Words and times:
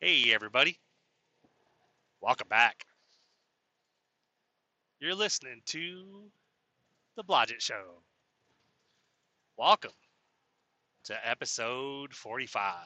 Hey, 0.00 0.32
everybody. 0.32 0.78
Welcome 2.20 2.46
back. 2.48 2.84
You're 5.00 5.16
listening 5.16 5.60
to 5.66 6.30
The 7.16 7.24
Blodgett 7.24 7.60
Show. 7.60 8.04
Welcome 9.56 9.90
to 11.06 11.28
episode 11.28 12.14
45. 12.14 12.76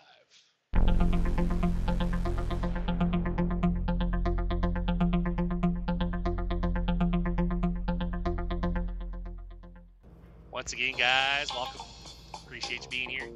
Once 10.51 10.73
again, 10.73 10.95
guys, 10.97 11.49
welcome. 11.51 11.83
Appreciate 12.33 12.85
you 12.85 12.89
being 12.89 13.11
here. 13.11 13.29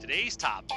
Today's 0.00 0.36
topic, 0.36 0.76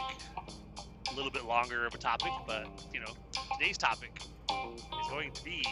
a 1.14 1.16
little 1.16 1.32
bit 1.32 1.46
longer 1.46 1.86
of 1.86 1.94
a 1.94 1.98
topic, 1.98 2.32
but 2.48 2.68
you 2.92 3.00
know, 3.00 3.14
today's 3.60 3.78
topic 3.78 4.20
is 4.50 5.08
going 5.10 5.32
to 5.32 5.44
be 5.44 5.64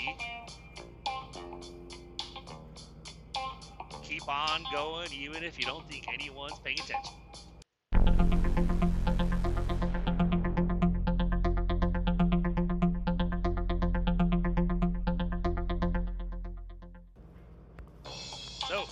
keep 4.03 4.27
on 4.27 4.63
going 4.71 5.11
even 5.11 5.43
if 5.43 5.57
you 5.57 5.65
don't 5.65 5.87
think 5.89 6.05
anyone's 6.13 6.59
paying 6.59 6.77
attention. 6.79 7.13
So, 18.67 18.85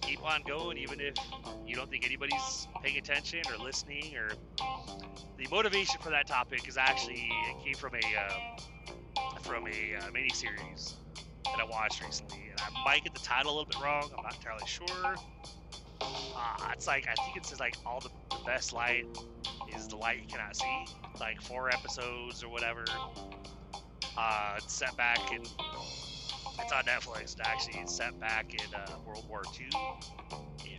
keep 0.00 0.24
on 0.24 0.42
going 0.46 0.78
even 0.78 1.00
if 1.00 1.14
you 1.66 1.76
don't 1.76 1.90
think 1.90 2.06
anybody's 2.06 2.68
paying 2.82 2.96
attention 2.96 3.42
or 3.50 3.62
listening 3.62 4.16
or 4.16 4.30
the 5.38 5.46
motivation 5.50 6.00
for 6.00 6.10
that 6.10 6.26
topic 6.26 6.68
is 6.68 6.76
actually 6.76 7.30
it 7.48 7.64
came 7.64 7.74
from 7.74 7.94
a 7.94 7.98
um, 7.98 9.42
from 9.42 9.66
a 9.66 9.96
uh, 9.96 10.10
mini 10.12 10.28
series 10.30 10.96
that 11.44 11.60
I 11.60 11.64
watched 11.64 12.02
recently, 12.02 12.50
and 12.50 12.60
I 12.60 12.84
might 12.84 13.04
get 13.04 13.14
the 13.14 13.20
title 13.20 13.52
a 13.52 13.54
little 13.54 13.66
bit 13.66 13.80
wrong. 13.82 14.10
I'm 14.16 14.24
not 14.24 14.34
entirely 14.34 14.66
sure. 14.66 15.16
Uh, 16.00 16.70
it's 16.72 16.86
like 16.86 17.06
I 17.08 17.14
think 17.24 17.36
it 17.36 17.46
says 17.46 17.60
like 17.60 17.76
all 17.86 18.00
the, 18.00 18.10
the 18.30 18.42
best 18.44 18.72
light 18.72 19.06
is 19.74 19.88
the 19.88 19.96
light 19.96 20.20
you 20.20 20.26
cannot 20.26 20.56
see. 20.56 20.84
Like 21.20 21.40
four 21.40 21.70
episodes 21.70 22.42
or 22.42 22.48
whatever. 22.48 22.84
Uh, 24.16 24.54
it's 24.58 24.72
set 24.72 24.96
back 24.96 25.32
in. 25.32 25.42
It's 25.42 26.72
on 26.72 26.82
Netflix. 26.84 27.36
Actually, 27.44 27.80
it's 27.80 27.94
set 27.94 28.18
back 28.18 28.52
in 28.52 28.74
uh, 28.74 28.98
World 29.06 29.24
War 29.28 29.42
II 29.58 29.68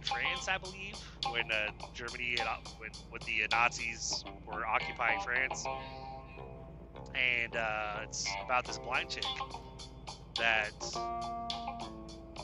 France, 0.09 0.47
I 0.47 0.57
believe, 0.57 0.95
when 1.31 1.51
uh, 1.51 1.71
Germany 1.93 2.35
had, 2.37 2.47
uh, 2.47 2.57
when 2.77 2.89
when 3.09 3.21
the 3.25 3.47
Nazis 3.51 4.23
were 4.45 4.65
occupying 4.65 5.19
France, 5.21 5.65
and 7.15 7.55
uh, 7.55 7.99
it's 8.03 8.27
about 8.43 8.65
this 8.65 8.79
blind 8.79 9.09
chick 9.09 9.23
that 10.37 10.71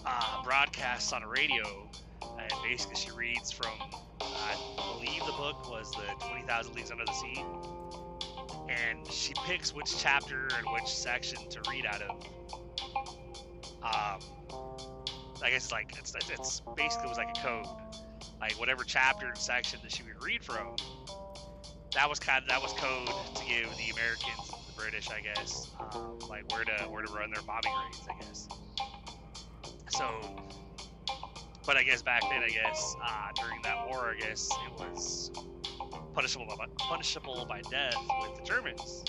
uh, 0.06 0.44
broadcasts 0.44 1.12
on 1.12 1.24
a 1.24 1.28
radio, 1.28 1.90
and 2.22 2.52
basically 2.64 2.96
she 2.96 3.12
reads 3.12 3.52
from, 3.52 3.74
I 4.22 4.56
believe 4.76 5.26
the 5.26 5.34
book 5.34 5.70
was 5.70 5.92
the 5.92 6.26
Twenty 6.26 6.46
Thousand 6.46 6.76
Leagues 6.76 6.92
Under 6.92 7.06
the 7.06 7.14
Sea, 7.14 7.44
and 8.70 9.12
she 9.12 9.34
picks 9.46 9.74
which 9.74 9.98
chapter 9.98 10.48
and 10.58 10.68
which 10.72 10.88
section 10.88 11.50
to 11.50 11.60
read 11.70 11.86
out 11.86 12.02
of. 12.02 12.26
Um, 13.84 14.34
I 15.46 15.52
guess 15.52 15.72
like 15.72 15.96
it's 16.00 16.12
it's 16.16 16.64
basically 16.76 17.08
was 17.08 17.20
like 17.20 17.38
a 17.38 17.40
code, 17.40 17.68
like 18.42 18.54
whatever 18.54 18.84
chapter 18.84 19.28
and 19.28 19.38
section 19.38 19.80
that 19.84 19.92
she 19.92 20.02
would 20.02 20.24
read 20.24 20.44
from. 20.44 20.76
That 21.94 22.10
was 22.10 22.18
kind 22.18 22.42
of 22.42 22.50
that 22.50 22.64
was 22.64 22.74
code 22.74 23.08
to 23.36 23.46
give 23.46 23.70
the 23.78 23.92
Americans, 23.94 24.50
the 24.50 24.74
British, 24.76 25.08
I 25.12 25.22
guess, 25.22 25.70
um, 25.80 26.18
like 26.30 26.52
where 26.52 26.66
to 26.66 26.86
where 26.90 27.04
to 27.04 27.14
run 27.14 27.30
their 27.30 27.44
bombing 27.44 27.72
raids, 27.84 28.02
I 28.10 28.20
guess. 28.26 28.48
So, 29.90 30.36
but 31.64 31.78
I 31.78 31.84
guess 31.84 32.02
back 32.02 32.24
then, 32.24 32.42
I 32.42 32.50
guess 32.50 32.96
uh, 33.06 33.28
during 33.40 33.62
that 33.62 33.86
war, 33.88 34.16
I 34.18 34.19
guess 34.19 34.50
it 34.66 34.74
was 34.80 35.30
punishable 36.16 36.48
by 36.48 36.66
punishable 36.80 37.46
by 37.48 37.62
death 37.69 37.96
with 38.22 38.36
the 38.36 38.44
Germans. 38.44 39.03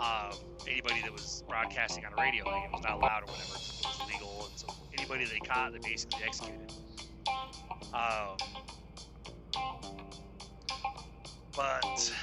Um, 0.00 0.32
anybody 0.68 1.02
that 1.02 1.12
was 1.12 1.44
broadcasting 1.48 2.04
on 2.04 2.12
a 2.12 2.16
radio, 2.20 2.44
like 2.46 2.64
it 2.64 2.72
was 2.72 2.82
not 2.82 2.94
allowed 2.94 3.22
or 3.22 3.32
whatever, 3.32 3.54
it 3.54 3.84
was 3.86 4.00
illegal, 4.04 4.48
and 4.48 4.58
so 4.58 4.66
anybody 5.10 5.30
they 5.32 5.46
caught, 5.46 5.72
they 5.72 5.78
basically 5.78 6.20
executed. 6.24 6.72
Um, 7.94 8.36
but 11.56 12.14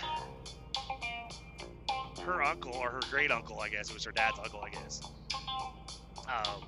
her 2.24 2.44
uncle 2.44 2.74
or 2.74 2.92
her 2.92 3.00
great 3.10 3.32
uncle, 3.32 3.60
I 3.60 3.70
guess 3.70 3.90
it 3.90 3.94
was 3.94 4.06
her 4.06 4.12
dad's 4.12 4.40
uncle, 4.40 4.62
I 4.64 4.70
guess. 4.70 5.02
Um, 6.28 6.64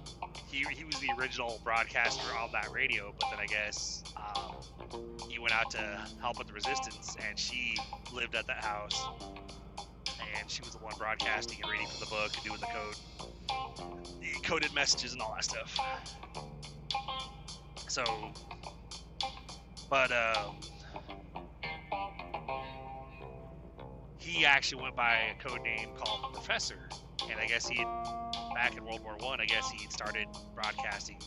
he 0.50 0.66
he 0.72 0.84
was 0.84 0.96
the 1.00 1.10
original 1.20 1.60
broadcaster 1.64 2.36
on 2.38 2.52
that 2.54 2.72
radio, 2.72 3.14
but 3.20 3.30
then 3.32 3.40
I 3.40 3.48
guess 3.48 4.04
um, 4.16 4.56
he 5.30 5.40
went 5.40 5.54
out 5.54 5.70
to 5.72 6.08
help 6.22 6.38
with 6.38 6.48
the 6.48 6.54
resistance, 6.54 7.16
and 7.28 7.38
she 7.38 7.76
lived 8.14 8.36
at 8.36 8.46
that 8.48 8.64
house, 8.64 9.06
and 10.40 10.50
she 10.50 10.62
was 10.62 10.72
the 10.72 10.80
one 10.80 10.94
broadcasting 10.98 11.59
and 11.62 11.72
reading 11.72 11.88
from 11.88 12.00
the 12.00 12.06
book 12.08 12.31
and 12.36 12.44
doing 12.44 12.59
the 12.59 12.68
code, 12.68 12.96
the 14.22 14.48
coded 14.48 14.74
messages 14.74 15.14
and 15.14 15.22
all 15.22 15.34
that 15.36 15.44
stuff. 15.44 15.78
So, 17.88 18.03
but 19.90 20.12
um, 20.12 20.59
he 24.20 24.46
actually 24.46 24.81
went 24.81 24.96
by 24.96 25.36
a 25.38 25.48
code 25.48 25.62
name 25.64 25.90
called 25.98 26.34
Professor, 26.34 26.90
and 27.30 27.40
I 27.40 27.46
guess 27.46 27.68
he 27.68 27.84
back 28.54 28.75
in 28.75 28.84
World 28.86 29.02
War 29.04 29.16
One, 29.19 29.40
I, 29.40 29.44
I 29.44 29.46
guess 29.46 29.69
he 29.69 29.88
started 29.90 30.28
broadcasting, 30.56 31.19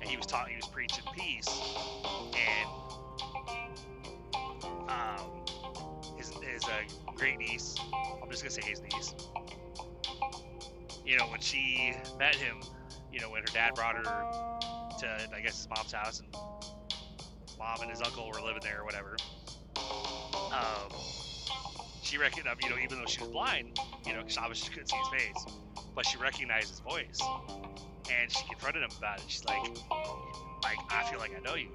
and 0.00 0.08
he 0.10 0.16
was 0.16 0.26
taught 0.26 0.48
he 0.48 0.56
was 0.56 0.68
preaching 0.68 1.04
peace, 1.14 1.48
and 2.34 2.68
um, 4.88 5.44
his 6.16 6.30
his 6.42 6.64
uh, 6.64 7.05
great 7.16 7.38
niece, 7.38 7.74
I'm 8.22 8.30
just 8.30 8.42
gonna 8.42 8.50
say 8.50 8.62
his 8.68 8.80
niece, 8.82 9.14
you 11.04 11.16
know, 11.16 11.26
when 11.26 11.40
she 11.40 11.94
met 12.18 12.34
him, 12.34 12.60
you 13.12 13.20
know, 13.20 13.30
when 13.30 13.42
her 13.42 13.52
dad 13.52 13.74
brought 13.74 13.96
her 13.96 14.02
to 14.02 15.28
I 15.34 15.40
guess 15.40 15.56
his 15.56 15.68
mom's 15.74 15.92
house, 15.92 16.20
and 16.20 16.28
mom 17.58 17.80
and 17.80 17.90
his 17.90 18.02
uncle 18.02 18.26
were 18.28 18.40
living 18.40 18.62
there 18.62 18.80
or 18.80 18.84
whatever. 18.84 19.16
Um, 19.76 20.92
she 22.02 22.18
recognized, 22.18 22.62
you 22.62 22.70
know, 22.70 22.76
even 22.82 22.98
though 22.98 23.06
she 23.06 23.20
was 23.20 23.30
blind, 23.30 23.78
you 24.06 24.12
know, 24.12 24.20
because 24.20 24.38
obviously 24.38 24.66
she 24.66 24.72
couldn't 24.72 24.88
see 24.88 24.96
his 24.96 25.08
face, 25.08 25.56
but 25.94 26.06
she 26.06 26.18
recognized 26.18 26.68
his 26.68 26.80
voice, 26.80 27.20
and 28.12 28.30
she 28.30 28.44
confronted 28.48 28.82
him 28.82 28.90
about 28.98 29.18
it. 29.18 29.24
She's 29.28 29.44
like, 29.44 29.62
like 30.62 30.78
I 30.90 31.04
feel 31.10 31.18
like 31.18 31.32
I 31.36 31.40
know 31.40 31.54
you, 31.54 31.70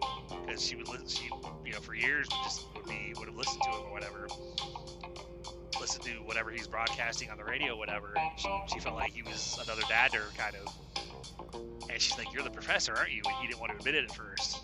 because 0.46 0.64
she 0.66 0.76
would 0.76 0.88
listen, 0.88 1.08
she, 1.08 1.30
you 1.66 1.72
know, 1.74 1.80
for 1.80 1.96
years 1.96 2.28
would 2.32 2.44
just 2.44 2.68
would 2.76 2.86
be 2.86 3.14
would 3.18 3.28
have 3.28 3.36
listened 3.36 3.62
to 3.64 3.70
him 3.70 3.86
or 3.86 3.92
whatever, 3.92 4.28
listen 5.92 6.14
to 6.14 6.24
whatever 6.24 6.52
he's 6.52 6.68
broadcasting 6.68 7.30
on 7.30 7.38
the 7.38 7.44
radio, 7.44 7.76
whatever. 7.78 8.14
And 8.16 8.40
she, 8.40 8.50
she 8.74 8.80
felt 8.80 8.96
like 8.96 9.12
he 9.12 9.24
was 9.24 9.60
another 9.64 9.82
dad 9.90 10.12
to 10.12 10.18
her, 10.18 10.32
kind 10.38 10.56
of. 10.56 11.90
And 11.90 12.02
she's 12.02 12.18
like, 12.18 12.32
"You're 12.34 12.44
the 12.44 12.50
professor, 12.50 12.96
aren't 12.96 13.12
you?" 13.12 13.22
And 13.26 13.36
he 13.42 13.48
didn't 13.48 13.60
want 13.60 13.72
to 13.74 13.78
admit 13.78 13.96
it 13.96 14.06
at 14.06 14.16
first, 14.16 14.58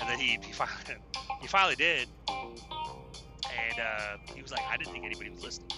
and 0.00 0.08
then 0.08 0.18
he 0.18 0.38
he 0.44 0.52
finally 0.52 0.76
he 1.40 1.48
finally 1.48 1.74
did, 1.74 2.08
and 2.28 3.80
uh, 3.80 4.16
he 4.34 4.42
was 4.42 4.52
like, 4.52 4.62
I 4.68 4.76
didn't 4.76 4.92
think 4.92 5.04
anybody 5.04 5.30
was 5.30 5.42
listening. 5.42 5.70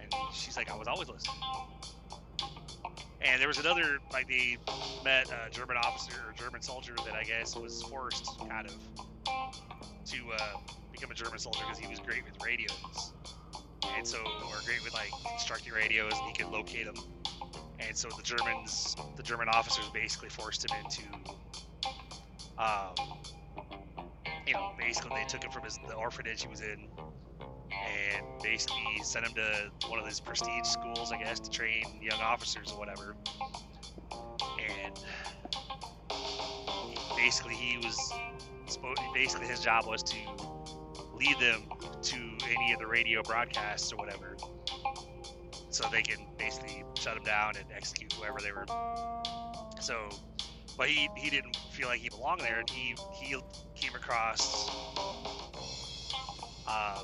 And 0.00 0.12
she's 0.32 0.56
like, 0.56 0.70
I 0.70 0.76
was 0.76 0.88
always 0.88 1.08
listening. 1.08 1.36
And 3.22 3.40
there 3.40 3.48
was 3.48 3.58
another, 3.58 3.98
like, 4.12 4.28
they 4.28 4.58
met 5.02 5.30
a 5.30 5.50
German 5.50 5.78
officer 5.78 6.12
or 6.26 6.34
German 6.34 6.60
soldier 6.60 6.94
that 7.06 7.14
I 7.14 7.24
guess 7.24 7.56
was 7.56 7.82
forced, 7.84 8.38
kind 8.38 8.66
of, 8.66 8.74
to 10.04 10.16
uh, 10.38 10.58
become 10.92 11.10
a 11.10 11.14
German 11.14 11.38
soldier 11.38 11.60
because 11.62 11.78
he 11.78 11.88
was 11.88 12.00
great 12.00 12.22
with 12.24 12.34
radios. 12.44 13.14
And 13.96 14.06
so, 14.06 14.18
or 14.18 14.60
great 14.64 14.82
with, 14.82 14.94
like, 14.94 15.10
constructing 15.28 15.72
radios, 15.72 16.12
and 16.12 16.26
he 16.26 16.32
could 16.32 16.52
locate 16.52 16.86
them. 16.86 16.96
And 17.78 17.96
so 17.96 18.08
the 18.16 18.22
Germans, 18.22 18.96
the 19.16 19.22
German 19.22 19.48
officers 19.48 19.88
basically 19.92 20.28
forced 20.28 20.64
him 20.64 20.76
into, 20.84 21.02
um, 22.58 22.94
you 24.46 24.54
know, 24.54 24.72
basically 24.78 25.10
they 25.20 25.26
took 25.26 25.42
him 25.42 25.50
from 25.50 25.64
his 25.64 25.78
the 25.88 25.94
orphanage 25.94 26.42
he 26.42 26.48
was 26.48 26.60
in, 26.60 26.88
and 27.70 28.42
basically 28.42 29.00
sent 29.02 29.26
him 29.26 29.34
to 29.34 29.88
one 29.88 29.98
of 29.98 30.04
these 30.04 30.20
prestige 30.20 30.66
schools, 30.66 31.12
I 31.12 31.18
guess, 31.18 31.40
to 31.40 31.50
train 31.50 31.84
young 32.00 32.20
officers 32.20 32.72
or 32.72 32.78
whatever. 32.78 33.16
And 34.82 34.98
basically, 37.16 37.54
he 37.54 37.78
was. 37.78 38.12
Basically, 39.14 39.46
his 39.46 39.60
job 39.60 39.86
was 39.86 40.02
to 40.02 40.16
lead 41.26 41.38
them 41.38 41.62
to 42.02 42.16
any 42.48 42.72
of 42.72 42.78
the 42.78 42.86
radio 42.86 43.22
broadcasts 43.22 43.92
or 43.92 43.96
whatever, 43.96 44.36
so 45.70 45.84
they 45.90 46.02
can 46.02 46.18
basically 46.38 46.84
shut 46.94 47.14
them 47.14 47.24
down 47.24 47.56
and 47.56 47.66
execute 47.74 48.12
whoever 48.12 48.38
they 48.40 48.52
were. 48.52 48.66
So 49.80 50.08
but 50.76 50.88
he 50.88 51.08
he 51.16 51.30
didn't 51.30 51.56
feel 51.72 51.88
like 51.88 52.00
he 52.00 52.08
belonged 52.08 52.40
there, 52.40 52.58
and 52.58 52.70
he 52.70 52.94
he 53.12 53.36
came 53.74 53.94
across. 53.94 54.70
Uh, 56.66 57.02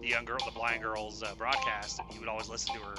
the 0.00 0.08
young 0.08 0.24
girl, 0.24 0.38
the 0.44 0.52
blind 0.52 0.82
girl's 0.82 1.22
uh, 1.22 1.34
broadcast, 1.36 2.00
and 2.00 2.10
he 2.10 2.18
would 2.18 2.28
always 2.28 2.48
listen 2.48 2.74
to 2.74 2.80
her. 2.80 2.94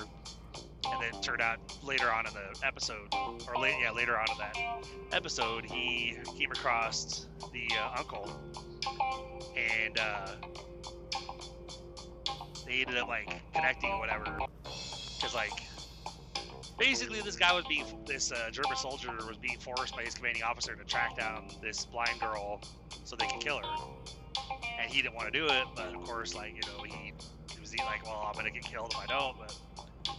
And 0.87 1.01
then 1.01 1.19
turned 1.21 1.41
out 1.41 1.57
later 1.83 2.11
on 2.11 2.27
in 2.27 2.33
the 2.33 2.65
episode, 2.65 3.07
or 3.47 3.59
late, 3.59 3.73
yeah, 3.81 3.89
later 3.89 4.17
on 4.19 4.27
in 4.31 4.37
that 4.37 4.85
episode, 5.11 5.65
he 5.65 6.15
came 6.37 6.51
across 6.51 7.27
the 7.51 7.67
uh, 7.75 7.97
uncle, 7.97 8.29
and 9.55 9.97
uh, 9.99 10.27
they 12.65 12.81
ended 12.81 12.97
up 12.97 13.07
like 13.07 13.41
connecting 13.53 13.91
or 13.91 13.99
whatever. 13.99 14.37
Because 14.63 15.33
like 15.33 15.51
basically 16.77 17.21
this 17.21 17.35
guy 17.35 17.53
was 17.53 17.65
being 17.67 17.85
this 18.05 18.31
uh, 18.31 18.49
German 18.51 18.75
soldier 18.75 19.11
was 19.27 19.37
being 19.37 19.57
forced 19.59 19.95
by 19.95 20.03
his 20.03 20.13
commanding 20.13 20.43
officer 20.43 20.75
to 20.75 20.83
track 20.83 21.17
down 21.17 21.47
this 21.61 21.85
blind 21.85 22.19
girl 22.19 22.61
so 23.03 23.15
they 23.15 23.27
could 23.27 23.39
kill 23.39 23.57
her, 23.57 24.03
and 24.81 24.91
he 24.91 25.01
didn't 25.01 25.15
want 25.15 25.31
to 25.31 25.39
do 25.39 25.45
it. 25.45 25.63
But 25.75 25.93
of 25.93 26.03
course, 26.03 26.33
like 26.33 26.53
you 26.53 26.61
know, 26.61 26.83
he, 26.83 27.13
he 27.53 27.59
was 27.59 27.73
like, 27.77 28.03
well, 28.05 28.25
I'm 28.27 28.33
gonna 28.33 28.51
get 28.51 28.63
killed 28.63 28.93
if 28.93 28.99
I 28.99 29.05
don't. 29.05 29.37
But 29.37 30.17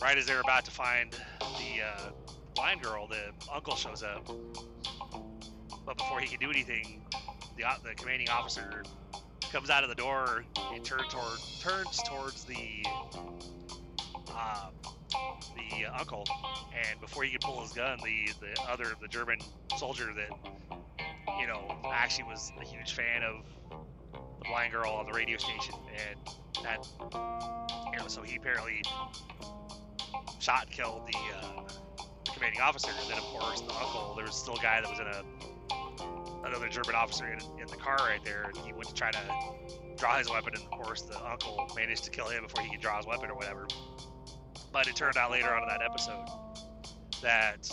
right 0.00 0.16
as 0.16 0.26
they're 0.26 0.40
about 0.40 0.64
to 0.66 0.70
find 0.70 1.12
the 1.40 1.82
uh, 1.84 2.10
blind 2.54 2.82
girl, 2.82 3.06
the 3.08 3.32
uncle 3.52 3.76
shows 3.76 4.02
up. 4.02 4.26
But 5.84 5.98
before 5.98 6.20
he 6.20 6.28
can 6.28 6.38
do 6.38 6.50
anything, 6.50 7.01
the 7.56 7.64
the 7.84 7.94
commanding 7.94 8.28
officer 8.28 8.82
comes 9.52 9.68
out 9.68 9.82
of 9.82 9.90
the 9.90 9.94
door 9.94 10.44
and 10.72 10.84
turn 10.84 11.02
toward, 11.10 11.38
turns 11.60 12.00
towards 12.08 12.44
the 12.44 12.84
uh, 14.34 14.70
the 15.54 15.86
uncle, 15.98 16.24
and 16.74 17.00
before 17.00 17.22
he 17.24 17.30
could 17.30 17.42
pull 17.42 17.60
his 17.60 17.72
gun, 17.72 17.98
the 18.02 18.32
the 18.40 18.60
other 18.62 18.86
the 19.00 19.08
German 19.08 19.38
soldier 19.76 20.12
that 20.14 20.30
you 21.38 21.46
know 21.46 21.76
actually 21.92 22.24
was 22.24 22.50
a 22.60 22.64
huge 22.64 22.94
fan 22.94 23.22
of 23.22 23.44
the 24.12 24.48
blind 24.48 24.72
girl 24.72 24.90
on 24.90 25.06
the 25.06 25.12
radio 25.12 25.36
station, 25.36 25.74
and 26.08 26.64
that 26.64 26.86
you 27.92 27.98
know 27.98 28.08
so 28.08 28.22
he 28.22 28.36
apparently 28.36 28.82
shot 30.40 30.68
killed 30.70 31.06
the, 31.06 31.18
uh, 31.36 31.62
the 32.24 32.30
commanding 32.32 32.60
officer, 32.60 32.90
and 33.00 33.10
then 33.10 33.18
of 33.18 33.24
course 33.24 33.60
the 33.60 33.74
uncle. 33.74 34.14
There 34.16 34.24
was 34.24 34.34
still 34.34 34.54
a 34.54 34.62
guy 34.62 34.80
that 34.80 34.90
was 34.90 34.98
in 34.98 35.06
a 35.06 35.51
another 36.44 36.68
German 36.68 36.94
officer 36.94 37.26
in, 37.26 37.40
in 37.60 37.66
the 37.68 37.76
car 37.76 37.96
right 37.96 38.24
there, 38.24 38.44
and 38.44 38.56
he 38.58 38.72
went 38.72 38.88
to 38.88 38.94
try 38.94 39.10
to 39.10 39.20
draw 39.96 40.18
his 40.18 40.28
weapon, 40.28 40.54
and 40.54 40.64
of 40.64 40.70
course 40.70 41.02
the 41.02 41.18
uncle 41.24 41.68
managed 41.76 42.04
to 42.04 42.10
kill 42.10 42.28
him 42.28 42.44
before 42.44 42.64
he 42.64 42.70
could 42.70 42.80
draw 42.80 42.96
his 42.96 43.06
weapon 43.06 43.30
or 43.30 43.36
whatever. 43.36 43.66
But 44.72 44.88
it 44.88 44.96
turned 44.96 45.16
out 45.16 45.30
later 45.30 45.54
on 45.54 45.62
in 45.62 45.68
that 45.68 45.82
episode 45.82 46.26
that 47.22 47.68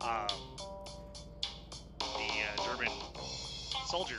um, 0.00 0.26
the 1.98 2.06
uh, 2.06 2.64
German 2.64 2.92
soldier 3.86 4.16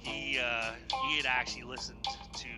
he 0.00 0.38
uh, 0.38 0.72
he 1.08 1.16
had 1.16 1.26
actually 1.26 1.64
listened 1.64 2.02
to 2.34 2.48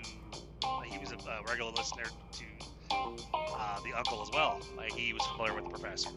uh, 0.64 0.80
he 0.82 0.98
was 0.98 1.12
a, 1.12 1.18
regular 1.48 1.72
listener 1.72 2.04
to 2.32 2.44
uh, 2.92 3.80
the 3.80 3.92
uncle 3.96 4.22
as 4.22 4.30
well. 4.32 4.60
Like 4.76 4.92
he 4.92 5.12
was 5.12 5.22
familiar 5.26 5.54
with 5.54 5.64
the 5.64 5.70
professor, 5.70 6.10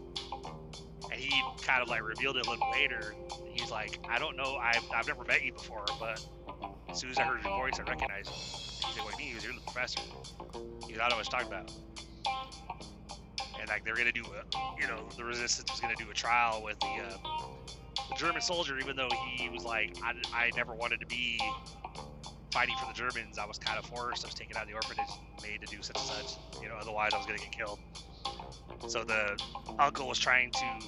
he 1.21 1.44
kind 1.62 1.81
of 1.81 1.88
like 1.88 2.01
revealed 2.03 2.38
it 2.38 2.47
a 2.47 2.50
little 2.50 2.69
later. 2.71 3.13
He's 3.45 3.69
like, 3.71 4.00
I 4.09 4.18
don't 4.19 4.35
know, 4.35 4.56
I've, 4.56 4.83
I've 4.95 5.07
never 5.07 5.23
met 5.25 5.44
you 5.44 5.53
before, 5.53 5.85
but 6.00 6.25
as 6.89 7.00
soon 7.00 7.12
as 7.12 7.19
I 7.19 7.23
heard 7.23 7.44
your 7.44 7.56
voice, 7.57 7.73
I 7.79 7.83
recognized 7.89 8.29
you. 8.29 8.88
He's 8.88 8.97
like, 8.97 9.06
what 9.06 9.18
do 9.18 9.23
you 9.23 9.25
mean? 9.25 9.27
He 9.29 9.35
was, 9.35 9.44
you're 9.44 9.53
the 9.53 9.62
professor. 9.62 10.01
I 10.01 11.09
know 11.09 11.15
I 11.15 11.18
was 11.18 11.27
talking 11.27 11.47
about. 11.47 11.71
And 13.59 13.69
like 13.69 13.85
they're 13.85 13.95
gonna 13.95 14.12
do, 14.12 14.23
a, 14.23 14.81
you 14.81 14.88
know, 14.88 15.07
the 15.15 15.23
resistance 15.23 15.69
was 15.71 15.79
gonna 15.79 15.95
do 15.97 16.09
a 16.09 16.13
trial 16.13 16.63
with 16.63 16.79
the, 16.79 16.88
uh, 16.88 17.18
the 18.09 18.15
German 18.15 18.41
soldier, 18.41 18.77
even 18.79 18.95
though 18.95 19.09
he 19.38 19.50
was 19.50 19.63
like, 19.63 19.95
I, 20.03 20.13
I 20.33 20.51
never 20.56 20.73
wanted 20.73 21.00
to 21.01 21.06
be 21.06 21.39
fighting 22.51 22.75
for 22.80 22.88
the 22.88 22.94
Germans. 22.94 23.38
I 23.38 23.45
was 23.45 23.57
kind 23.57 23.80
of 23.80 23.86
forced. 23.86 24.25
I 24.25 24.27
was 24.27 24.36
taken 24.36 24.57
out 24.57 24.63
of 24.63 24.69
the 24.69 24.75
orphanage 24.75 25.09
made 25.44 25.62
to 25.62 25.68
do 25.68 25.81
such 25.81 25.98
and 25.98 26.07
such. 26.07 26.38
You 26.62 26.69
know, 26.69 26.75
otherwise 26.80 27.12
I 27.13 27.18
was 27.18 27.25
gonna 27.25 27.39
get 27.39 27.51
killed. 27.51 27.80
So 28.89 29.03
the 29.03 29.38
uncle 29.80 30.07
was 30.07 30.19
trying 30.19 30.51
to 30.51 30.80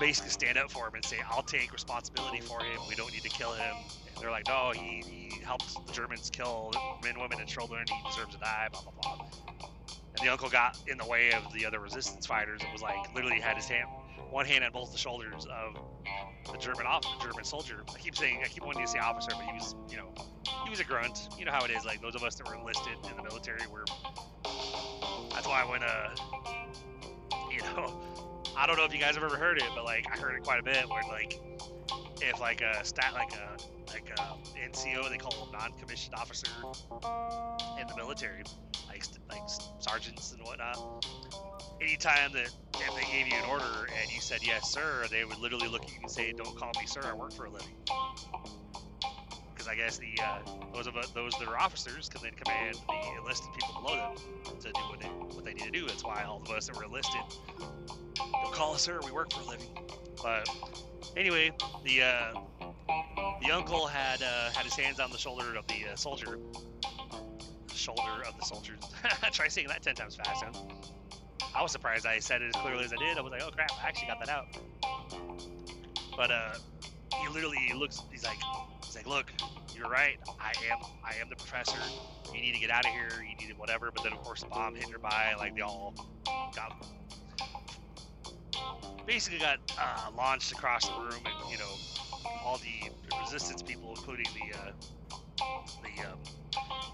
basically 0.00 0.30
stand 0.30 0.58
up 0.58 0.70
for 0.70 0.86
him 0.88 0.94
and 0.94 1.04
say, 1.04 1.18
"I'll 1.30 1.42
take 1.42 1.72
responsibility 1.72 2.40
for 2.40 2.62
him. 2.62 2.80
We 2.88 2.94
don't 2.96 3.12
need 3.12 3.22
to 3.24 3.30
kill 3.30 3.52
him." 3.54 3.76
And 4.08 4.16
they're 4.18 4.30
like, 4.30 4.48
"No, 4.48 4.72
he, 4.72 5.02
he 5.06 5.40
helped 5.44 5.86
the 5.86 5.92
Germans 5.92 6.30
kill 6.30 6.72
men, 7.04 7.18
women, 7.20 7.40
and 7.40 7.48
children. 7.48 7.84
He 7.88 8.10
deserves 8.10 8.34
to 8.34 8.40
die." 8.40 8.68
Blah 8.72 8.82
blah 8.82 8.92
blah. 9.02 9.26
And 10.18 10.26
the 10.26 10.32
uncle 10.32 10.50
got 10.50 10.78
in 10.88 10.98
the 10.98 11.06
way 11.06 11.32
of 11.32 11.52
the 11.52 11.66
other 11.66 11.80
resistance 11.80 12.26
fighters 12.26 12.60
and 12.62 12.72
was 12.72 12.82
like, 12.82 13.14
literally 13.14 13.40
had 13.40 13.56
his 13.56 13.68
hand, 13.68 13.88
one 14.30 14.46
hand 14.46 14.64
on 14.64 14.72
both 14.72 14.92
the 14.92 14.98
shoulders 14.98 15.46
of 15.46 15.82
the 16.52 16.58
German 16.58 16.86
officer, 16.86 17.14
German 17.20 17.44
soldier. 17.44 17.82
I 17.94 17.98
keep 17.98 18.16
saying, 18.16 18.40
I 18.44 18.48
keep 18.48 18.64
wanting 18.64 18.84
to 18.84 18.88
say 18.88 18.98
officer, 18.98 19.30
but 19.34 19.44
he 19.44 19.52
was, 19.52 19.74
you 19.90 19.96
know, 19.96 20.12
he 20.64 20.70
was 20.70 20.80
a 20.80 20.84
grunt. 20.84 21.28
You 21.38 21.44
know 21.44 21.52
how 21.52 21.64
it 21.64 21.70
is. 21.70 21.84
Like 21.84 22.00
those 22.00 22.14
of 22.14 22.22
us 22.22 22.34
that 22.36 22.46
were 22.46 22.54
enlisted 22.54 22.94
in 23.10 23.16
the 23.16 23.22
military 23.22 23.60
were. 23.70 23.84
That's 25.32 25.46
why 25.46 25.64
when 25.68 25.82
uh, 25.82 26.10
you 27.50 27.60
know, 27.60 28.00
I 28.56 28.66
don't 28.66 28.76
know 28.76 28.84
if 28.84 28.92
you 28.92 29.00
guys 29.00 29.14
have 29.14 29.24
ever 29.24 29.36
heard 29.36 29.58
it, 29.58 29.68
but 29.74 29.84
like 29.84 30.06
I 30.12 30.18
heard 30.18 30.34
it 30.36 30.42
quite 30.42 30.60
a 30.60 30.62
bit. 30.62 30.88
Where 30.88 31.02
like, 31.08 31.40
if 32.20 32.40
like 32.40 32.60
a 32.60 32.84
stat 32.84 33.12
like 33.14 33.32
a 33.34 33.56
like 33.92 34.10
a 34.18 34.22
NCO, 34.58 35.08
they 35.08 35.16
call 35.16 35.46
them 35.46 35.52
non-commissioned 35.52 36.14
officer 36.14 36.50
in 37.80 37.86
the 37.86 37.96
military, 37.96 38.42
like 38.88 39.04
like 39.28 39.42
sergeants 39.78 40.32
and 40.32 40.42
whatnot. 40.42 41.04
Anytime 41.80 42.32
that 42.32 42.50
if 42.74 42.94
they 42.94 43.12
gave 43.12 43.28
you 43.28 43.38
an 43.38 43.48
order 43.48 43.88
and 44.00 44.12
you 44.12 44.20
said 44.20 44.40
yes, 44.42 44.70
sir, 44.72 45.06
they 45.10 45.24
would 45.24 45.38
literally 45.38 45.68
look 45.68 45.84
at 45.84 45.90
you 45.90 45.98
and 46.02 46.10
say, 46.10 46.32
"Don't 46.32 46.56
call 46.56 46.72
me 46.80 46.86
sir. 46.86 47.00
I 47.04 47.14
work 47.14 47.32
for 47.32 47.46
a 47.46 47.50
living." 47.50 47.74
Because 49.50 49.68
I 49.68 49.74
guess 49.76 49.98
the 49.98 50.14
uh, 50.22 50.38
those 50.74 50.86
of 50.86 50.96
us, 50.96 51.10
those 51.10 51.32
that 51.38 51.48
are 51.48 51.58
officers 51.58 52.08
can 52.08 52.22
then 52.22 52.32
command 52.32 52.74
the 52.74 53.20
enlisted 53.20 53.48
people 53.54 53.82
below 53.82 53.96
them 53.96 54.60
to 54.60 54.72
do 54.72 54.80
what 54.88 55.00
they 55.00 55.08
what 55.08 55.44
they 55.44 55.54
need 55.54 55.64
to 55.64 55.70
do. 55.70 55.86
That's 55.86 56.04
why 56.04 56.24
all 56.24 56.42
of 56.42 56.50
us 56.50 56.66
that 56.66 56.76
were 56.76 56.84
enlisted 56.84 57.20
don't 58.48 58.54
call 58.54 58.74
us 58.74 58.82
sir. 58.82 59.00
We 59.04 59.12
work 59.12 59.32
for 59.32 59.40
a 59.40 59.44
living. 59.44 59.68
But 60.22 60.48
anyway, 61.16 61.50
the 61.84 62.02
uh, 62.02 62.34
the 63.42 63.50
uncle 63.50 63.86
had 63.86 64.22
uh, 64.22 64.50
had 64.50 64.64
his 64.64 64.74
hands 64.74 65.00
on 65.00 65.10
the 65.10 65.18
shoulder 65.18 65.56
of 65.56 65.66
the 65.66 65.92
uh, 65.92 65.96
soldier. 65.96 66.38
Shoulder 67.74 68.24
of 68.26 68.36
the 68.38 68.44
soldier. 68.44 68.74
Try 69.32 69.48
saying 69.48 69.68
that 69.68 69.82
ten 69.82 69.94
times 69.94 70.16
fast. 70.16 70.44
Huh? 70.44 70.52
I 71.54 71.62
was 71.62 71.72
surprised 71.72 72.06
I 72.06 72.18
said 72.18 72.42
it 72.42 72.54
as 72.54 72.62
clearly 72.62 72.84
as 72.84 72.92
I 72.92 72.96
did. 72.96 73.18
I 73.18 73.20
was 73.20 73.32
like, 73.32 73.42
oh 73.42 73.50
crap, 73.50 73.70
I 73.82 73.88
actually 73.88 74.08
got 74.08 74.20
that 74.20 74.28
out. 74.28 74.46
But 76.16 76.30
uh, 76.30 76.54
he 77.20 77.28
literally 77.32 77.72
looks. 77.76 78.00
He's 78.10 78.24
like, 78.24 78.38
he's 78.84 78.96
like, 78.96 79.06
look, 79.06 79.32
you're 79.74 79.88
right. 79.88 80.16
I 80.40 80.52
am, 80.70 80.78
I 81.04 81.20
am 81.20 81.28
the 81.30 81.36
professor. 81.36 81.78
You 82.34 82.40
need 82.40 82.54
to 82.54 82.60
get 82.60 82.70
out 82.70 82.84
of 82.84 82.92
here. 82.92 83.08
You 83.22 83.36
need 83.36 83.52
to 83.52 83.58
whatever. 83.58 83.90
But 83.94 84.04
then 84.04 84.12
of 84.12 84.20
course 84.20 84.40
the 84.40 84.48
bomb 84.48 84.74
hit 84.74 84.88
nearby. 84.88 85.34
Like 85.38 85.54
they 85.54 85.62
all 85.62 85.94
got 86.54 86.72
basically 89.06 89.38
got 89.38 89.58
uh, 89.80 90.10
launched 90.16 90.52
across 90.52 90.86
the 90.86 90.94
room, 90.94 91.22
and 91.24 91.50
you 91.50 91.58
know, 91.58 91.74
all 92.44 92.58
the 92.58 92.90
resistance 93.22 93.62
people, 93.62 93.94
including 93.96 94.26
the 94.34 94.58
uh, 94.58 94.72
the 95.82 96.10
um, 96.10 96.18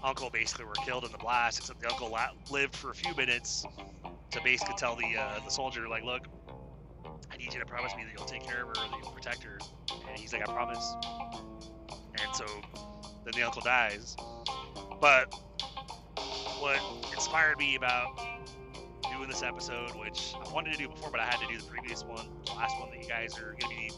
uncle, 0.03 0.29
basically 0.29 0.65
were 0.65 0.73
killed 0.85 1.03
in 1.03 1.11
the 1.11 1.17
blast. 1.17 1.59
Except 1.59 1.79
the 1.79 1.89
uncle 1.89 2.15
lived 2.49 2.75
for 2.75 2.91
a 2.91 2.95
few 2.95 3.15
minutes 3.15 3.65
to 4.35 4.43
basically 4.43 4.75
tell 4.77 4.95
the 4.95 5.17
uh, 5.17 5.39
the 5.45 5.49
soldier, 5.49 5.87
like, 5.87 6.03
look, 6.03 6.27
I 7.31 7.37
need 7.37 7.53
you 7.53 7.59
to 7.59 7.65
promise 7.65 7.95
me 7.95 8.03
that 8.03 8.11
you'll 8.17 8.27
take 8.27 8.43
care 8.43 8.63
of 8.63 8.67
her, 8.67 8.73
that 8.75 8.99
you'll 9.01 9.11
protect 9.11 9.43
her. 9.43 9.57
And 10.09 10.19
he's 10.19 10.33
like, 10.33 10.47
I 10.47 10.51
promise. 10.51 10.95
And 12.21 12.35
so 12.35 12.45
then 13.23 13.33
the 13.33 13.43
uncle 13.43 13.61
dies. 13.61 14.17
But 14.99 15.33
what 16.59 16.79
inspired 17.13 17.57
me 17.57 17.75
about 17.75 18.19
doing 19.09 19.29
this 19.29 19.41
episode, 19.41 19.91
which 19.91 20.33
I 20.35 20.51
wanted 20.51 20.73
to 20.73 20.79
do 20.79 20.89
before, 20.89 21.11
but 21.11 21.21
I 21.21 21.25
had 21.25 21.39
to 21.39 21.47
do 21.47 21.57
the 21.57 21.65
previous 21.65 22.03
one, 22.03 22.27
the 22.45 22.53
last 22.53 22.77
one 22.79 22.89
that 22.91 23.01
you 23.01 23.07
guys 23.07 23.37
are 23.37 23.55
going 23.59 23.59
to 23.59 23.67
be 23.69 23.91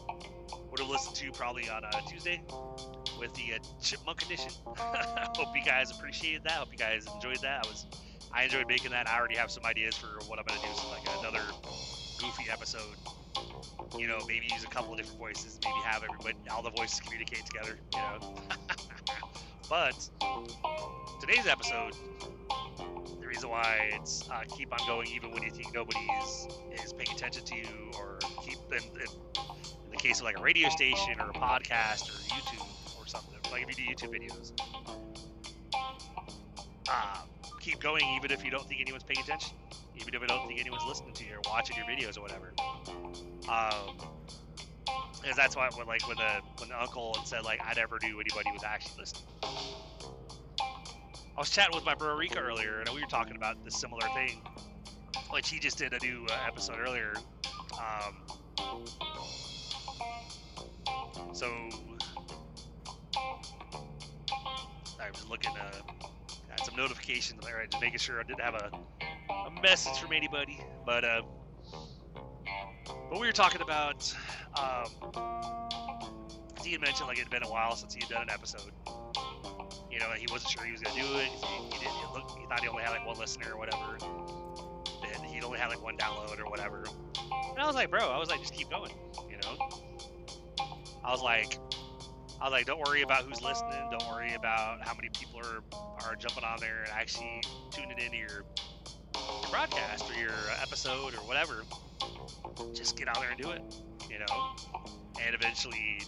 would 0.70 0.78
have 0.78 0.88
listened 0.88 1.16
to 1.16 1.32
probably 1.32 1.68
on 1.68 1.84
uh, 1.84 1.90
Tuesday 2.08 2.40
with 3.18 3.34
the 3.34 3.54
uh, 3.54 3.58
Chipmunk 3.82 4.22
edition. 4.22 4.52
Hope 4.66 5.56
you 5.56 5.64
guys 5.64 5.90
appreciated 5.90 6.44
that. 6.44 6.52
Hope 6.52 6.68
you 6.70 6.78
guys 6.78 7.06
enjoyed 7.12 7.40
that. 7.42 7.66
I 7.66 7.68
was 7.68 7.86
I 8.32 8.44
enjoyed 8.44 8.66
making 8.68 8.90
that. 8.90 9.08
I 9.08 9.18
already 9.18 9.36
have 9.36 9.50
some 9.50 9.64
ideas 9.64 9.96
for 9.96 10.06
what 10.26 10.38
I'm 10.38 10.44
to 10.44 10.52
do. 10.52 10.68
So 10.74 10.88
like 10.90 11.06
another 11.20 11.42
goofy 12.18 12.50
episode. 12.50 12.96
You 13.96 14.08
know, 14.08 14.18
maybe 14.26 14.48
use 14.52 14.64
a 14.64 14.68
couple 14.68 14.92
of 14.92 14.98
different 14.98 15.18
voices. 15.18 15.58
Maybe 15.64 15.78
have 15.84 16.02
everybody, 16.02 16.36
all 16.50 16.62
the 16.62 16.70
voices 16.70 17.00
communicate 17.00 17.44
together. 17.46 17.78
You 17.94 17.98
know. 17.98 18.34
but 19.70 20.08
today's 21.20 21.46
episode 21.46 21.94
the 23.28 23.34
reason 23.34 23.50
why 23.50 23.90
it's 23.92 24.28
uh, 24.30 24.42
keep 24.56 24.72
on 24.72 24.86
going 24.86 25.06
even 25.08 25.32
when 25.32 25.42
you 25.42 25.50
think 25.50 25.74
nobody 25.74 25.98
is, 25.98 26.48
is 26.82 26.92
paying 26.94 27.14
attention 27.14 27.44
to 27.44 27.56
you, 27.56 27.90
or 27.98 28.18
keep 28.42 28.58
in, 28.70 28.78
in, 28.78 29.90
the 29.90 29.96
case 29.96 30.20
of 30.20 30.24
like 30.24 30.38
a 30.38 30.42
radio 30.42 30.70
station 30.70 31.20
or 31.20 31.28
a 31.28 31.32
podcast 31.34 32.08
or 32.08 32.16
YouTube 32.32 32.98
or 32.98 33.06
something, 33.06 33.38
like 33.52 33.68
if 33.68 33.78
you 33.78 33.94
do 33.94 34.06
YouTube 34.06 34.14
videos, 34.14 34.52
uh, 36.90 37.22
keep 37.68 37.80
going 37.80 38.02
even 38.16 38.30
if 38.30 38.42
you 38.44 38.50
don't 38.50 38.66
think 38.66 38.80
anyone's 38.80 39.04
paying 39.04 39.22
attention, 39.22 39.52
even 39.94 40.14
if 40.14 40.20
you 40.22 40.26
don't 40.26 40.46
think 40.46 40.58
anyone's 40.58 40.84
listening 40.86 41.12
to 41.12 41.24
you 41.24 41.34
or 41.34 41.40
watching 41.50 41.76
your 41.76 41.84
videos 41.84 42.16
or 42.16 42.22
whatever. 42.22 42.54
Um, 43.48 43.96
because 45.20 45.36
that's 45.36 45.54
why 45.54 45.68
when 45.74 45.86
like 45.86 46.06
when 46.08 46.16
the 46.16 46.40
when 46.58 46.70
the 46.70 46.80
uncle 46.80 47.14
said 47.24 47.44
like 47.44 47.60
I 47.62 47.74
never 47.74 47.98
knew 48.02 48.20
anybody 48.20 48.50
was 48.52 48.62
actually 48.64 48.92
listening. 49.00 49.24
I 49.42 51.40
was 51.40 51.50
chatting 51.50 51.74
with 51.74 51.84
my 51.84 51.94
bro 51.94 52.16
Rika 52.16 52.38
earlier, 52.38 52.80
and 52.80 52.88
we 52.94 53.00
were 53.02 53.06
talking 53.06 53.36
about 53.36 53.62
this 53.64 53.78
similar 53.78 54.06
thing. 54.14 54.42
Like 55.30 55.44
he 55.44 55.58
just 55.58 55.76
did 55.76 55.92
a 55.92 55.98
new 56.04 56.24
uh, 56.30 56.38
episode 56.46 56.78
earlier. 56.78 57.12
Um, 57.74 58.14
so 61.34 61.46
I 65.00 65.10
was 65.12 65.28
looking, 65.28 65.52
uh, 65.52 65.97
some 66.64 66.76
notifications 66.76 67.44
there, 67.44 67.64
just 67.70 67.82
making 67.82 67.98
sure 67.98 68.20
I 68.20 68.22
didn't 68.24 68.40
have 68.40 68.54
a, 68.54 68.70
a 69.32 69.62
message 69.62 69.98
from 69.98 70.12
anybody. 70.12 70.60
But 70.84 71.04
uh, 71.04 71.22
but 73.10 73.20
we 73.20 73.26
were 73.26 73.32
talking 73.32 73.60
about. 73.60 74.14
Um, 74.58 75.44
he 76.64 76.72
had 76.72 76.80
mentioned 76.80 77.08
like 77.08 77.18
it 77.18 77.22
had 77.22 77.30
been 77.30 77.44
a 77.44 77.50
while 77.50 77.74
since 77.76 77.94
he 77.94 78.00
had 78.00 78.10
done 78.10 78.22
an 78.22 78.30
episode. 78.30 78.72
You 79.90 79.98
know, 79.98 80.10
he 80.16 80.26
wasn't 80.30 80.50
sure 80.50 80.64
he 80.64 80.72
was 80.72 80.80
gonna 80.80 81.00
do 81.00 81.06
it. 81.18 81.28
He, 81.28 81.64
he 81.64 81.78
didn't. 81.78 81.94
He, 81.94 82.40
he 82.40 82.46
thought 82.46 82.60
he 82.60 82.68
only 82.68 82.82
had 82.82 82.90
like 82.90 83.06
one 83.06 83.18
listener 83.18 83.52
or 83.52 83.58
whatever. 83.58 83.98
And 85.02 85.24
he'd 85.24 85.44
only 85.44 85.58
had 85.58 85.68
like 85.68 85.82
one 85.82 85.96
download 85.96 86.38
or 86.38 86.50
whatever. 86.50 86.84
And 87.52 87.58
I 87.58 87.66
was 87.66 87.74
like, 87.74 87.90
bro, 87.90 88.10
I 88.10 88.18
was 88.18 88.28
like, 88.28 88.40
just 88.40 88.54
keep 88.54 88.70
going. 88.70 88.92
You 89.30 89.36
know. 89.38 89.68
I 91.04 91.10
was 91.10 91.22
like, 91.22 91.58
I 92.40 92.44
was 92.44 92.52
like, 92.52 92.66
don't 92.66 92.80
worry 92.86 93.02
about 93.02 93.24
who's 93.24 93.42
listening. 93.42 93.90
Don't 93.90 94.08
worry 94.08 94.34
about 94.38 94.86
how 94.86 94.94
many 94.94 95.08
people 95.12 95.40
are 95.40 95.62
are 96.08 96.16
jumping 96.16 96.44
on 96.44 96.58
there 96.60 96.82
and 96.82 96.92
actually 96.92 97.42
tuning 97.70 97.98
into 97.98 98.16
your 98.16 98.44
your 99.42 99.50
broadcast 99.50 100.10
or 100.10 100.14
your 100.14 100.32
episode 100.62 101.14
or 101.14 101.26
whatever. 101.26 101.62
Just 102.74 102.96
get 102.96 103.08
out 103.08 103.20
there 103.20 103.30
and 103.30 103.40
do 103.40 103.50
it. 103.50 103.62
You 104.10 104.18
know, 104.20 104.56
and 105.24 105.34
eventually 105.34 106.00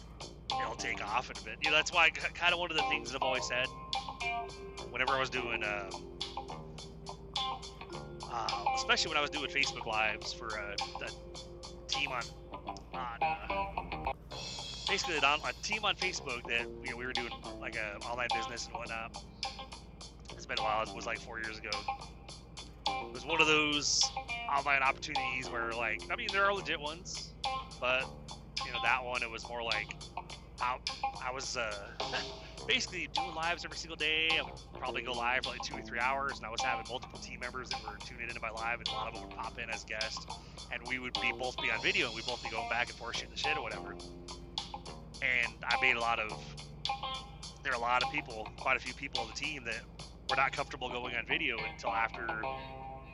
it'll 0.63 0.75
take 0.77 1.05
off 1.05 1.31
in 1.31 1.37
a 1.37 1.45
bit. 1.45 1.57
You 1.63 1.71
know, 1.71 1.77
that's 1.77 1.93
why 1.93 2.11
kind 2.11 2.53
of 2.53 2.61
one 2.61 2.71
of 2.71 2.77
the 2.77 2.83
things 2.85 3.11
that 3.11 3.17
I've 3.17 3.23
always 3.23 3.47
said 3.47 3.67
whenever 4.91 5.13
I 5.13 5.21
was 5.21 5.31
doing, 5.31 5.63
uh, 5.63 5.91
uh, 8.33 8.65
especially 8.77 9.09
when 9.09 9.19
I 9.19 9.21
was 9.21 9.31
doing 9.31 9.51
Facebook 9.51 9.87
Lives 9.87 10.33
for 10.33 10.47
uh, 10.47 10.77
the 10.99 11.13
team 11.89 12.11
on, 12.11 12.23
on 12.95 13.19
uh, 13.23 13.90
basically 14.91 15.17
on 15.19 15.39
a 15.49 15.53
team 15.63 15.85
on 15.85 15.95
Facebook 15.95 16.43
that 16.49 16.67
you 16.83 16.91
know, 16.91 16.97
we 16.97 17.07
were 17.07 17.13
doing 17.13 17.31
like 17.61 17.77
a 17.77 18.05
online 18.07 18.27
business 18.35 18.67
and 18.67 18.75
whatnot. 18.75 19.23
It's 20.33 20.47
been 20.47 20.59
a 20.59 20.63
while. 20.63 20.83
It 20.83 20.95
was 20.95 21.07
like 21.07 21.21
four 21.21 21.39
years 21.39 21.59
ago. 21.59 21.71
It 22.89 23.13
was 23.15 23.25
one 23.25 23.41
of 23.41 23.47
those 23.47 24.03
online 24.53 24.83
opportunities 24.83 25.49
where, 25.49 25.71
like, 25.73 26.01
I 26.11 26.17
mean, 26.17 26.27
there 26.33 26.45
are 26.45 26.53
legit 26.53 26.81
ones, 26.81 27.35
but 27.81 28.03
you 28.67 28.73
know, 28.73 28.81
that 28.83 29.05
one 29.05 29.23
it 29.23 29.31
was 29.31 29.49
more 29.49 29.63
like 29.63 29.95
I, 30.61 30.77
I 31.25 31.33
was 31.33 31.57
uh, 31.57 31.73
basically 32.67 33.09
doing 33.15 33.35
lives 33.37 33.65
every 33.65 33.79
single 33.79 33.97
day. 33.97 34.29
I 34.37 34.43
would 34.43 34.55
probably 34.77 35.03
go 35.03 35.13
live 35.13 35.45
for 35.45 35.51
like 35.51 35.63
two 35.63 35.77
or 35.77 35.83
three 35.83 36.01
hours, 36.01 36.39
and 36.39 36.45
I 36.45 36.51
was 36.51 36.63
having 36.63 36.85
multiple 36.91 37.21
team 37.21 37.39
members 37.39 37.69
that 37.69 37.81
were 37.85 37.97
tuning 38.05 38.29
into 38.29 38.41
my 38.41 38.51
live, 38.51 38.81
and 38.81 38.89
a 38.89 38.93
lot 38.93 39.07
of 39.07 39.15
them 39.15 39.29
would 39.29 39.37
pop 39.37 39.57
in 39.57 39.71
as 39.71 39.85
guests, 39.85 40.27
and 40.73 40.83
we 40.89 40.99
would 40.99 41.15
be 41.23 41.33
both 41.39 41.57
be 41.59 41.71
on 41.71 41.81
video, 41.81 42.07
and 42.07 42.17
we'd 42.17 42.27
both 42.27 42.43
be 42.43 42.51
going 42.51 42.69
back 42.69 42.89
and 42.89 42.99
forth 42.99 43.17
shooting 43.17 43.31
the 43.31 43.39
shit 43.39 43.57
or 43.57 43.63
whatever. 43.63 43.95
And 45.23 45.53
I 45.67 45.81
made 45.81 45.97
a 45.97 46.01
lot 46.01 46.19
of 46.19 46.33
there 47.63 47.73
are 47.73 47.77
a 47.77 47.81
lot 47.81 48.03
of 48.03 48.11
people, 48.11 48.49
quite 48.59 48.77
a 48.77 48.81
few 48.81 48.95
people 48.95 49.21
on 49.21 49.29
the 49.29 49.35
team 49.35 49.65
that 49.65 49.81
were 50.29 50.37
not 50.37 50.53
comfortable 50.53 50.89
going 50.89 51.15
on 51.15 51.27
video 51.27 51.57
until 51.71 51.91
after 51.91 52.27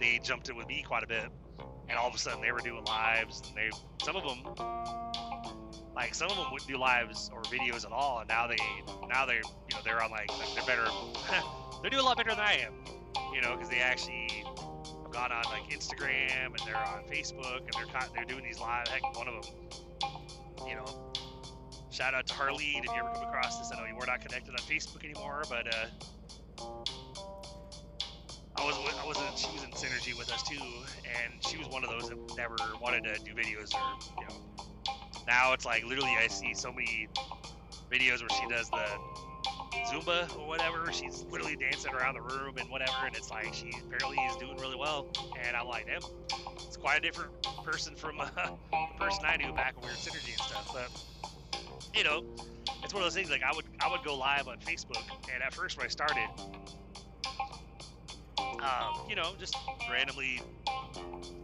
they 0.01 0.21
jumped 0.23 0.49
in 0.49 0.57
with 0.57 0.69
me 0.69 0.85
quite 0.87 1.03
a 1.03 1.07
bit, 1.07 1.29
and 1.89 1.99
all 1.99 2.09
of 2.09 2.15
a 2.15 2.19
sudden 2.19 2.41
they 2.41 2.53
were 2.53 2.61
doing 2.61 2.85
lives, 2.85 3.43
and 3.49 3.57
they 3.57 3.71
some 4.05 4.17
of 4.17 4.23
them 4.23 4.55
like 5.97 6.15
some 6.15 6.31
of 6.31 6.37
them 6.37 6.47
wouldn't 6.53 6.69
do 6.69 6.77
lives 6.77 7.31
or 7.33 7.43
videos 7.43 7.85
at 7.85 7.93
all, 7.93 8.21
and 8.21 8.29
now 8.29 8.47
they 8.47 8.59
now 9.09 9.25
they're 9.25 9.37
you 9.37 9.75
know 9.75 9.81
they're 9.83 10.03
on 10.03 10.11
like 10.11 10.31
they're 10.55 10.67
better. 10.67 10.87
they're 11.83 11.91
doing 11.91 12.03
a 12.03 12.07
lot 12.07 12.17
better 12.17 12.31
than 12.31 12.41
I 12.41 12.67
am, 12.67 12.75
you 13.35 13.41
know, 13.41 13.55
because 13.55 13.71
they 13.71 13.79
actually 13.79 14.29
have 15.03 15.11
gone 15.11 15.33
on 15.33 15.45
like 15.45 15.71
Instagram 15.71 16.47
and 16.47 16.61
they're 16.67 16.77
on 16.77 17.03
Facebook 17.11 17.61
and 17.61 17.71
they're 17.73 18.09
they're 18.15 18.25
doing 18.25 18.45
these 18.45 18.61
live. 18.61 18.87
Heck, 18.89 19.03
one 19.17 19.27
of 19.27 19.43
them, 19.43 19.55
you 20.69 20.75
know, 20.75 21.13
shout 21.97 22.13
out 22.13 22.27
to 22.27 22.35
Harleen 22.35 22.85
if 22.85 22.93
you 22.93 22.99
ever 22.99 23.09
come 23.15 23.23
across 23.23 23.59
this. 23.59 23.73
I 23.73 23.81
know 23.81 23.87
you 23.87 23.97
were 23.97 24.05
not 24.05 24.21
connected 24.21 24.51
on 24.51 24.59
Facebook 24.59 25.03
anymore, 25.03 25.45
but 25.49 25.67
uh, 25.67 25.87
I 28.55 28.65
was 28.65 28.77
I 29.01 29.07
was 29.07 29.17
in, 29.17 29.37
she 29.37 29.51
was 29.55 29.65
in 29.65 29.71
synergy 29.71 30.17
with 30.17 30.31
us 30.31 30.43
too, 30.43 30.61
and 30.61 31.33
she 31.49 31.57
was 31.57 31.69
one 31.69 31.85
of 31.85 31.91
those 31.91 32.11
that 32.11 32.19
never 32.37 32.57
wanted 32.83 33.05
to 33.05 33.25
do 33.25 33.33
videos 33.33 33.75
or 33.75 33.81
you 34.21 34.29
know 34.29 34.35
now 35.27 35.55
it's 35.55 35.65
like 35.65 35.87
literally 35.87 36.15
I 36.21 36.27
see 36.27 36.53
so 36.53 36.71
many 36.71 37.09
videos 37.91 38.21
where 38.21 38.29
she 38.29 38.47
does 38.51 38.69
the 38.69 38.85
Zumba 39.91 40.37
or 40.39 40.47
whatever. 40.47 40.93
She's 40.93 41.25
literally 41.31 41.57
dancing 41.57 41.95
around 41.95 42.17
the 42.17 42.21
room 42.21 42.59
and 42.59 42.69
whatever, 42.69 43.07
and 43.07 43.17
it's 43.17 43.31
like 43.31 43.55
she 43.55 43.73
apparently 43.87 44.23
is 44.25 44.37
doing 44.37 44.59
really 44.59 44.77
well. 44.77 45.07
And 45.43 45.57
I'm 45.57 45.67
like, 45.67 45.87
damn, 45.87 46.03
it's 46.57 46.77
quite 46.77 46.99
a 46.99 47.01
different 47.01 47.31
person 47.65 47.97
from 47.97 48.21
uh, 48.21 48.27
the 48.71 48.87
person 48.99 49.25
I 49.27 49.39
knew 49.39 49.55
back 49.55 49.81
when 49.81 49.89
we 49.89 49.93
were 49.93 49.97
synergy 49.97 50.33
and 50.33 50.41
stuff. 50.41 50.71
But 50.75 50.91
you 51.97 52.05
know, 52.05 52.23
it's 52.83 52.93
one 52.93 53.03
of 53.03 53.07
those 53.07 53.15
things. 53.15 53.31
Like 53.31 53.43
I 53.43 53.55
would 53.55 53.65
I 53.81 53.91
would 53.91 54.05
go 54.05 54.17
live 54.17 54.49
on 54.49 54.59
Facebook, 54.59 55.05
and 55.33 55.43
at 55.43 55.55
first 55.55 55.77
when 55.77 55.87
I 55.87 55.89
started, 55.89 56.29
um, 58.39 59.09
you 59.09 59.17
know, 59.17 59.35
just 59.39 59.57
randomly 59.91 60.41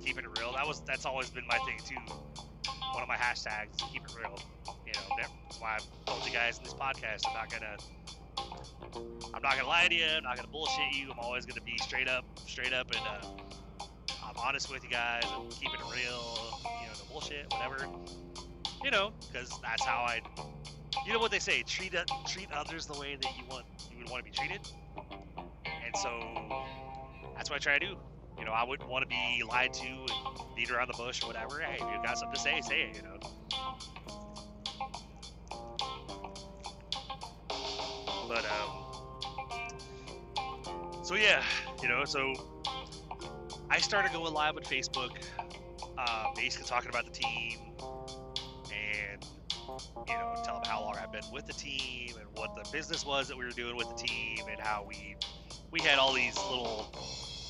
keeping 0.05 0.25
it 0.25 0.39
real. 0.39 0.53
That 0.53 0.67
was 0.67 0.83
that's 0.87 1.07
always 1.07 1.31
been 1.31 1.47
my 1.47 1.59
thing 1.59 1.79
too 1.85 2.15
one 2.93 3.03
of 3.03 3.09
my 3.09 3.17
hashtags 3.17 3.77
keep 3.93 4.03
it 4.05 4.15
real. 4.19 4.37
You 4.87 4.93
know, 4.93 5.17
that's 5.19 5.61
why 5.61 5.79
I 5.79 6.11
told 6.11 6.27
you 6.27 6.33
guys 6.33 6.59
in 6.59 6.65
this 6.65 6.75
podcast 6.75 7.23
I'm 7.27 7.35
not 7.35 7.51
gonna 7.51 7.77
I'm 9.35 9.43
not 9.43 9.57
gonna 9.57 9.69
lie 9.69 9.89
to 9.89 9.95
you, 9.95 10.05
I'm 10.05 10.23
not 10.23 10.37
gonna 10.37 10.49
bullshit 10.49 10.93
you, 10.93 11.11
I'm 11.11 11.19
always 11.19 11.47
gonna 11.47 11.63
be 11.63 11.79
straight 11.79 12.09
up 12.09 12.25
straight 12.47 12.73
up 12.73 12.91
and 12.91 13.01
uh, 13.01 13.87
I'm 14.25 14.35
honest 14.37 14.71
with 14.71 14.85
you 14.85 14.91
guys 14.91 15.25
and 15.25 15.51
keeping 15.51 15.81
it 15.81 15.93
real, 15.93 16.61
you 16.65 16.87
know, 16.87 16.93
no 16.99 17.05
bullshit, 17.11 17.47
whatever. 17.51 17.89
You 18.85 18.91
know, 18.91 19.13
because 19.21 19.51
that's 19.63 19.85
how 19.85 20.05
I 20.09 20.21
you 21.07 21.13
know 21.13 21.19
what 21.19 21.31
they 21.31 21.39
say, 21.39 21.63
treat 21.63 21.95
treat 22.27 22.51
others 22.53 22.87
the 22.87 22.99
way 22.99 23.17
that 23.17 23.39
you 23.39 23.45
want 23.49 23.65
you 23.91 23.99
would 23.99 24.11
want 24.11 24.25
to 24.25 24.31
be 24.31 24.37
treated. 24.37 24.61
And 25.67 25.97
so 25.97 26.11
that's 27.37 27.51
what 27.51 27.57
I 27.57 27.59
try 27.59 27.79
to 27.79 27.87
do 27.87 27.97
you 28.39 28.45
know, 28.45 28.53
I 28.53 28.65
wouldn't 28.65 28.89
want 28.89 29.03
to 29.03 29.09
be 29.09 29.43
lied 29.49 29.73
to 29.75 29.87
and 29.87 30.09
beat 30.57 30.71
around 30.71 30.89
the 30.89 30.95
bush 30.97 31.23
or 31.23 31.27
whatever. 31.27 31.61
Hey, 31.61 31.75
if 31.75 31.81
you 31.81 32.03
got 32.03 32.19
something 32.19 32.35
to 32.35 32.41
say, 32.41 32.61
say 32.61 32.83
it, 32.83 32.97
you 32.97 33.03
know. 33.03 33.19
But, 38.29 38.45
um, 38.47 38.71
so 41.05 41.15
yeah, 41.15 41.43
you 41.83 41.89
know, 41.89 42.05
so 42.05 42.33
I 43.71 43.79
started 43.79 44.13
going 44.13 44.33
live 44.33 44.57
on 44.57 44.63
Facebook, 44.63 45.11
uh, 45.99 46.25
basically 46.35 46.67
talking 46.67 46.89
about 46.89 47.05
the 47.05 47.13
team 47.13 47.72
you 50.09 50.15
know, 50.19 50.35
tell 50.45 50.61
them 50.61 50.65
how 50.69 50.83
long 50.83 50.97
I've 50.97 51.13
been 51.13 51.25
with 51.33 51.47
the 51.47 51.53
team 51.55 52.17
and 52.17 52.27
what 52.35 52.51
the 52.57 52.69
business 52.73 53.05
was 53.07 53.29
that 53.29 53.37
we 53.39 53.45
were 53.45 53.53
doing 53.53 53.77
with 53.77 53.89
the 53.89 53.97
team 54.07 54.47
and 54.51 54.61
how 54.61 54.85
we, 54.87 55.17
we 55.73 55.81
had 55.81 55.99
all 55.99 56.13
these 56.13 56.37
little 56.37 56.91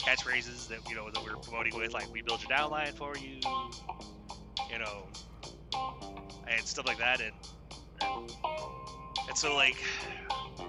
catchphrases 0.03 0.69
that 0.69 0.81
you 0.89 0.97
know 0.97 1.11
that 1.11 1.25
we 1.25 1.31
were 1.31 1.39
promoting 1.39 1.77
with, 1.77 1.93
like 1.95 2.11
"We 2.13 2.23
build 2.23 2.43
your 2.43 2.57
downline 2.57 2.95
for 2.97 3.17
you," 3.17 3.41
you 4.71 4.79
know, 4.79 5.09
and 6.49 6.67
stuff 6.67 6.87
like 6.87 6.99
that. 6.99 7.21
And 7.21 7.35
and 8.03 8.31
so 9.35 9.55
like 9.55 9.77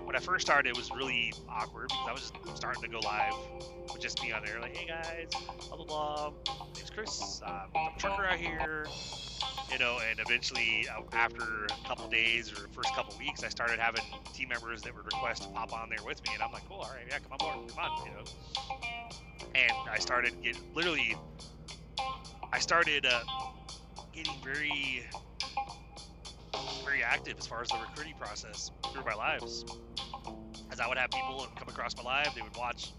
when 0.05 0.15
I 0.15 0.19
first 0.19 0.45
started, 0.45 0.69
it 0.69 0.77
was 0.77 0.91
really 0.91 1.33
awkward 1.49 1.89
because 1.89 2.07
I 2.07 2.11
was 2.11 2.31
just 2.45 2.57
starting 2.57 2.81
to 2.83 2.89
go 2.89 2.99
live 2.99 3.33
with 3.91 4.01
just 4.01 4.21
me 4.23 4.31
on 4.31 4.43
there, 4.45 4.59
like, 4.59 4.75
"Hey 4.75 4.87
guys, 4.87 5.29
blah 5.67 5.77
blah 5.77 5.85
blah, 5.85 6.65
name's 6.75 6.89
Chris, 6.89 7.41
I'm 7.45 7.69
a 7.75 7.99
trucker 7.99 8.25
out 8.25 8.37
here." 8.37 8.85
You 9.71 9.79
know, 9.79 9.97
and 10.07 10.19
eventually, 10.19 10.87
uh, 10.95 11.01
after 11.13 11.65
a 11.65 11.87
couple 11.87 12.07
days 12.09 12.51
or 12.51 12.67
first 12.73 12.93
couple 12.93 13.17
weeks, 13.17 13.43
I 13.43 13.49
started 13.49 13.79
having 13.79 14.03
team 14.33 14.49
members 14.49 14.83
that 14.83 14.95
would 14.95 15.05
request 15.05 15.43
to 15.43 15.49
pop 15.49 15.73
on 15.73 15.89
there 15.89 16.05
with 16.05 16.21
me, 16.23 16.29
and 16.35 16.43
I'm 16.43 16.51
like, 16.51 16.67
cool, 16.67 16.77
all 16.77 16.91
right, 16.93 17.05
yeah, 17.09 17.17
come 17.17 17.31
on 17.31 17.37
board, 17.39 17.69
come 17.69 17.79
on, 17.79 18.05
you 18.05 18.11
know 18.11 18.23
and 19.55 19.73
I 19.89 19.99
started 19.99 20.41
get 20.41 20.57
literally. 20.75 21.15
I 22.51 22.59
started 22.59 23.05
uh, 23.05 23.21
getting 24.13 24.33
very, 24.43 25.03
very 26.83 27.03
active 27.03 27.37
as 27.37 27.47
far 27.47 27.61
as 27.61 27.67
the 27.69 27.77
recruiting 27.77 28.15
process 28.19 28.71
through 28.91 29.03
my 29.05 29.13
lives. 29.13 29.65
As 30.71 30.79
I 30.79 30.87
would 30.87 30.97
have 30.97 31.11
people 31.11 31.47
come 31.55 31.67
across 31.69 31.95
my 31.97 32.03
live, 32.03 32.33
they 32.35 32.41
would 32.41 32.55
watch 32.57 32.93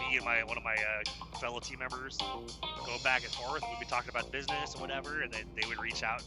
me 0.00 0.16
and 0.16 0.24
my 0.24 0.42
one 0.44 0.56
of 0.56 0.64
my 0.64 0.74
uh, 0.74 1.38
fellow 1.38 1.60
team 1.60 1.78
members 1.78 2.18
go 2.18 2.96
back 3.02 3.22
and 3.24 3.32
forth. 3.32 3.62
We'd 3.62 3.80
be 3.80 3.86
talking 3.86 4.10
about 4.10 4.30
business 4.32 4.74
or 4.74 4.80
whatever, 4.80 5.22
and 5.22 5.32
then 5.32 5.44
they 5.60 5.66
would 5.68 5.80
reach 5.80 6.02
out, 6.02 6.22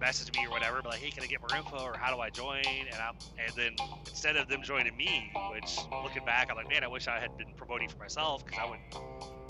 message 0.00 0.34
me 0.36 0.46
or 0.46 0.50
whatever, 0.50 0.80
be 0.82 0.88
like, 0.88 1.00
"Hey, 1.00 1.10
can 1.10 1.22
I 1.22 1.26
get 1.26 1.40
more 1.40 1.58
info?" 1.58 1.78
or 1.78 1.96
"How 1.98 2.14
do 2.14 2.20
I 2.20 2.30
join?" 2.30 2.64
And 2.66 2.94
I'm, 3.00 3.14
and 3.44 3.52
then 3.56 3.76
instead 4.08 4.36
of 4.36 4.48
them 4.48 4.62
joining 4.62 4.96
me, 4.96 5.30
which 5.52 5.78
looking 6.02 6.24
back, 6.24 6.48
I'm 6.50 6.56
like, 6.56 6.68
man, 6.68 6.84
I 6.84 6.88
wish 6.88 7.08
I 7.08 7.18
had 7.20 7.36
been 7.36 7.52
promoting 7.56 7.88
for 7.88 7.98
myself 7.98 8.44
because 8.44 8.60
I 8.60 8.70
would, 8.70 8.78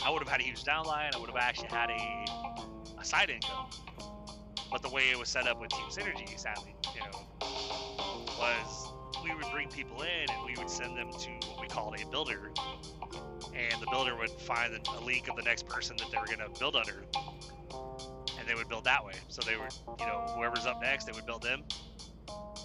I 0.05 0.11
would 0.11 0.21
have 0.21 0.29
had 0.29 0.41
a 0.41 0.45
huge 0.45 0.65
downline. 0.65 1.15
I 1.15 1.19
would 1.19 1.31
have 1.31 1.39
actually 1.39 1.69
had 1.69 1.91
a, 1.91 3.01
a 3.01 3.05
side 3.05 3.31
income. 3.31 3.69
But 4.71 4.83
the 4.83 4.91
way 4.91 5.11
it 5.11 5.19
was 5.19 5.29
set 5.29 5.47
up 5.47 5.61
with 5.61 5.71
Team 5.71 5.89
Synergy, 5.91 6.39
sadly, 6.39 6.75
you 6.95 7.01
know, 7.01 7.27
was 8.39 8.93
we 9.25 9.35
would 9.35 9.47
bring 9.53 9.69
people 9.69 10.03
in 10.03 10.31
and 10.31 10.45
we 10.45 10.55
would 10.59 10.71
send 10.71 10.97
them 10.97 11.11
to 11.11 11.31
what 11.49 11.61
we 11.61 11.69
called 11.69 11.99
a 12.01 12.07
builder, 12.11 12.53
and 13.55 13.81
the 13.81 13.87
builder 13.91 14.15
would 14.17 14.31
find 14.31 14.75
a 14.75 15.01
link 15.01 15.29
of 15.29 15.37
the 15.37 15.43
next 15.43 15.67
person 15.67 15.97
that 15.97 16.11
they 16.11 16.19
were 16.19 16.27
going 16.27 16.39
to 16.39 16.61
build 16.61 16.77
under, 16.77 17.05
and 18.39 18.47
they 18.47 18.55
would 18.55 18.69
build 18.69 18.85
that 18.85 19.05
way. 19.05 19.15
So 19.29 19.43
they 19.43 19.57
would, 19.57 19.75
you 19.99 20.07
know, 20.07 20.27
whoever's 20.37 20.67
up 20.67 20.81
next, 20.83 21.07
they 21.07 21.13
would 21.13 21.27
build 21.27 21.43
them. 21.43 21.65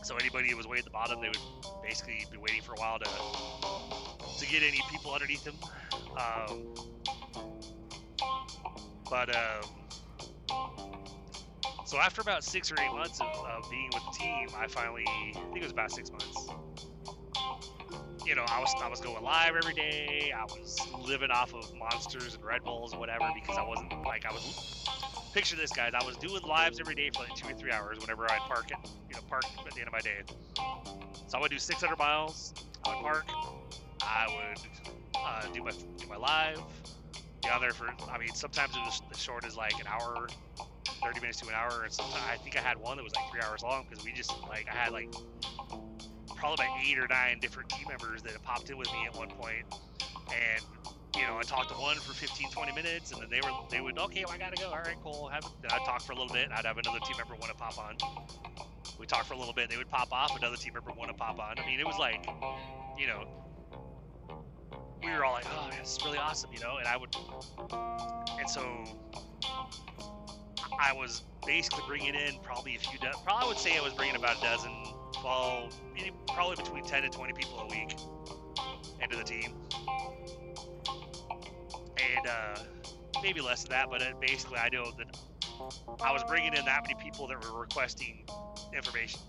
So 0.03 0.17
anybody 0.17 0.49
who 0.49 0.57
was 0.57 0.67
way 0.67 0.79
at 0.79 0.83
the 0.83 0.89
bottom, 0.89 1.21
they 1.21 1.29
would 1.29 1.37
basically 1.81 2.25
be 2.29 2.37
waiting 2.37 2.61
for 2.61 2.73
a 2.73 2.79
while 2.79 2.99
to 2.99 3.05
to 4.39 4.51
get 4.51 4.61
any 4.61 4.81
people 4.91 5.13
underneath 5.13 5.43
them. 5.43 5.55
Um, 6.17 6.73
but 9.09 9.33
um, 9.35 10.92
so 11.93 11.99
after 11.99 12.21
about 12.21 12.43
six 12.43 12.71
or 12.71 12.75
eight 12.81 12.91
months 12.91 13.21
of, 13.21 13.27
of 13.45 13.69
being 13.69 13.87
with 13.93 14.03
the 14.03 14.17
team, 14.17 14.47
I 14.57 14.65
finally, 14.65 15.05
I 15.07 15.33
think 15.33 15.57
it 15.57 15.61
was 15.61 15.71
about 15.71 15.91
six 15.91 16.09
months. 16.09 16.47
You 18.25 18.33
know, 18.33 18.43
I 18.47 18.59
was 18.59 18.73
I 18.81 18.89
was 18.89 18.99
going 18.99 19.23
live 19.23 19.55
every 19.55 19.75
day. 19.75 20.33
I 20.35 20.41
was 20.41 20.75
living 21.07 21.29
off 21.29 21.53
of 21.53 21.71
monsters 21.77 22.33
and 22.33 22.43
Red 22.43 22.63
Bulls 22.63 22.95
whatever 22.95 23.29
because 23.35 23.59
I 23.59 23.61
wasn't 23.61 23.91
like 24.07 24.25
I 24.25 24.33
was. 24.33 24.83
Picture 25.35 25.55
this, 25.55 25.71
guys. 25.71 25.91
I 25.93 26.03
was 26.03 26.17
doing 26.17 26.41
lives 26.41 26.79
every 26.79 26.95
day 26.95 27.11
for 27.15 27.25
like 27.25 27.35
two 27.35 27.47
or 27.47 27.53
three 27.53 27.71
hours 27.71 27.99
whenever 27.99 28.23
I'd 28.23 28.39
park 28.39 28.71
it, 28.71 28.89
you 29.07 29.15
know, 29.15 29.21
park 29.29 29.43
at 29.45 29.75
the 29.75 29.79
end 29.79 29.87
of 29.87 29.93
my 29.93 29.99
day. 29.99 30.21
So 31.27 31.37
I 31.37 31.41
would 31.41 31.51
do 31.51 31.59
600 31.59 31.95
miles. 31.99 32.55
I 32.87 32.95
would 32.95 33.03
park. 33.03 33.25
I 34.01 34.25
would 34.29 34.59
uh, 35.15 35.53
do 35.53 35.61
my 35.61 35.71
do 35.97 36.07
my 36.07 36.17
live. 36.17 36.59
Be 37.43 37.49
on 37.49 37.61
there 37.61 37.69
for. 37.69 37.87
I 38.11 38.17
mean, 38.17 38.33
sometimes 38.33 38.75
it 38.75 38.79
was 38.79 38.99
as 39.11 39.21
short 39.21 39.45
as 39.45 39.55
like 39.55 39.79
an 39.79 39.85
hour, 39.85 40.27
30 41.03 41.19
minutes 41.19 41.39
to 41.41 41.47
an 41.47 41.53
hour, 41.53 41.83
and 41.83 41.93
sometimes 41.93 42.23
I 42.29 42.37
think 42.37 42.57
I 42.57 42.61
had 42.61 42.77
one 42.77 42.97
that 42.97 43.03
was 43.03 43.13
like 43.15 43.29
three 43.31 43.41
hours 43.41 43.61
long 43.63 43.85
because 43.89 44.03
we 44.03 44.13
just 44.13 44.31
like 44.49 44.67
I 44.71 44.75
had 44.75 44.91
like 44.91 45.13
probably 46.35 46.65
about 46.65 46.79
eight 46.85 46.97
or 46.97 47.07
nine 47.07 47.39
different 47.39 47.69
team 47.69 47.87
members 47.87 48.21
that 48.23 48.41
popped 48.43 48.69
in 48.69 48.77
with 48.77 48.91
me 48.91 49.05
at 49.05 49.15
one 49.15 49.29
point, 49.29 49.65
and 50.27 50.63
you 51.15 51.21
know, 51.27 51.37
I 51.37 51.43
talked 51.43 51.69
to 51.69 51.75
one 51.75 51.97
for 51.97 52.13
15, 52.13 52.49
20 52.49 52.71
minutes, 52.73 53.11
and 53.11 53.21
then 53.21 53.29
they 53.29 53.39
were 53.41 53.53
they 53.69 53.81
would 53.81 53.97
okay, 53.99 54.23
well, 54.25 54.33
I 54.33 54.37
gotta 54.37 54.55
go. 54.55 54.69
All 54.69 54.77
right, 54.77 54.97
cool. 55.03 55.29
Have, 55.31 55.43
then 55.61 55.71
I'd 55.71 55.85
talk 55.85 56.01
for 56.01 56.13
a 56.13 56.15
little 56.15 56.33
bit, 56.33 56.45
and 56.45 56.53
I'd 56.53 56.65
have 56.65 56.77
another 56.77 56.99
team 56.99 57.17
member 57.17 57.35
want 57.35 57.51
to 57.51 57.57
pop 57.57 57.77
on. 57.77 57.97
We 58.99 59.05
talked 59.05 59.27
for 59.27 59.33
a 59.33 59.37
little 59.37 59.53
bit. 59.53 59.69
They 59.69 59.77
would 59.77 59.89
pop 59.89 60.11
off. 60.11 60.35
Another 60.37 60.55
team 60.55 60.73
member 60.73 60.91
want 60.91 61.11
to 61.11 61.17
pop 61.17 61.39
on. 61.39 61.57
I 61.57 61.65
mean, 61.65 61.79
it 61.79 61.85
was 61.85 61.97
like, 61.97 62.25
you 62.97 63.07
know, 63.07 63.27
we 65.03 65.11
were 65.11 65.25
all 65.25 65.33
like, 65.33 65.45
oh, 65.47 65.69
this 65.79 65.97
is 65.97 66.05
really 66.05 66.17
awesome, 66.17 66.51
you 66.53 66.59
know. 66.59 66.77
And 66.77 66.87
I 66.87 66.97
would, 66.97 67.15
and 68.39 68.49
so 68.49 68.63
I 70.79 70.93
was 70.93 71.23
basically 71.45 71.83
bringing 71.87 72.15
in 72.15 72.39
probably 72.43 72.75
a 72.75 72.79
few, 72.79 72.99
do- 72.99 73.07
probably 73.23 73.45
I 73.45 73.47
would 73.47 73.57
say 73.57 73.77
I 73.77 73.81
was 73.81 73.93
bringing 73.93 74.15
about 74.15 74.37
a 74.37 74.41
dozen, 74.41 74.71
12, 75.21 75.73
probably 76.29 76.55
between 76.55 76.83
10 76.83 77.03
to 77.03 77.09
20 77.09 77.33
people 77.33 77.59
a 77.59 77.67
week 77.67 77.95
into 79.01 79.17
the 79.17 79.23
team. 79.23 79.53
And 81.97 82.27
uh, 82.27 82.59
maybe 83.21 83.41
less 83.41 83.63
than 83.63 83.71
that, 83.71 83.89
but 83.89 84.01
uh, 84.01 84.13
basically 84.19 84.57
I 84.57 84.69
know 84.71 84.91
that 84.97 85.17
I 86.03 86.11
was 86.11 86.23
bringing 86.27 86.53
in 86.53 86.65
that 86.65 86.83
many 86.83 86.95
people 87.01 87.27
that 87.27 87.43
were 87.43 87.59
requesting 87.59 88.25
information. 88.75 89.19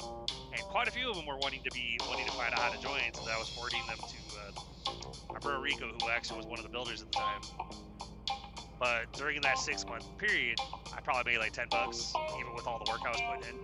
And 0.00 0.60
quite 0.62 0.88
a 0.88 0.90
few 0.90 1.08
of 1.10 1.16
them 1.16 1.26
were 1.26 1.38
wanting 1.38 1.62
to 1.64 1.70
be 1.72 1.98
wanting 2.08 2.26
to 2.26 2.32
find 2.32 2.52
out 2.54 2.60
how 2.60 2.70
to 2.70 2.80
join, 2.80 3.00
so 3.14 3.22
I 3.30 3.38
was 3.38 3.48
forwarding 3.50 3.82
them 3.88 3.98
to 3.98 4.16
uh, 4.38 5.50
our 5.50 5.62
Rico, 5.62 5.90
who 6.00 6.10
actually 6.10 6.38
was 6.38 6.46
one 6.46 6.58
of 6.58 6.64
the 6.64 6.70
builders 6.70 7.02
at 7.02 7.10
the 7.10 7.18
time. 7.18 7.40
But 8.78 9.12
during 9.12 9.40
that 9.42 9.58
six 9.58 9.84
month 9.86 10.04
period, 10.18 10.58
I 10.96 11.00
probably 11.00 11.32
made 11.32 11.38
like 11.38 11.52
10 11.52 11.66
bucks, 11.70 12.12
even 12.40 12.54
with 12.54 12.66
all 12.66 12.82
the 12.84 12.90
work 12.90 13.00
I 13.04 13.10
was 13.10 13.20
putting 13.28 13.54
in. 13.54 13.58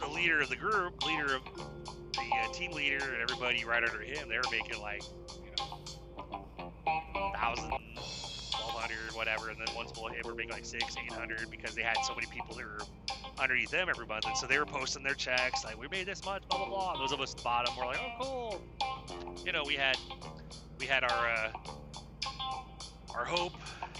The 0.00 0.08
leader 0.08 0.40
of 0.40 0.48
the 0.48 0.56
group, 0.56 1.04
leader 1.04 1.36
of 1.36 1.42
the 1.54 2.20
uh, 2.20 2.52
team 2.52 2.72
leader, 2.72 3.04
and 3.04 3.22
everybody 3.22 3.64
right 3.64 3.82
under 3.82 4.00
him, 4.00 4.28
they 4.28 4.36
were 4.36 4.42
making 4.50 4.80
like, 4.80 5.02
you 5.42 5.52
know, 5.58 6.72
thousand, 7.34 7.70
twelve 7.70 8.72
hundred, 8.72 9.14
whatever. 9.14 9.50
And 9.50 9.58
then 9.58 9.74
ones 9.74 9.92
below 9.92 10.08
him 10.08 10.22
were 10.24 10.34
making 10.34 10.52
like 10.52 10.66
six, 10.66 10.96
eight 11.02 11.12
hundred 11.12 11.50
because 11.50 11.74
they 11.74 11.82
had 11.82 11.96
so 12.04 12.14
many 12.14 12.26
people 12.26 12.56
that 12.56 12.64
were 12.64 12.80
underneath 13.38 13.70
them 13.70 13.88
every 13.88 14.06
month. 14.06 14.26
And 14.26 14.36
so 14.36 14.46
they 14.46 14.58
were 14.58 14.66
posting 14.66 15.02
their 15.02 15.14
checks, 15.14 15.64
like, 15.64 15.78
we 15.78 15.88
made 15.88 16.06
this 16.06 16.24
much, 16.24 16.46
blah, 16.48 16.58
blah, 16.58 16.68
blah. 16.68 16.92
And 16.92 17.00
those 17.00 17.12
of 17.12 17.20
us 17.20 17.32
at 17.32 17.38
the 17.38 17.42
bottom 17.42 17.76
were 17.76 17.86
like, 17.86 17.98
oh, 18.00 18.12
cool. 18.20 19.36
You 19.44 19.52
know, 19.52 19.62
we 19.66 19.74
had, 19.74 19.96
we 20.78 20.86
had 20.86 21.04
our, 21.04 21.28
uh, 21.28 21.48
our 23.16 23.24
hope, 23.24 23.54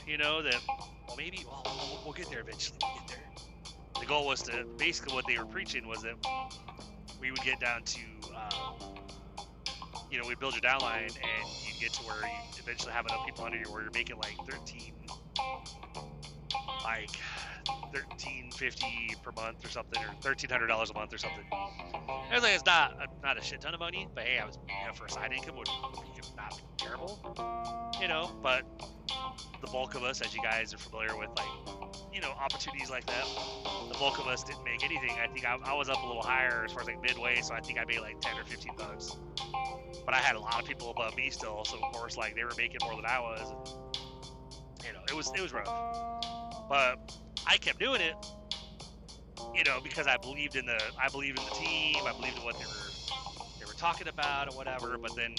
you 0.06 0.18
know, 0.18 0.42
that, 0.42 0.56
well, 0.68 1.16
maybe, 1.16 1.44
well, 1.46 1.62
we'll, 1.64 2.00
we'll 2.04 2.12
get 2.12 2.30
there 2.30 2.40
eventually. 2.40 2.78
We'll 2.82 2.94
get 2.94 3.08
there. 3.08 4.00
The 4.00 4.06
goal 4.06 4.26
was 4.26 4.42
to, 4.42 4.64
basically 4.76 5.14
what 5.14 5.26
they 5.26 5.38
were 5.38 5.46
preaching 5.46 5.86
was 5.86 6.02
that 6.02 6.14
we 7.20 7.30
would 7.30 7.42
get 7.42 7.60
down 7.60 7.82
to, 7.84 8.00
um, 8.36 8.94
you 10.10 10.20
know, 10.20 10.26
we'd 10.26 10.38
build 10.38 10.54
your 10.54 10.62
downline 10.62 11.06
and 11.06 11.48
you'd 11.66 11.80
get 11.80 11.92
to 11.94 12.02
where 12.02 12.20
you 12.26 12.60
eventually 12.60 12.92
have 12.92 13.06
enough 13.06 13.24
people 13.24 13.44
under 13.44 13.56
you 13.56 13.64
where 13.70 13.82
you're 13.82 13.90
making 13.94 14.16
like 14.16 14.36
13, 14.48 14.92
like 16.84 17.10
1350 17.92 19.16
per 19.22 19.30
month 19.36 19.64
or 19.64 19.68
something, 19.68 20.02
or 20.02 20.08
1300 20.08 20.66
dollars 20.66 20.90
a 20.90 20.94
month 20.94 21.12
or 21.14 21.18
something. 21.18 21.44
I 21.52 22.30
was 22.32 22.42
like, 22.42 22.54
it's 22.54 22.66
not 22.66 22.94
not 23.22 23.38
a 23.38 23.42
shit 23.42 23.60
ton 23.60 23.74
of 23.74 23.80
money, 23.80 24.08
but 24.14 24.24
hey, 24.24 24.38
I 24.38 24.44
was 24.44 24.58
you 24.68 24.86
know 24.86 24.92
for 24.94 25.06
a 25.06 25.10
side 25.10 25.32
income 25.32 25.56
would 25.56 25.68
not 26.36 26.56
be 26.56 26.62
terrible, 26.76 27.18
you 28.00 28.08
know. 28.08 28.30
But 28.42 28.64
the 29.60 29.66
bulk 29.68 29.94
of 29.94 30.02
us, 30.02 30.20
as 30.20 30.34
you 30.34 30.42
guys 30.42 30.74
are 30.74 30.78
familiar 30.78 31.16
with, 31.16 31.30
like 31.36 31.46
you 32.12 32.20
know 32.20 32.30
opportunities 32.30 32.90
like 32.90 33.06
that, 33.06 33.24
the 33.88 33.98
bulk 33.98 34.18
of 34.18 34.26
us 34.26 34.44
didn't 34.44 34.64
make 34.64 34.84
anything. 34.84 35.16
I 35.22 35.26
think 35.26 35.46
I, 35.46 35.56
I 35.64 35.74
was 35.74 35.88
up 35.88 36.02
a 36.02 36.06
little 36.06 36.22
higher 36.22 36.64
as 36.64 36.72
far 36.72 36.82
as 36.82 36.88
like 36.88 37.02
midway, 37.02 37.40
so 37.40 37.54
I 37.54 37.60
think 37.60 37.78
I 37.78 37.84
made 37.84 38.00
like 38.00 38.20
10 38.20 38.38
or 38.38 38.44
15 38.44 38.72
bucks. 38.76 39.16
But 40.04 40.14
I 40.14 40.18
had 40.18 40.36
a 40.36 40.40
lot 40.40 40.60
of 40.60 40.66
people 40.68 40.90
above 40.90 41.16
me 41.16 41.30
still, 41.30 41.64
so 41.64 41.76
of 41.76 41.92
course 41.92 42.16
like 42.16 42.34
they 42.34 42.44
were 42.44 42.52
making 42.56 42.78
more 42.82 42.96
than 42.96 43.06
I 43.06 43.20
was. 43.20 43.50
And, 43.50 44.86
you 44.86 44.92
know, 44.92 45.00
it 45.08 45.14
was 45.14 45.32
it 45.34 45.40
was 45.40 45.52
rough. 45.52 45.66
But 46.68 47.12
I 47.46 47.56
kept 47.58 47.78
doing 47.78 48.00
it, 48.00 48.14
you 49.54 49.64
know, 49.64 49.80
because 49.82 50.06
I 50.06 50.16
believed 50.16 50.56
in 50.56 50.66
the 50.66 50.80
I 51.02 51.08
believed 51.08 51.38
in 51.38 51.44
the 51.44 51.52
team. 51.52 51.96
I 52.06 52.12
believed 52.12 52.38
in 52.38 52.44
what 52.44 52.58
they 52.58 52.64
were 52.64 52.83
were 53.74 53.80
talking 53.80 54.08
about 54.08 54.48
or 54.48 54.56
whatever. 54.56 54.96
But 54.98 55.14
then 55.16 55.34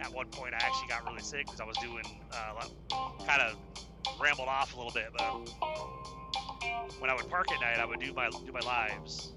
at 0.00 0.12
one 0.12 0.26
point, 0.28 0.54
I 0.54 0.64
actually 0.64 0.88
got 0.88 1.06
really 1.06 1.22
sick 1.22 1.46
because 1.46 1.60
I 1.60 1.64
was 1.64 1.76
doing 1.78 2.04
uh, 2.32 2.64
kind 3.26 3.42
of 3.42 3.56
rambled 4.20 4.48
off 4.48 4.74
a 4.74 4.76
little 4.76 4.92
bit. 4.92 5.06
But 5.16 5.32
when 7.00 7.10
I 7.10 7.14
would 7.14 7.28
park 7.28 7.46
at 7.52 7.60
night, 7.60 7.78
I 7.78 7.86
would 7.86 8.00
do 8.00 8.12
my 8.12 8.28
do 8.28 8.52
my 8.52 8.60
lives, 8.60 9.32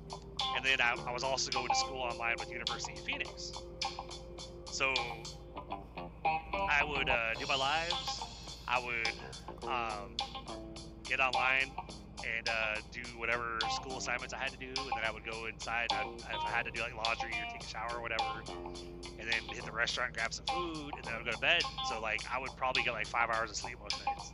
and 0.55 0.65
then 0.65 0.79
I, 0.81 0.95
I 1.07 1.11
was 1.11 1.23
also 1.23 1.51
going 1.51 1.67
to 1.67 1.75
school 1.75 2.01
online 2.01 2.35
with 2.39 2.51
University 2.51 2.93
of 2.93 3.05
Phoenix. 3.05 3.51
So 4.71 4.93
I 6.53 6.83
would 6.87 7.09
uh, 7.09 7.33
do 7.39 7.45
my 7.47 7.55
lives. 7.55 8.21
I 8.67 8.79
would 8.83 9.69
um, 9.69 10.17
get 11.05 11.19
online 11.19 11.71
and 12.25 12.49
uh, 12.49 12.75
do 12.91 13.01
whatever 13.17 13.59
school 13.69 13.97
assignments 13.97 14.33
I 14.33 14.37
had 14.37 14.51
to 14.51 14.57
do, 14.57 14.67
and 14.67 14.91
then 14.95 15.05
I 15.05 15.11
would 15.11 15.25
go 15.25 15.45
inside. 15.45 15.87
I'd, 15.91 16.07
if 16.17 16.45
I 16.45 16.49
had 16.49 16.65
to 16.65 16.71
do 16.71 16.81
like 16.81 16.95
laundry 16.95 17.29
or 17.29 17.45
take 17.51 17.63
a 17.63 17.67
shower 17.67 17.97
or 17.97 18.01
whatever, 18.01 18.23
and 19.19 19.27
then 19.27 19.41
hit 19.53 19.65
the 19.65 19.71
restaurant, 19.71 20.13
grab 20.13 20.33
some 20.33 20.45
food, 20.45 20.91
and 20.95 21.03
then 21.03 21.13
I 21.13 21.17
would 21.17 21.25
go 21.25 21.31
to 21.31 21.39
bed. 21.39 21.61
So 21.89 22.01
like 22.01 22.21
I 22.33 22.39
would 22.39 22.51
probably 22.57 22.83
get 22.83 22.93
like 22.93 23.07
five 23.07 23.29
hours 23.29 23.49
of 23.49 23.55
sleep 23.55 23.77
most 23.81 24.03
nights. 24.05 24.33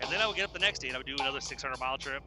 And 0.00 0.10
then 0.12 0.20
I 0.20 0.26
would 0.26 0.36
get 0.36 0.44
up 0.44 0.52
the 0.52 0.58
next 0.58 0.80
day 0.80 0.88
and 0.88 0.96
I 0.96 0.98
would 0.98 1.06
do 1.06 1.16
another 1.18 1.40
600 1.40 1.80
mile 1.80 1.96
trip, 1.96 2.22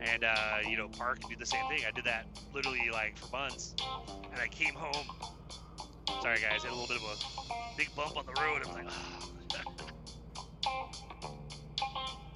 and 0.00 0.22
uh, 0.24 0.58
you 0.68 0.76
know 0.76 0.88
park 0.88 1.18
and 1.22 1.30
do 1.30 1.36
the 1.36 1.46
same 1.46 1.66
thing. 1.68 1.80
I 1.86 1.90
did 1.90 2.04
that 2.04 2.26
literally 2.54 2.88
like 2.92 3.18
for 3.18 3.28
months, 3.36 3.74
and 4.30 4.40
I 4.40 4.46
came 4.48 4.74
home. 4.74 5.06
Sorry 6.22 6.38
guys, 6.38 6.64
I 6.64 6.68
had 6.68 6.72
a 6.72 6.74
little 6.74 6.86
bit 6.86 6.96
of 6.96 7.02
a 7.02 7.16
big 7.76 7.94
bump 7.94 8.16
on 8.16 8.24
the 8.26 8.40
road. 8.40 8.62
I 8.64 8.66
was 8.66 8.76
like, 8.76 8.86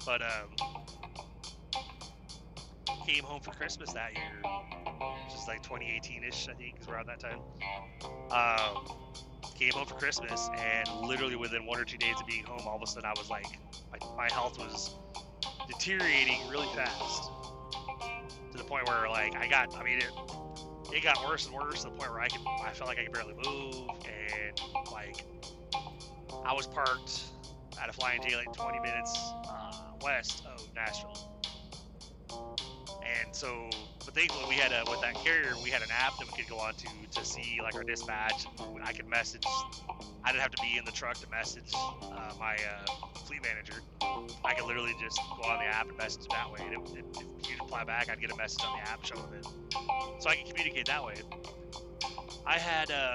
but 0.05 0.21
um, 0.21 0.49
came 3.05 3.23
home 3.23 3.41
for 3.41 3.51
Christmas 3.51 3.93
that 3.93 4.11
year, 4.15 4.51
which 5.25 5.35
is 5.35 5.47
like 5.47 5.63
2018-ish, 5.63 6.47
I 6.49 6.53
think, 6.53 6.79
is 6.79 6.87
around 6.87 7.07
that 7.07 7.19
time. 7.19 7.39
Um, 8.31 8.95
came 9.55 9.71
home 9.71 9.85
for 9.85 9.95
Christmas, 9.95 10.49
and 10.57 10.87
literally 11.01 11.35
within 11.35 11.65
one 11.65 11.79
or 11.79 11.85
two 11.85 11.97
days 11.97 12.15
of 12.19 12.27
being 12.27 12.43
home, 12.43 12.61
all 12.67 12.75
of 12.75 12.81
a 12.81 12.87
sudden 12.87 13.05
I 13.05 13.13
was 13.17 13.29
like, 13.29 13.47
my, 13.91 14.15
my 14.15 14.33
health 14.33 14.57
was 14.57 14.95
deteriorating 15.67 16.39
really 16.49 16.67
fast. 16.75 17.29
To 18.51 18.57
the 18.57 18.63
point 18.63 18.87
where 18.87 19.07
like 19.09 19.35
I 19.35 19.47
got, 19.47 19.75
I 19.77 19.83
mean, 19.83 19.99
it, 19.99 20.11
it 20.91 21.03
got 21.03 21.25
worse 21.25 21.45
and 21.45 21.55
worse 21.55 21.83
to 21.83 21.89
the 21.89 21.95
point 21.95 22.11
where 22.11 22.19
I 22.19 22.27
could, 22.27 22.41
I 22.45 22.71
felt 22.73 22.89
like 22.89 22.99
I 22.99 23.05
could 23.05 23.13
barely 23.13 23.33
move, 23.33 23.89
and 24.05 24.61
like 24.91 25.25
I 26.45 26.53
was 26.53 26.67
parked 26.67 27.23
at 27.81 27.89
a 27.89 27.93
flying 27.93 28.21
J 28.21 28.35
like 28.35 28.51
20 28.51 28.79
minutes 28.79 29.17
uh, 29.49 29.71
west 30.01 30.43
of 30.45 30.67
Nashville 30.75 31.30
and 33.31 33.37
so, 33.37 33.69
but 34.03 34.13
thankfully 34.13 34.45
we 34.49 34.55
had 34.55 34.73
a 34.73 34.83
with 34.91 34.99
that 34.99 35.15
carrier 35.15 35.53
we 35.63 35.69
had 35.69 35.81
an 35.81 35.87
app 35.89 36.11
that 36.19 36.27
we 36.27 36.37
could 36.37 36.49
go 36.49 36.57
on 36.57 36.73
to 36.75 36.87
to 37.11 37.25
see 37.25 37.59
like 37.63 37.75
our 37.75 37.83
dispatch. 37.83 38.45
I 38.83 38.91
could 38.91 39.07
message. 39.07 39.43
I 40.23 40.31
didn't 40.31 40.41
have 40.41 40.51
to 40.51 40.61
be 40.61 40.77
in 40.77 40.83
the 40.83 40.91
truck 40.91 41.15
to 41.15 41.29
message 41.29 41.71
uh, 41.73 42.33
my 42.37 42.55
uh, 42.55 43.19
fleet 43.25 43.41
manager. 43.41 43.81
I 44.43 44.53
could 44.53 44.65
literally 44.65 44.93
just 44.99 45.17
go 45.41 45.49
on 45.49 45.59
the 45.59 45.65
app 45.65 45.87
and 45.87 45.97
message 45.97 46.23
that 46.31 46.51
way. 46.51 46.59
And 46.61 46.75
if, 46.75 47.49
you 47.49 47.55
reply 47.61 47.83
back, 47.85 48.09
I'd 48.09 48.19
get 48.19 48.31
a 48.31 48.37
message 48.37 48.63
on 48.65 48.77
the 48.77 48.89
app 48.89 49.05
showing 49.05 49.33
it. 49.33 49.45
So 50.19 50.29
I 50.29 50.35
could 50.35 50.47
communicate 50.47 50.87
that 50.87 51.03
way. 51.03 51.15
I 52.45 52.59
had, 52.59 52.91
uh, 52.91 53.13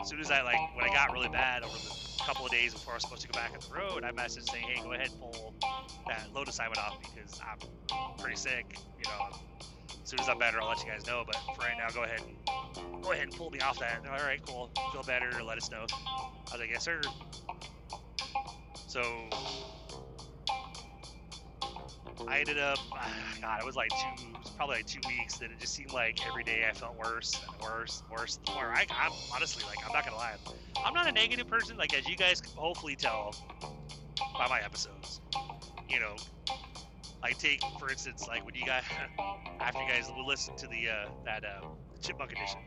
as 0.00 0.08
soon 0.08 0.20
as 0.20 0.30
I, 0.30 0.42
like, 0.42 0.58
when 0.76 0.84
I 0.84 0.92
got 0.92 1.12
really 1.12 1.28
bad 1.28 1.62
over 1.62 1.76
the 1.76 1.99
couple 2.26 2.44
of 2.44 2.52
days 2.52 2.72
before 2.72 2.94
I 2.94 2.96
was 2.96 3.02
supposed 3.02 3.22
to 3.22 3.28
go 3.28 3.38
back 3.38 3.52
on 3.52 3.60
the 3.60 3.74
road, 3.74 4.04
I 4.04 4.12
messaged 4.12 4.50
saying, 4.50 4.64
hey, 4.68 4.82
go 4.82 4.92
ahead 4.92 5.08
and 5.10 5.20
pull 5.20 5.54
that 6.08 6.32
load 6.34 6.48
assignment 6.48 6.78
off 6.78 6.98
because 7.00 7.40
I'm 7.40 8.16
pretty 8.18 8.36
sick. 8.36 8.76
You 8.98 9.04
know, 9.10 9.38
as 10.02 10.08
soon 10.08 10.20
as 10.20 10.28
I'm 10.28 10.38
better, 10.38 10.60
I'll 10.60 10.68
let 10.68 10.78
you 10.84 10.90
guys 10.90 11.06
know. 11.06 11.24
But 11.26 11.36
for 11.54 11.62
right 11.62 11.76
now, 11.78 11.88
go 11.94 12.04
ahead 12.04 12.20
and 12.20 13.02
go 13.02 13.12
ahead 13.12 13.24
and 13.24 13.32
pull 13.32 13.50
me 13.50 13.60
off 13.60 13.78
that. 13.78 14.00
All 14.06 14.24
right, 14.26 14.40
cool. 14.46 14.70
Feel 14.92 15.02
better. 15.02 15.30
Let 15.42 15.58
us 15.58 15.70
know. 15.70 15.86
I 15.88 16.52
was 16.52 16.60
like, 16.60 16.70
yes, 16.70 16.84
sir. 16.84 17.00
So 18.86 19.02
I 22.28 22.38
ended 22.38 22.58
up, 22.58 22.78
God, 23.40 23.60
it 23.60 23.64
was 23.64 23.76
like 23.76 23.90
two, 23.90 24.24
it 24.32 24.38
was 24.38 24.52
probably 24.56 24.76
like 24.76 24.86
two 24.86 25.00
weeks 25.06 25.38
that 25.38 25.50
it 25.50 25.58
just 25.58 25.74
seemed 25.74 25.92
like 25.92 26.26
every 26.26 26.44
day 26.44 26.64
I 26.68 26.72
felt 26.72 26.96
worse 26.96 27.32
and 27.34 27.62
worse, 27.62 28.02
worse. 28.10 28.38
Or 28.56 28.72
I, 28.72 28.86
I'm 28.90 29.12
honestly 29.34 29.64
like, 29.66 29.78
I'm 29.86 29.92
not 29.92 30.04
gonna 30.04 30.16
lie, 30.16 30.34
I'm 30.84 30.94
not 30.94 31.08
a 31.08 31.12
negative 31.12 31.46
person. 31.46 31.76
Like 31.76 31.94
as 31.94 32.08
you 32.08 32.16
guys 32.16 32.40
can 32.40 32.52
hopefully 32.56 32.96
tell 32.96 33.34
by 34.38 34.48
my 34.48 34.60
episodes, 34.60 35.20
you 35.88 36.00
know, 36.00 36.16
I 37.22 37.32
take 37.32 37.60
for 37.78 37.90
instance, 37.90 38.26
like 38.28 38.44
when 38.44 38.54
you 38.54 38.64
guys, 38.64 38.84
after 39.60 39.82
you 39.82 39.88
guys 39.88 40.10
listen 40.26 40.56
to 40.56 40.66
the 40.66 40.88
uh, 40.88 41.08
that 41.24 41.44
uh, 41.44 41.66
Chipmunk 42.02 42.32
edition, 42.32 42.60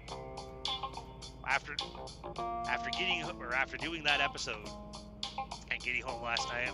after 1.47 1.75
after 2.67 2.89
getting 2.91 3.23
or 3.23 3.53
after 3.53 3.77
doing 3.77 4.03
that 4.03 4.21
episode 4.21 4.67
and 5.71 5.81
getting 5.81 6.01
home 6.01 6.21
last 6.23 6.47
night 6.49 6.71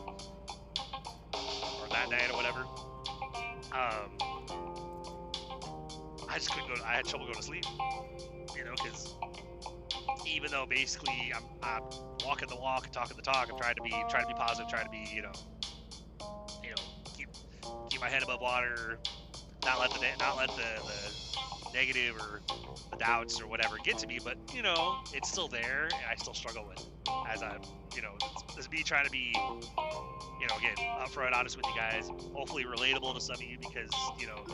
that 1.99 2.09
night 2.09 2.29
or 2.31 2.37
whatever, 2.37 2.59
um, 3.73 4.09
I 6.29 6.35
just 6.35 6.51
couldn't 6.51 6.73
go. 6.73 6.81
I 6.85 6.93
had 6.93 7.05
trouble 7.05 7.25
going 7.25 7.37
to 7.37 7.43
sleep, 7.43 7.65
you 8.55 8.63
know, 8.63 8.73
because 8.81 9.15
even 10.25 10.51
though 10.51 10.65
basically 10.65 11.33
I'm, 11.35 11.43
I'm 11.63 11.83
walking 12.25 12.47
the 12.47 12.55
walk 12.55 12.85
and 12.85 12.93
talking 12.93 13.17
the 13.17 13.23
talk, 13.23 13.49
I'm 13.51 13.57
trying 13.57 13.75
to 13.75 13.81
be 13.81 13.89
trying 14.09 14.23
to 14.23 14.27
be 14.27 14.33
positive, 14.35 14.69
trying 14.69 14.85
to 14.85 14.91
be 14.91 15.09
you 15.13 15.23
know, 15.23 15.31
you 16.63 16.69
know, 16.69 16.83
keep 17.17 17.29
keep 17.89 17.99
my 17.99 18.09
head 18.09 18.23
above 18.23 18.41
water, 18.41 18.99
not 19.65 19.79
let 19.79 19.91
the 19.91 19.99
not 20.19 20.37
let 20.37 20.49
the, 20.49 20.81
the 20.85 21.73
negative 21.73 22.15
or 22.19 22.41
the 22.91 22.97
doubts 22.97 23.41
or 23.41 23.47
whatever 23.47 23.75
get 23.83 23.97
to 23.97 24.07
me. 24.07 24.19
But 24.23 24.37
you 24.53 24.61
know, 24.61 24.97
it's 25.13 25.29
still 25.29 25.47
there, 25.47 25.83
and 25.83 26.05
I 26.09 26.15
still 26.15 26.33
struggle 26.33 26.65
with 26.67 26.79
it 26.79 26.89
as 27.29 27.43
I'm 27.43 27.61
you 27.95 28.01
know, 28.01 28.13
this 28.21 28.48
is 28.59 28.69
me 28.69 28.83
trying 28.83 29.05
to 29.05 29.11
be, 29.11 29.33
you 29.35 30.47
know, 30.47 30.57
again, 30.57 30.75
upfront, 30.99 31.33
honest 31.33 31.55
with 31.55 31.65
you 31.65 31.75
guys. 31.75 32.09
Hopefully, 32.33 32.65
relatable 32.65 33.15
to 33.15 33.21
some 33.21 33.35
of 33.35 33.41
you 33.41 33.57
because, 33.59 33.89
you 34.19 34.27
know, 34.27 34.45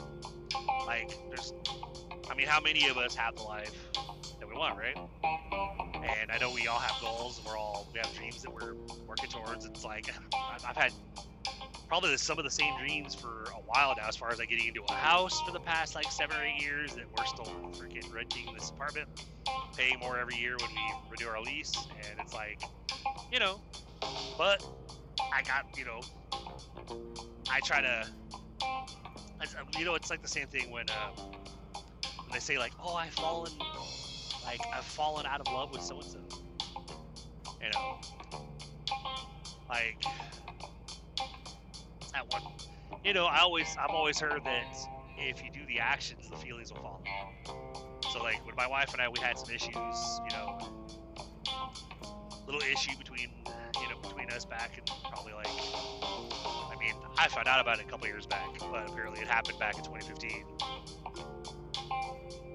like, 0.86 1.12
there's, 1.30 1.52
I 2.30 2.36
mean, 2.36 2.48
how 2.48 2.62
many 2.62 2.88
of 2.88 2.98
us 2.98 3.16
have 3.16 3.36
the 3.36 3.44
life 3.44 3.74
that 4.40 4.48
we 4.48 4.56
want, 4.56 4.78
right? 4.78 4.96
And 5.96 6.32
I 6.32 6.38
know 6.40 6.52
we 6.54 6.68
all 6.68 6.80
have 6.80 7.02
goals. 7.02 7.42
We're 7.46 7.58
all, 7.58 7.90
we 7.94 8.00
have 8.00 8.14
dreams 8.16 8.44
that 8.44 8.54
we're 8.54 8.76
working 9.08 9.30
towards. 9.30 9.66
It's 9.66 9.84
like, 9.84 10.10
I've 10.68 10.78
had 10.78 10.94
probably 11.88 12.16
some 12.18 12.38
of 12.38 12.46
the 12.46 12.52
same 12.52 12.78
dreams 12.80 13.16
for 13.16 13.44
a 13.44 13.62
while 13.66 13.96
now, 13.98 14.08
as 14.08 14.16
far 14.16 14.32
as 14.32 14.40
like 14.40 14.50
getting 14.50 14.68
into 14.68 14.84
a 14.90 14.94
house 14.94 15.40
for 15.42 15.52
the 15.52 15.60
past 15.60 15.96
like 15.96 16.12
seven 16.12 16.38
or 16.38 16.44
eight 16.44 16.62
years 16.62 16.94
that 16.96 17.06
we're 17.18 17.26
still 17.26 17.46
freaking 17.74 18.12
renting 18.14 18.54
this 18.54 18.70
apartment, 18.70 19.08
paying 19.76 19.98
more 20.00 20.18
every 20.18 20.36
year 20.36 20.56
when 20.60 20.70
we 20.70 20.94
renew 21.18 21.32
our 21.32 21.42
lease. 21.42 21.72
And 22.10 22.20
it's 22.20 22.34
like, 22.34 22.62
you 23.32 23.40
know, 23.40 23.62
but 24.38 24.64
I 25.34 25.42
got, 25.44 25.66
you 25.78 25.86
know, 25.86 26.02
I 27.50 27.60
try 27.62 27.82
to, 27.82 28.06
you 29.78 29.86
know, 29.86 29.96
it's 29.96 30.10
like 30.10 30.22
the 30.22 30.28
same 30.28 30.48
thing 30.48 30.72
when, 30.72 30.86
uh, 30.90 31.22
when 32.24 32.32
they 32.34 32.40
say 32.40 32.58
like, 32.58 32.74
oh, 32.84 32.96
I've 32.96 33.14
fallen, 33.14 33.52
like 34.44 34.60
I've 34.74 34.86
fallen 34.86 35.26
out 35.26 35.42
of 35.42 35.54
love 35.54 35.72
with 35.72 35.82
so 35.82 36.00
and 36.00 36.06
so, 36.06 36.20
you 37.62 37.70
know, 37.74 38.00
like 39.70 40.02
that 42.14 42.26
one, 42.30 42.44
you 43.04 43.14
know, 43.14 43.26
I 43.26 43.40
always, 43.40 43.76
I've 43.80 43.92
always 43.92 44.20
heard 44.20 44.44
that 44.46 44.76
if 45.18 45.44
you 45.44 45.52
do 45.52 45.66
the 45.68 45.80
actions, 45.80 46.30
the 46.30 46.38
feelings 46.38 46.72
will 46.72 46.82
follow. 46.82 47.04
So 48.12 48.24
like 48.24 48.46
when 48.46 48.56
my 48.56 48.68
wife 48.68 48.94
and 48.94 49.02
I, 49.02 49.10
we 49.10 49.20
had 49.20 49.38
some 49.38 49.54
issues, 49.54 49.70
you 49.74 50.38
know, 50.38 50.85
little 52.46 52.62
issue 52.62 52.96
between 52.98 53.28
you 53.82 53.90
know 53.90 54.00
between 54.02 54.30
us 54.32 54.46
back 54.46 54.78
and 54.78 54.86
probably 55.12 55.34
like 55.34 55.48
I 55.48 56.76
mean 56.80 56.94
I 57.18 57.28
found 57.28 57.48
out 57.48 57.60
about 57.60 57.80
it 57.80 57.86
a 57.86 57.90
couple 57.90 58.08
years 58.08 58.26
back, 58.26 58.48
but 58.60 58.90
apparently 58.90 59.22
it 59.22 59.28
happened 59.28 59.60
back 59.60 59.78
in 59.78 59.84
2015. 59.84 60.44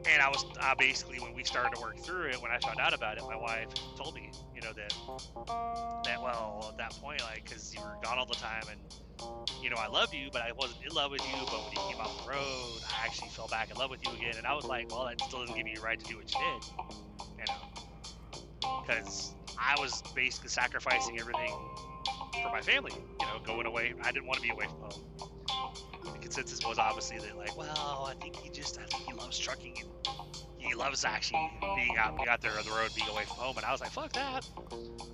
And 0.07 0.23
I 0.23 0.29
was 0.29 0.45
I 0.61 0.75
basically 0.79 1.19
when 1.21 1.35
we 1.35 1.45
started 1.45 1.75
to 1.75 1.81
work 1.81 1.99
through 1.99 2.31
it, 2.31 2.43
when 2.43 2.51
I 2.51 2.59
found 2.59 2.81
out 2.81 2.95
about 2.95 3.17
it, 3.19 3.23
my 3.23 3.37
wife 3.37 3.69
told 3.97 4.15
me, 4.15 4.31
you 4.55 4.61
know, 4.61 4.73
that 4.73 4.93
that 6.05 6.23
well 6.23 6.69
at 6.71 6.79
that 6.79 6.93
point, 7.01 7.21
like, 7.23 7.45
because 7.45 7.73
you 7.75 7.81
were 7.81 7.97
gone 8.03 8.19
all 8.19 8.27
the 8.27 8.35
time, 8.35 8.63
and 8.71 8.81
you 9.63 9.71
know, 9.71 9.77
I 9.79 9.89
love 9.89 10.13
you, 10.15 10.29
but 10.33 10.43
I 10.43 10.53
wasn't 10.53 10.81
in 10.89 10.95
love 10.95 11.11
with 11.11 11.23
you. 11.23 11.37
But 11.47 11.65
when 11.65 11.73
you 11.73 11.93
came 11.93 12.01
off 12.01 12.25
the 12.25 12.31
road, 12.31 12.81
I 12.89 13.07
actually 13.07 13.29
fell 13.29 13.49
back 13.49 13.71
in 13.71 13.77
love 13.77 13.91
with 13.91 14.01
you 14.07 14.13
again, 14.13 14.35
and 14.39 14.47
I 14.47 14.55
was 14.55 14.65
like, 14.65 14.91
well, 14.91 15.07
that 15.07 15.21
still 15.23 15.41
doesn't 15.41 15.57
give 15.57 15.67
you 15.67 15.77
the 15.77 15.83
right 15.83 15.99
to 15.99 16.05
do 16.07 16.17
what 16.17 16.33
you 16.33 16.41
did, 16.41 16.65
you 17.39 17.45
know, 17.47 18.83
because 18.83 19.35
I 19.61 19.79
was 19.79 20.03
basically 20.15 20.49
sacrificing 20.49 21.21
everything 21.21 21.55
for 22.43 22.51
my 22.51 22.63
family. 22.63 22.93
You 22.95 23.27
know, 23.27 23.39
going 23.45 23.67
away. 23.67 23.93
I 24.03 24.11
didn't 24.11 24.27
want 24.27 24.37
to 24.37 24.43
be 24.43 24.51
away 24.51 24.65
from 24.65 24.81
home. 24.81 26.13
The 26.15 26.19
consensus 26.19 26.65
was 26.65 26.79
obviously 26.79 27.19
that, 27.19 27.37
like, 27.37 27.57
well, 27.57 28.09
I 28.09 28.15
think 28.21 28.37
he 28.37 28.49
just, 28.51 28.79
I 28.79 28.85
think 28.85 29.05
he 29.05 29.13
loves 29.13 29.39
trucking 29.39 29.75
and 29.79 30.69
he 30.69 30.75
loves 30.75 31.05
actually 31.05 31.51
being 31.77 31.97
out, 31.99 32.17
being 32.17 32.29
out 32.29 32.41
there 32.41 32.53
on 32.53 32.65
the 32.65 32.71
road, 32.71 32.91
being 32.97 33.09
away 33.09 33.25
from 33.25 33.37
home. 33.37 33.57
And 33.57 33.67
I 33.67 33.73
was 33.73 33.81
like, 33.81 33.91
fuck 33.91 34.13
that. 34.15 34.49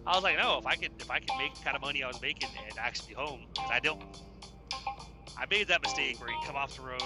I 0.07 0.15
was 0.15 0.23
like, 0.23 0.39
no, 0.39 0.59
if 0.59 0.67
I 0.67 0.77
could, 0.77 0.93
if 1.01 1.11
I 1.11 1.19
could 1.19 1.31
make 1.39 1.55
the 1.55 1.63
kind 1.63 1.77
of 1.77 1.83
money 1.83 2.05
I 2.05 2.07
was 2.07 2.21
making 2.23 2.49
and 2.69 2.79
actually 2.79 3.09
be 3.09 3.15
home, 3.15 3.47
because 3.53 3.71
I 3.73 3.81
don't. 3.81 4.03
I 5.39 5.45
made 5.51 5.69
that 5.69 5.83
mistake 5.83 6.21
where 6.21 6.31
you 6.31 6.39
come 6.47 6.57
off 6.57 6.77
the 6.77 6.83
road 6.83 7.03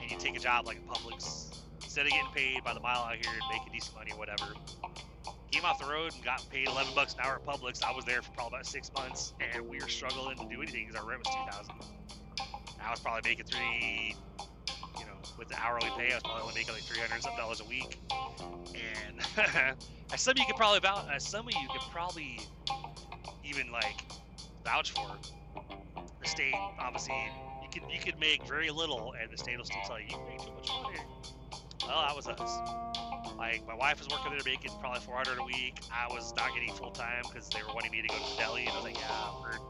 and 0.00 0.10
you 0.10 0.16
take 0.18 0.36
a 0.36 0.40
job 0.40 0.66
like 0.66 0.78
a 0.78 0.80
Publix 0.80 1.58
instead 1.82 2.06
of 2.06 2.12
getting 2.12 2.30
paid 2.34 2.64
by 2.64 2.72
the 2.72 2.80
mile 2.80 3.00
out 3.00 3.16
here 3.16 3.32
and 3.32 3.42
making 3.52 3.72
decent 3.72 3.94
money 3.94 4.12
or 4.12 4.18
whatever 4.18 4.54
came 5.54 5.64
off 5.64 5.78
the 5.78 5.86
road 5.86 6.12
and 6.12 6.24
got 6.24 6.44
paid 6.50 6.66
11 6.66 6.94
bucks 6.96 7.14
an 7.14 7.20
hour 7.24 7.36
at 7.36 7.46
Publix. 7.46 7.84
I 7.84 7.92
was 7.92 8.04
there 8.04 8.20
for 8.22 8.32
probably 8.32 8.56
about 8.56 8.66
six 8.66 8.90
months, 8.92 9.34
and 9.38 9.68
we 9.68 9.78
were 9.78 9.88
struggling 9.88 10.36
to 10.36 10.44
do 10.48 10.60
anything 10.60 10.86
because 10.86 11.00
our 11.00 11.08
rent 11.08 11.22
was 11.24 11.32
2,000. 11.68 11.74
I 12.84 12.90
was 12.90 12.98
probably 12.98 13.30
making 13.30 13.46
three, 13.46 14.16
you 14.98 15.04
know, 15.06 15.16
with 15.38 15.48
the 15.48 15.56
hourly 15.56 15.88
pay, 15.96 16.10
I 16.10 16.14
was 16.14 16.22
probably 16.24 16.42
only 16.42 16.54
making 16.56 16.74
like 16.74 16.82
300 16.82 17.22
something 17.22 17.38
dollars 17.38 17.60
a 17.60 17.64
week. 17.66 18.00
And 18.74 19.78
some 20.16 20.32
of 20.32 20.38
you 20.38 20.44
could 20.44 20.56
probably 20.56 20.80
as 21.12 21.26
some 21.26 21.46
of 21.46 21.54
you 21.54 21.68
could 21.70 21.82
probably 21.92 22.40
even 23.44 23.70
like 23.70 24.02
vouch 24.64 24.90
for, 24.90 25.16
the 26.20 26.28
state 26.28 26.54
obviously 26.80 27.14
you 27.62 27.68
could 27.70 27.82
you 27.92 28.00
could 28.00 28.18
make 28.18 28.44
very 28.48 28.70
little, 28.70 29.14
and 29.20 29.32
the 29.32 29.38
state 29.38 29.56
will 29.56 29.64
still 29.64 29.82
tell 29.86 30.00
you 30.00 30.06
you 30.10 30.18
make 30.28 30.40
too 30.40 30.52
much 30.52 30.68
money. 30.82 30.98
Well, 31.86 32.02
that 32.06 32.16
was 32.16 32.26
us. 32.26 33.03
Like 33.44 33.66
my 33.66 33.74
wife 33.74 33.98
was 33.98 34.08
working 34.08 34.30
there 34.30 34.40
making 34.46 34.70
probably 34.80 35.00
400 35.00 35.38
a 35.38 35.44
week. 35.44 35.78
I 35.92 36.10
was 36.10 36.32
not 36.34 36.54
getting 36.54 36.72
full 36.72 36.92
time 36.92 37.24
because 37.30 37.46
they 37.50 37.62
were 37.62 37.74
wanting 37.74 37.90
me 37.92 38.00
to 38.00 38.08
go 38.08 38.14
to 38.14 38.30
the 38.30 38.36
deli, 38.38 38.62
and 38.62 38.70
I 38.70 38.76
was 38.76 38.84
like, 38.84 38.98
yeah, 38.98 39.10
I've 39.10 39.44
heard 39.44 39.60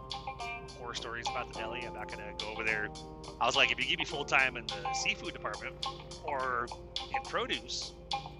horror 0.78 0.94
stories 0.94 1.26
about 1.28 1.52
the 1.52 1.58
deli. 1.58 1.80
I'm 1.84 1.92
not 1.92 2.08
gonna 2.08 2.32
go 2.38 2.52
over 2.52 2.62
there. 2.62 2.86
I 3.40 3.46
was 3.46 3.56
like, 3.56 3.72
if 3.72 3.80
you 3.80 3.86
give 3.86 3.98
me 3.98 4.04
full 4.04 4.24
time 4.24 4.56
in 4.56 4.64
the 4.68 4.94
seafood 4.94 5.32
department 5.32 5.84
or 6.22 6.68
in 7.12 7.22
produce, 7.24 7.94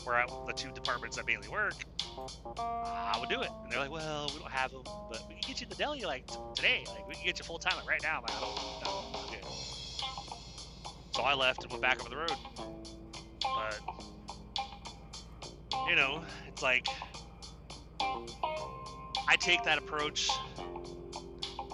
where 0.04 0.14
I, 0.14 0.26
the 0.46 0.52
two 0.52 0.70
departments 0.70 1.18
I 1.18 1.22
mainly 1.26 1.48
work, 1.48 1.74
I 2.56 3.16
would 3.18 3.28
do 3.28 3.40
it. 3.40 3.50
And 3.64 3.72
they're 3.72 3.80
like, 3.80 3.90
well, 3.90 4.30
we 4.32 4.38
don't 4.38 4.52
have 4.52 4.70
them, 4.70 4.82
but 4.84 5.20
we 5.26 5.34
can 5.34 5.42
get 5.48 5.60
you 5.60 5.64
in 5.64 5.68
the 5.68 5.74
deli 5.74 6.02
like 6.02 6.28
t- 6.28 6.36
today. 6.54 6.84
Like 6.86 7.08
we 7.08 7.16
can 7.16 7.24
get 7.24 7.40
you 7.40 7.44
full 7.44 7.58
time 7.58 7.76
like 7.76 7.88
right 7.88 8.02
now. 8.04 8.18
I'm 8.18 8.22
like, 8.22 8.36
I 8.36 8.40
don't, 8.40 9.42
no, 9.42 9.50
So 11.12 11.22
I 11.24 11.34
left 11.34 11.64
and 11.64 11.72
went 11.72 11.82
back 11.82 12.00
over 12.00 12.08
the 12.08 12.18
road. 12.18 12.38
But 13.42 13.80
you 15.88 15.96
know, 15.96 16.22
it's 16.48 16.62
like 16.62 16.86
I 19.28 19.36
take 19.38 19.62
that 19.64 19.78
approach 19.78 20.30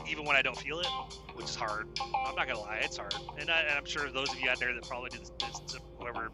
even 0.08 0.24
when 0.24 0.34
I 0.34 0.42
don't 0.42 0.56
feel 0.56 0.80
it, 0.80 0.86
which 1.34 1.46
is 1.46 1.54
hard. 1.54 1.86
I'm 2.26 2.34
not 2.34 2.48
gonna 2.48 2.60
lie, 2.60 2.80
it's 2.82 2.96
hard, 2.96 3.14
and, 3.38 3.50
I, 3.50 3.62
am 3.76 3.84
sure 3.84 4.10
those 4.10 4.30
of 4.32 4.40
you 4.40 4.50
out 4.50 4.58
there 4.58 4.74
that 4.74 4.86
probably 4.88 5.10
do 5.10 5.18
this, 5.18 5.30
this, 5.38 5.80
whoever, 5.98 6.30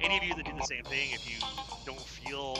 any 0.00 0.18
of 0.18 0.22
you 0.22 0.34
that 0.34 0.44
do 0.44 0.52
the 0.52 0.64
same 0.64 0.84
thing, 0.84 1.10
if 1.12 1.28
you 1.30 1.38
don't 1.86 2.00
feel, 2.00 2.58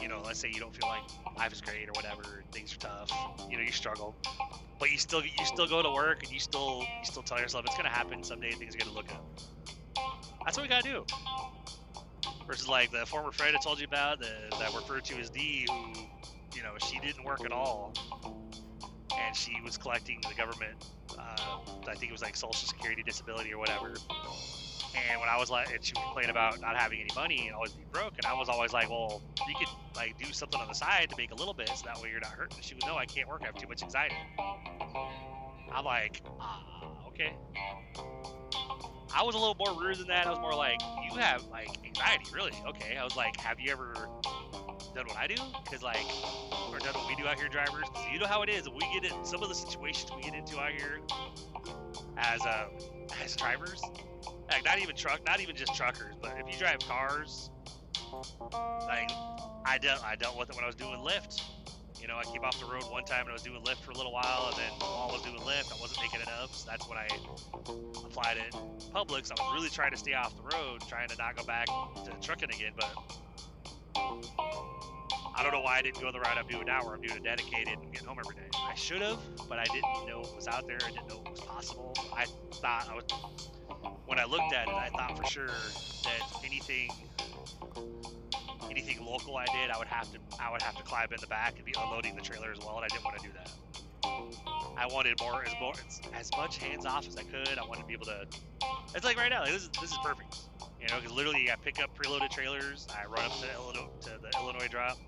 you 0.00 0.08
know, 0.08 0.20
let's 0.24 0.40
say 0.40 0.50
you 0.52 0.58
don't 0.58 0.74
feel 0.74 0.88
like 0.88 1.02
life 1.38 1.52
is 1.52 1.60
great 1.60 1.88
or 1.88 1.92
whatever, 1.92 2.42
things 2.52 2.74
are 2.74 2.78
tough, 2.78 3.10
you 3.48 3.56
know, 3.56 3.62
you 3.62 3.72
struggle, 3.72 4.16
but 4.80 4.90
you 4.90 4.98
still 4.98 5.24
you 5.24 5.44
still 5.44 5.68
go 5.68 5.80
to 5.82 5.90
work 5.90 6.22
and 6.22 6.32
you 6.32 6.40
still 6.40 6.80
you 6.80 7.04
still 7.04 7.22
tell 7.22 7.38
yourself 7.38 7.64
it's 7.66 7.76
gonna 7.76 7.88
happen 7.88 8.24
someday, 8.24 8.50
things 8.52 8.74
are 8.74 8.78
gonna 8.78 8.92
look 8.92 9.10
up. 9.12 9.24
That's 10.44 10.56
what 10.56 10.64
we 10.64 10.68
gotta 10.68 10.82
do. 10.82 11.06
Versus 12.46 12.68
like 12.68 12.90
the 12.90 13.06
former 13.06 13.32
friend 13.32 13.56
I 13.56 13.60
told 13.60 13.80
you 13.80 13.86
about, 13.86 14.20
the, 14.20 14.30
that 14.58 14.74
referred 14.74 15.04
to 15.06 15.18
as 15.18 15.30
D, 15.30 15.66
who, 15.68 15.92
you 16.56 16.62
know, 16.62 16.74
she 16.86 16.98
didn't 17.00 17.24
work 17.24 17.44
at 17.44 17.52
all 17.52 17.94
and 19.20 19.36
she 19.36 19.60
was 19.64 19.76
collecting 19.76 20.20
the 20.28 20.34
government. 20.34 20.84
Uh, 21.18 21.58
I 21.88 21.94
think 21.94 22.10
it 22.10 22.12
was 22.12 22.22
like 22.22 22.36
Social 22.36 22.68
Security, 22.68 23.02
disability, 23.02 23.52
or 23.52 23.58
whatever. 23.58 23.88
And 23.88 25.20
when 25.20 25.28
I 25.28 25.36
was 25.38 25.50
like, 25.50 25.72
and 25.72 25.82
she 25.84 25.92
would 25.96 26.04
complain 26.04 26.30
about 26.30 26.60
not 26.60 26.76
having 26.76 27.00
any 27.00 27.10
money 27.14 27.46
and 27.46 27.54
always 27.54 27.72
being 27.72 27.88
broke, 27.92 28.14
and 28.16 28.26
I 28.26 28.34
was 28.34 28.48
always 28.48 28.72
like, 28.72 28.88
well, 28.88 29.22
you 29.48 29.54
could 29.58 29.68
like 29.96 30.16
do 30.18 30.32
something 30.32 30.60
on 30.60 30.68
the 30.68 30.74
side 30.74 31.10
to 31.10 31.16
make 31.16 31.32
a 31.32 31.34
little 31.34 31.54
bit, 31.54 31.68
so 31.68 31.82
that 31.86 32.00
way 32.00 32.10
you're 32.10 32.20
not 32.20 32.30
hurting. 32.30 32.58
She 32.60 32.74
goes, 32.74 32.86
no, 32.86 32.96
I 32.96 33.06
can't 33.06 33.28
work. 33.28 33.42
I 33.42 33.46
have 33.46 33.56
too 33.56 33.68
much 33.68 33.82
anxiety. 33.82 34.14
I'm 35.72 35.84
like, 35.84 36.22
ah, 36.40 37.08
okay. 37.08 37.34
I 39.16 39.22
was 39.22 39.34
a 39.36 39.38
little 39.38 39.56
more 39.58 39.80
rude 39.80 39.98
than 39.98 40.08
that. 40.08 40.26
I 40.26 40.30
was 40.30 40.40
more 40.40 40.54
like, 40.54 40.80
you 41.08 41.18
have 41.18 41.44
like 41.50 41.68
anxiety, 41.86 42.24
really? 42.32 42.52
Okay. 42.66 42.96
I 42.96 43.04
was 43.04 43.16
like, 43.16 43.38
have 43.40 43.60
you 43.60 43.70
ever 43.70 43.94
done 44.94 45.06
what 45.06 45.16
I 45.16 45.28
do? 45.28 45.36
Because 45.64 45.82
like, 45.82 46.04
or 46.70 46.78
done 46.80 46.94
what 46.94 47.08
we 47.08 47.14
do 47.14 47.26
out 47.28 47.38
here, 47.38 47.48
drivers? 47.48 47.84
You 48.12 48.18
know 48.18 48.26
how 48.26 48.42
it 48.42 48.48
is. 48.48 48.68
We 48.68 48.80
get 48.92 49.10
in 49.10 49.24
some 49.24 49.42
of 49.42 49.48
the 49.48 49.54
situations 49.54 50.10
we 50.16 50.22
get 50.22 50.34
into 50.34 50.58
out 50.58 50.72
here 50.72 51.00
as 52.16 52.40
uh, 52.42 52.66
as 53.22 53.36
drivers. 53.36 53.80
Like 54.50 54.64
not 54.64 54.80
even 54.80 54.96
truck, 54.96 55.20
not 55.26 55.40
even 55.40 55.54
just 55.54 55.74
truckers, 55.74 56.14
but 56.20 56.36
if 56.38 56.52
you 56.52 56.58
drive 56.58 56.80
cars, 56.80 57.50
like 58.86 59.10
I 59.64 59.78
dealt 59.80 60.04
I 60.04 60.16
dealt 60.16 60.36
with 60.36 60.50
it 60.50 60.56
when 60.56 60.64
I 60.64 60.66
was 60.66 60.76
doing 60.76 60.98
Lyft. 60.98 61.40
You 62.04 62.08
know, 62.08 62.18
I 62.18 62.24
came 62.24 62.44
off 62.44 62.60
the 62.60 62.66
road 62.66 62.84
one 62.90 63.02
time 63.04 63.22
and 63.22 63.30
I 63.30 63.32
was 63.32 63.40
doing 63.40 63.62
Lyft 63.64 63.78
for 63.78 63.92
a 63.92 63.94
little 63.94 64.12
while, 64.12 64.52
and 64.52 64.56
then 64.58 64.70
while 64.78 65.08
I 65.08 65.12
was 65.14 65.22
doing 65.22 65.38
Lyft, 65.38 65.72
I 65.72 65.80
wasn't 65.80 66.02
making 66.02 66.20
enough, 66.20 66.54
so 66.54 66.68
that's 66.70 66.86
when 66.86 66.98
I 66.98 67.08
applied 68.04 68.36
it 68.36 68.52
Publix. 68.92 69.30
I 69.32 69.42
was 69.42 69.54
really 69.54 69.70
trying 69.70 69.90
to 69.92 69.96
stay 69.96 70.12
off 70.12 70.36
the 70.36 70.42
road, 70.42 70.82
trying 70.86 71.08
to 71.08 71.16
not 71.16 71.34
go 71.34 71.44
back 71.44 71.64
to 71.64 72.12
trucking 72.20 72.50
again, 72.50 72.72
but 72.76 72.94
I 73.96 75.42
don't 75.42 75.52
know 75.52 75.62
why 75.62 75.78
I 75.78 75.80
didn't 75.80 76.02
go 76.02 76.12
the 76.12 76.20
route 76.20 76.36
I'm 76.36 76.46
doing 76.46 76.66
now, 76.66 76.84
where 76.84 76.94
I'm 76.94 77.00
doing 77.00 77.16
a 77.16 77.24
dedicated 77.24 77.78
and 77.80 77.90
getting 77.90 78.06
home 78.06 78.18
every 78.22 78.36
day. 78.36 78.50
I 78.52 78.74
should 78.74 79.00
have, 79.00 79.18
but 79.48 79.58
I 79.58 79.64
didn't 79.64 80.06
know 80.06 80.20
it 80.20 80.36
was 80.36 80.46
out 80.46 80.68
there. 80.68 80.76
I 80.84 80.90
didn't 80.90 81.08
know 81.08 81.22
it 81.24 81.30
was 81.30 81.40
possible. 81.40 81.94
I 82.14 82.26
thought 82.60 82.86
I 82.90 82.96
was 82.96 83.04
when 84.04 84.18
I 84.18 84.26
looked 84.26 84.52
at 84.52 84.68
it, 84.68 84.74
I 84.74 84.90
thought 84.90 85.16
for 85.16 85.24
sure 85.24 85.46
that 85.46 86.20
anything 86.44 86.90
anything 88.70 89.04
local 89.04 89.36
I 89.36 89.46
did, 89.46 89.70
I 89.70 89.78
would 89.78 89.88
have 89.88 90.10
to 90.12 90.18
I 90.40 90.50
would 90.50 90.62
have 90.62 90.76
to 90.76 90.82
climb 90.82 91.08
in 91.10 91.20
the 91.20 91.26
back 91.26 91.54
and 91.56 91.64
be 91.64 91.74
unloading 91.78 92.16
the 92.16 92.22
trailer 92.22 92.52
as 92.52 92.58
well, 92.58 92.76
and 92.76 92.84
I 92.84 92.88
didn't 92.88 93.04
want 93.04 93.18
to 93.18 93.26
do 93.26 93.32
that. 93.34 93.50
I 94.76 94.86
wanted 94.86 95.18
more 95.20 95.42
as 95.44 95.52
more 95.60 95.74
as 96.14 96.30
much 96.36 96.58
hands 96.58 96.86
off 96.86 97.06
as 97.06 97.16
I 97.16 97.22
could. 97.22 97.58
I 97.58 97.64
wanted 97.64 97.82
to 97.82 97.86
be 97.86 97.94
able 97.94 98.06
to. 98.06 98.26
It's 98.94 99.04
like 99.04 99.16
right 99.16 99.30
now, 99.30 99.42
like 99.42 99.52
this 99.52 99.62
is 99.62 99.70
this 99.80 99.90
is 99.90 99.98
perfect. 100.02 100.36
You 100.80 100.88
know, 100.88 101.00
because 101.00 101.12
literally 101.12 101.50
I 101.50 101.56
pick 101.56 101.82
up 101.82 101.96
preloaded 101.96 102.30
trailers. 102.30 102.86
I 102.90 103.06
run 103.06 103.24
up 103.24 103.40
to 103.40 103.52
Illinois 103.54 103.88
to 104.02 104.10
the 104.20 104.38
Illinois 104.38 104.68
drop. 104.68 104.98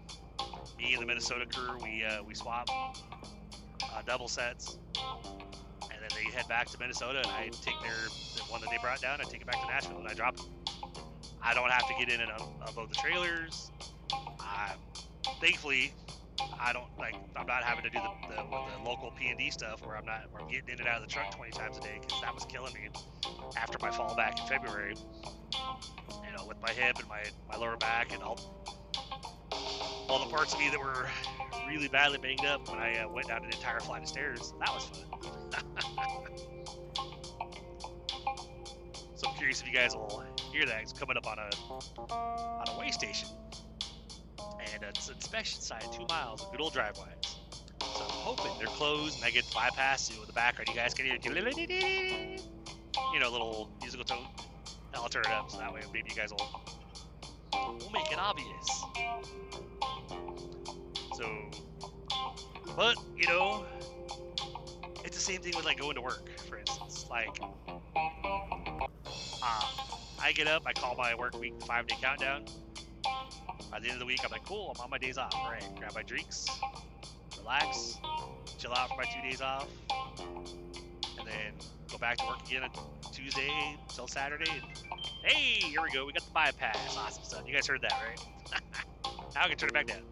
Me 0.79 0.93
and 0.93 1.03
the 1.03 1.07
Minnesota 1.07 1.47
crew, 1.47 1.77
we 1.83 2.05
uh, 2.05 2.23
we 2.23 2.35
swap 2.35 2.69
uh, 2.71 4.03
double 4.07 4.29
sets, 4.29 4.79
and 4.97 6.01
then 6.01 6.09
they 6.15 6.31
head 6.31 6.49
back 6.49 6.69
to 6.69 6.79
Minnesota, 6.79 7.19
and 7.19 7.29
I 7.29 7.49
take 7.63 7.81
their 7.83 7.93
the 8.37 8.43
one 8.49 8.61
that 8.61 8.71
they 8.71 8.79
brought 8.79 9.01
down, 9.01 9.21
I 9.21 9.25
take 9.25 9.41
it 9.41 9.47
back 9.47 9.61
to 9.61 9.67
Nashville, 9.67 9.99
and 9.99 10.09
I 10.09 10.15
drop 10.15 10.37
them. 10.37 10.47
I 11.47 11.55
don't 11.55 11.71
have 11.71 11.87
to 11.87 11.95
get 11.97 12.13
in 12.13 12.21
and 12.21 12.31
unload 12.69 12.91
the 12.91 12.97
trailers. 12.97 13.71
I, 14.41 14.73
thankfully, 15.41 15.93
I 16.61 16.73
don't 16.73 16.89
like. 16.99 17.15
I'm 17.37 17.47
not 17.47 17.63
having 17.63 17.85
to 17.85 17.91
do 17.91 18.01
the, 18.01 18.35
the, 18.35 18.43
the 18.43 18.85
local 18.85 19.13
P 19.17 19.29
and 19.29 19.39
D 19.39 19.51
stuff 19.51 19.87
where 19.87 19.97
I'm 19.97 20.05
not. 20.05 20.23
Where 20.33 20.43
I'm 20.43 20.49
getting 20.49 20.75
in 20.75 20.81
and 20.81 20.89
out 20.89 21.01
of 21.01 21.09
the 21.09 21.13
truck 21.13 21.31
20 21.37 21.53
times 21.53 21.79
a 21.79 21.81
day 21.81 21.99
because 22.01 22.21
that 22.21 22.35
was 22.35 22.45
killing 22.47 22.75
me 22.75 22.89
after 23.57 23.79
my 23.81 23.93
fall 23.93 24.17
back 24.17 24.41
in 24.41 24.47
February. 24.49 24.97
You 25.53 26.37
know, 26.37 26.47
with 26.49 26.61
my 26.61 26.73
hip 26.73 26.99
and 26.99 27.09
my 27.09 27.23
my 27.49 27.57
lower 27.57 27.77
back 27.77 28.13
and 28.13 28.25
all 28.25 28.67
all 30.09 30.25
the 30.25 30.31
parts 30.35 30.53
of 30.53 30.59
me 30.59 30.69
that 30.71 30.81
were 30.81 31.09
really 31.69 31.87
badly 31.87 32.19
banged 32.19 32.45
up 32.45 32.69
when 32.69 32.81
I 32.81 33.05
uh, 33.05 33.09
went 33.09 33.29
down 33.29 33.45
an 33.45 33.53
entire 33.53 33.79
flight 33.79 34.03
of 34.03 34.09
stairs. 34.09 34.53
That 34.59 34.75
was 34.75 34.85
fun. 34.85 36.57
curious 39.37 39.61
if 39.61 39.67
you 39.69 39.75
guys 39.75 39.95
will 39.95 40.25
hear 40.53 40.67
that. 40.67 40.83
It's 40.83 40.93
coming 40.93 41.17
up 41.17 41.27
on 41.27 41.39
a 41.39 41.51
on 42.03 42.65
a 42.69 42.79
weigh 42.79 42.91
station, 42.91 43.29
and 44.39 44.83
it's 44.83 45.09
inspection 45.09 45.61
site, 45.61 45.87
two 45.93 46.07
miles, 46.09 46.43
of 46.43 46.51
good 46.51 46.61
old 46.61 46.73
Drivewyze. 46.73 47.37
So 47.81 48.03
I'm 48.03 48.11
hoping 48.11 48.53
they're 48.59 48.67
closed 48.67 49.17
and 49.17 49.25
I 49.25 49.31
get 49.31 49.45
bypassed 49.47 50.11
in 50.11 50.27
the 50.27 50.33
background. 50.33 50.69
You 50.69 50.75
guys 50.75 50.95
can 50.95 51.07
hear, 51.07 51.19
you 51.23 53.21
know, 53.21 53.29
a 53.29 53.31
little 53.31 53.71
musical 53.81 54.05
tone. 54.05 54.27
I'll 54.95 55.09
turn 55.09 55.23
it 55.25 55.31
up 55.31 55.51
so 55.51 55.59
that 55.59 55.73
way 55.73 55.83
maybe 55.93 56.11
you 56.11 56.17
guys 56.17 56.31
will 56.33 56.61
we'll 57.53 57.91
make 57.93 58.11
it 58.11 58.19
obvious. 58.19 58.85
So, 61.15 61.51
but 62.75 62.97
you 63.17 63.29
know, 63.29 63.65
it's 65.05 65.17
the 65.17 65.23
same 65.23 65.41
thing 65.41 65.55
with 65.57 65.65
like 65.65 65.79
going 65.79 65.95
to 65.97 66.03
work, 66.03 66.29
for 66.49 66.59
instance. 66.59 67.07
Like, 67.11 67.39
uh, 69.47 69.63
I 70.21 70.33
get 70.33 70.49
up, 70.49 70.63
I 70.67 70.73
call 70.73 70.97
my 70.97 71.15
work 71.15 71.39
week 71.39 71.55
five 71.63 71.87
day 71.87 71.97
countdown. 72.01 72.45
By 73.71 73.81
the 73.81 73.87
end 73.87 73.95
of 73.95 74.01
the 74.01 74.07
week, 74.07 74.21
I'm 74.25 74.31
like, 74.31 74.45
cool, 74.45 74.75
I'm 74.77 74.85
on 74.85 74.91
my 74.91 74.99
days 74.99 75.19
off. 75.19 75.33
All 75.35 75.51
right, 75.51 75.65
grab 75.77 75.95
my 75.95 76.03
drinks, 76.03 76.47
relax, 77.39 77.99
chill 78.59 78.73
out 78.75 78.89
for 78.89 78.97
my 78.97 79.05
two 79.05 79.23
days 79.23 79.41
off, 79.41 79.69
and 81.19 81.27
then 81.27 81.53
go 81.91 81.99
back 81.99 82.17
to 82.19 82.25
work 82.27 82.47
again 82.47 82.65
on 82.65 82.71
Tuesday 83.13 83.77
till 83.95 84.09
Saturday. 84.09 84.51
And, 84.51 84.63
hey, 85.23 85.67
here 85.69 85.81
we 85.83 85.91
go. 85.91 86.07
We 86.07 86.13
got 86.13 86.25
the 86.25 86.33
bypass. 86.33 86.97
Awesome 86.97 87.25
stuff. 87.25 87.43
You 87.47 87.55
guys 87.55 87.67
heard 87.67 87.83
that, 87.83 87.93
right? 87.93 88.21
now 89.35 89.43
I 89.43 89.49
can 89.49 89.57
turn 89.57 89.69
it 89.69 89.75
back 89.75 89.87
down. 89.87 90.03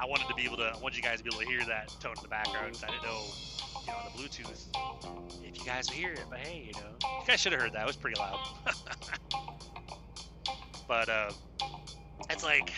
I 0.00 0.06
wanted 0.06 0.26
to 0.26 0.34
be 0.34 0.42
able 0.42 0.56
to, 0.56 0.64
I 0.64 0.78
wanted 0.80 0.96
you 0.96 1.02
guys 1.02 1.18
to 1.18 1.24
be 1.24 1.30
able 1.32 1.40
to 1.40 1.46
hear 1.46 1.64
that 1.66 1.94
tone 2.00 2.14
in 2.16 2.22
the 2.22 2.28
background 2.28 2.76
I 2.82 2.90
didn't 2.90 3.04
know, 3.04 3.22
you 3.86 3.92
know, 3.92 3.98
on 3.98 4.04
the 4.14 4.22
Bluetooth, 4.22 4.66
if 5.44 5.58
you 5.58 5.64
guys 5.64 5.88
hear 5.88 6.12
it. 6.12 6.24
But 6.30 6.40
hey, 6.40 6.64
you 6.66 6.72
know, 6.80 6.88
you 7.02 7.26
guys 7.26 7.40
should 7.40 7.52
have 7.52 7.60
heard 7.60 7.72
that. 7.72 7.82
It 7.82 7.86
was 7.86 7.96
pretty 7.96 8.18
loud. 8.18 8.38
but 10.88 11.08
uh, 11.08 11.30
it's 12.30 12.44
like, 12.44 12.72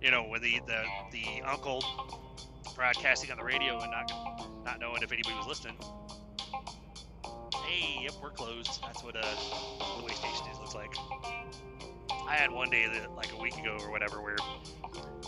you 0.00 0.10
know, 0.10 0.24
when 0.24 0.40
the 0.40 0.60
the 0.66 0.82
the 1.12 1.42
uncle 1.46 1.84
broadcasting 2.74 3.30
on 3.30 3.36
the 3.36 3.44
radio 3.44 3.78
and 3.80 3.90
not 3.90 4.10
not 4.64 4.80
knowing 4.80 5.02
if 5.02 5.12
anybody 5.12 5.34
was 5.36 5.46
listening. 5.46 5.76
Hey, 7.66 8.02
yep, 8.02 8.12
we're 8.22 8.30
closed. 8.30 8.80
That's 8.82 9.04
what 9.04 9.16
uh, 9.16 9.22
the 9.98 10.04
weigh 10.04 10.12
station 10.12 10.46
is. 10.50 10.58
Looks 10.58 10.74
like. 10.74 10.94
I 12.28 12.36
had 12.36 12.50
one 12.50 12.70
day 12.70 12.86
that 12.86 13.14
like 13.14 13.32
a 13.32 13.36
week 13.36 13.56
ago 13.58 13.76
or 13.80 13.90
whatever 13.90 14.22
where 14.22 14.36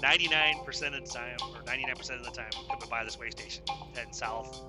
99% 0.05 0.67
of 0.67 1.05
the 1.05 1.11
time 1.11 1.37
or 1.55 1.63
99% 1.63 2.19
of 2.19 2.25
the 2.25 2.31
time 2.31 2.51
coming 2.69 2.89
by 2.91 3.05
this 3.05 3.19
weigh 3.19 3.31
station 3.31 3.65
heading 3.95 4.13
south 4.13 4.61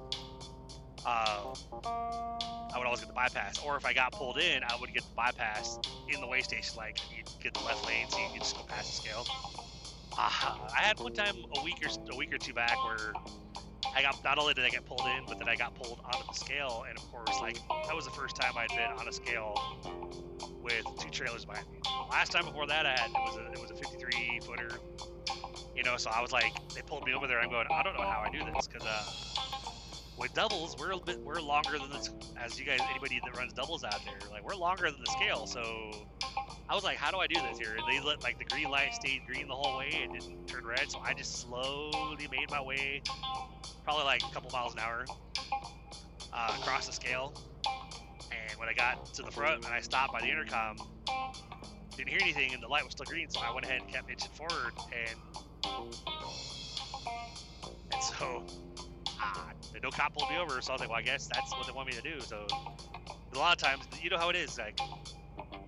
uh, 1.05 1.53
I 1.85 2.77
would 2.77 2.85
always 2.85 3.01
get 3.01 3.09
the 3.09 3.13
bypass 3.13 3.59
or 3.59 3.75
if 3.75 3.85
I 3.85 3.93
got 3.93 4.13
pulled 4.13 4.37
in 4.37 4.63
I 4.63 4.77
would 4.79 4.93
get 4.93 5.03
the 5.03 5.15
bypass 5.15 5.77
in 6.07 6.21
the 6.21 6.27
weigh 6.27 6.41
station 6.41 6.77
like 6.77 6.99
you 7.15 7.23
get 7.43 7.53
the 7.53 7.63
left 7.65 7.85
lane 7.85 8.07
so 8.09 8.17
you 8.17 8.29
can 8.29 8.39
just 8.39 8.55
go 8.55 8.63
past 8.63 8.95
the 8.95 9.01
scale 9.01 9.25
uh, 10.17 10.57
I 10.75 10.81
had 10.81 10.99
one 10.99 11.13
time 11.13 11.35
a 11.57 11.63
week 11.63 11.83
or 11.83 12.13
a 12.13 12.15
week 12.15 12.33
or 12.33 12.37
two 12.37 12.53
back 12.53 12.77
where 12.85 13.11
I 13.95 14.01
got 14.01 14.21
not 14.23 14.37
only 14.37 14.53
did 14.53 14.65
I 14.65 14.69
get 14.69 14.85
pulled 14.85 15.07
in, 15.17 15.25
but 15.27 15.39
then 15.39 15.47
I 15.47 15.55
got 15.55 15.73
pulled 15.75 16.01
onto 16.03 16.27
the 16.27 16.33
scale, 16.33 16.83
and 16.87 16.97
of 16.97 17.03
course, 17.11 17.39
like 17.39 17.55
that 17.87 17.95
was 17.95 18.03
the 18.03 18.11
first 18.11 18.35
time 18.35 18.51
I'd 18.57 18.67
been 18.69 18.91
on 18.99 19.07
a 19.07 19.11
scale 19.13 19.55
with 20.61 20.83
two 20.99 21.09
trailers 21.11 21.45
behind 21.45 21.69
me. 21.71 21.79
Last 22.09 22.31
time 22.31 22.45
before 22.45 22.67
that, 22.67 22.85
I 22.85 22.91
had 22.91 23.09
it 23.09 23.13
was 23.13 23.37
a 23.37 23.51
it 23.53 23.61
was 23.61 23.71
a 23.71 23.75
53 23.75 24.39
footer, 24.45 24.69
you 25.75 25.83
know. 25.83 25.97
So 25.97 26.09
I 26.09 26.21
was 26.21 26.31
like, 26.31 26.53
they 26.73 26.81
pulled 26.81 27.05
me 27.05 27.13
over 27.13 27.27
there. 27.27 27.39
I'm 27.39 27.49
going, 27.49 27.67
I 27.71 27.83
don't 27.83 27.95
know 27.95 28.03
how 28.03 28.23
I 28.25 28.29
do 28.29 28.39
this 28.53 28.67
because 28.67 28.87
uh, 28.87 29.03
with 30.17 30.33
doubles, 30.33 30.75
we're 30.79 30.91
a 30.91 30.99
bit 30.99 31.19
we're 31.19 31.41
longer 31.41 31.77
than 31.77 31.89
this. 31.91 32.09
As 32.41 32.59
you 32.59 32.65
guys, 32.65 32.79
anybody 32.89 33.19
that 33.23 33.37
runs 33.37 33.53
doubles 33.53 33.83
out 33.83 33.99
there, 34.05 34.29
like 34.31 34.43
we're 34.43 34.55
longer 34.55 34.89
than 34.89 34.99
the 35.03 35.11
scale. 35.11 35.45
So 35.45 35.91
I 36.69 36.73
was 36.73 36.83
like, 36.83 36.97
how 36.97 37.11
do 37.11 37.17
I 37.17 37.27
do 37.27 37.35
this 37.41 37.59
here? 37.59 37.75
And 37.77 37.83
They 37.89 38.05
let 38.05 38.23
like 38.23 38.39
the 38.39 38.45
green 38.45 38.69
light 38.69 38.93
stayed 38.93 39.21
green 39.27 39.47
the 39.47 39.55
whole 39.55 39.77
way 39.77 39.89
and 40.03 40.13
didn't 40.13 40.47
turn 40.47 40.65
red. 40.65 40.89
So 40.89 40.99
I 40.99 41.13
just 41.13 41.37
slowly 41.37 42.27
made 42.31 42.49
my 42.49 42.61
way 42.61 43.01
probably 43.83 44.05
like 44.05 44.21
a 44.23 44.33
couple 44.33 44.49
miles 44.51 44.73
an 44.73 44.79
hour 44.79 45.05
uh, 46.33 46.57
across 46.59 46.87
the 46.87 46.93
scale. 46.93 47.33
And 48.31 48.59
when 48.59 48.69
I 48.69 48.73
got 48.73 49.13
to 49.13 49.21
the 49.21 49.31
front 49.31 49.65
and 49.65 49.73
I 49.73 49.81
stopped 49.81 50.13
by 50.13 50.21
the 50.21 50.27
intercom, 50.29 50.77
didn't 51.97 52.09
hear 52.09 52.19
anything 52.21 52.53
and 52.53 52.61
the 52.61 52.67
light 52.67 52.83
was 52.83 52.91
still 52.93 53.05
green, 53.05 53.29
so 53.29 53.41
I 53.41 53.53
went 53.53 53.65
ahead 53.65 53.81
and 53.81 53.91
kept 53.91 54.09
inching 54.09 54.31
forward. 54.31 54.73
And 54.91 55.44
and 57.91 58.03
so 58.03 58.45
ah, 59.19 59.51
no 59.81 59.89
cop 59.89 60.13
pulled 60.13 60.29
me 60.29 60.37
over, 60.37 60.61
so 60.61 60.71
I 60.71 60.73
was 60.73 60.81
like, 60.81 60.89
well, 60.89 60.99
I 60.99 61.03
guess 61.03 61.27
that's 61.33 61.51
what 61.51 61.67
they 61.67 61.73
want 61.73 61.87
me 61.87 61.93
to 61.93 62.01
do. 62.01 62.19
So 62.21 62.45
a 63.33 63.37
lot 63.37 63.53
of 63.53 63.61
times, 63.61 63.83
you 64.01 64.09
know 64.09 64.17
how 64.17 64.29
it 64.29 64.35
is, 64.35 64.57
like 64.57 64.79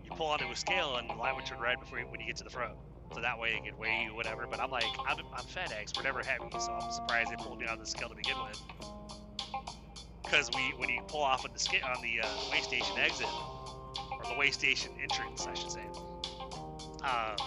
you 0.03 0.11
pull 0.15 0.27
onto 0.27 0.49
a 0.49 0.55
scale 0.55 0.97
and 0.97 1.09
the 1.09 1.13
light 1.13 1.35
would 1.35 1.45
turn 1.45 1.59
red 1.59 1.79
before 1.79 1.99
you, 1.99 2.05
when 2.07 2.19
you 2.19 2.27
get 2.27 2.37
to 2.37 2.43
the 2.43 2.49
front 2.49 2.73
so 3.13 3.21
that 3.21 3.39
way 3.39 3.53
they 3.53 3.69
can 3.69 3.77
weigh 3.77 4.03
you, 4.05 4.15
whatever. 4.15 4.45
But 4.49 4.59
I'm 4.59 4.71
like, 4.71 4.85
I'm, 5.07 5.17
I'm 5.33 5.45
FedEx, 5.45 5.95
we're 5.97 6.03
never 6.03 6.19
heavy, 6.19 6.49
so 6.59 6.71
I'm 6.71 6.91
surprised 6.91 7.31
they 7.31 7.35
pulled 7.35 7.59
me 7.59 7.67
on 7.67 7.79
the 7.79 7.85
scale 7.85 8.09
to 8.09 8.15
begin 8.15 8.35
with. 8.47 8.61
Because 10.23 10.49
we, 10.55 10.73
when 10.77 10.89
you 10.89 11.01
pull 11.07 11.21
off 11.21 11.45
on 11.45 11.51
the 11.53 11.59
scale 11.59 11.85
on 11.85 12.01
the 12.01 12.19
uh, 12.21 12.27
weigh 12.51 12.61
station 12.61 12.97
exit, 12.99 13.27
or 13.27 14.23
the 14.29 14.37
weigh 14.37 14.51
station 14.51 14.91
entrance, 15.01 15.47
I 15.47 15.53
should 15.53 15.71
say, 15.71 15.85
um, 17.03 17.37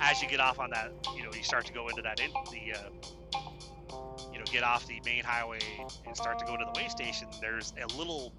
as 0.00 0.22
you 0.22 0.28
get 0.28 0.40
off 0.40 0.58
on 0.58 0.70
that, 0.70 0.92
you 1.16 1.22
know, 1.22 1.30
you 1.34 1.42
start 1.42 1.64
to 1.66 1.72
go 1.72 1.88
into 1.88 2.02
that 2.02 2.20
in 2.20 2.30
the, 2.50 2.78
uh, 2.78 2.90
you 4.32 4.38
know, 4.38 4.44
get 4.52 4.62
off 4.62 4.86
the 4.86 5.00
main 5.04 5.24
highway 5.24 5.60
and 6.06 6.16
start 6.16 6.38
to 6.38 6.44
go 6.44 6.56
to 6.56 6.64
the 6.64 6.80
weigh 6.80 6.88
station. 6.88 7.28
There's 7.40 7.72
a 7.80 7.86
little 7.96 8.32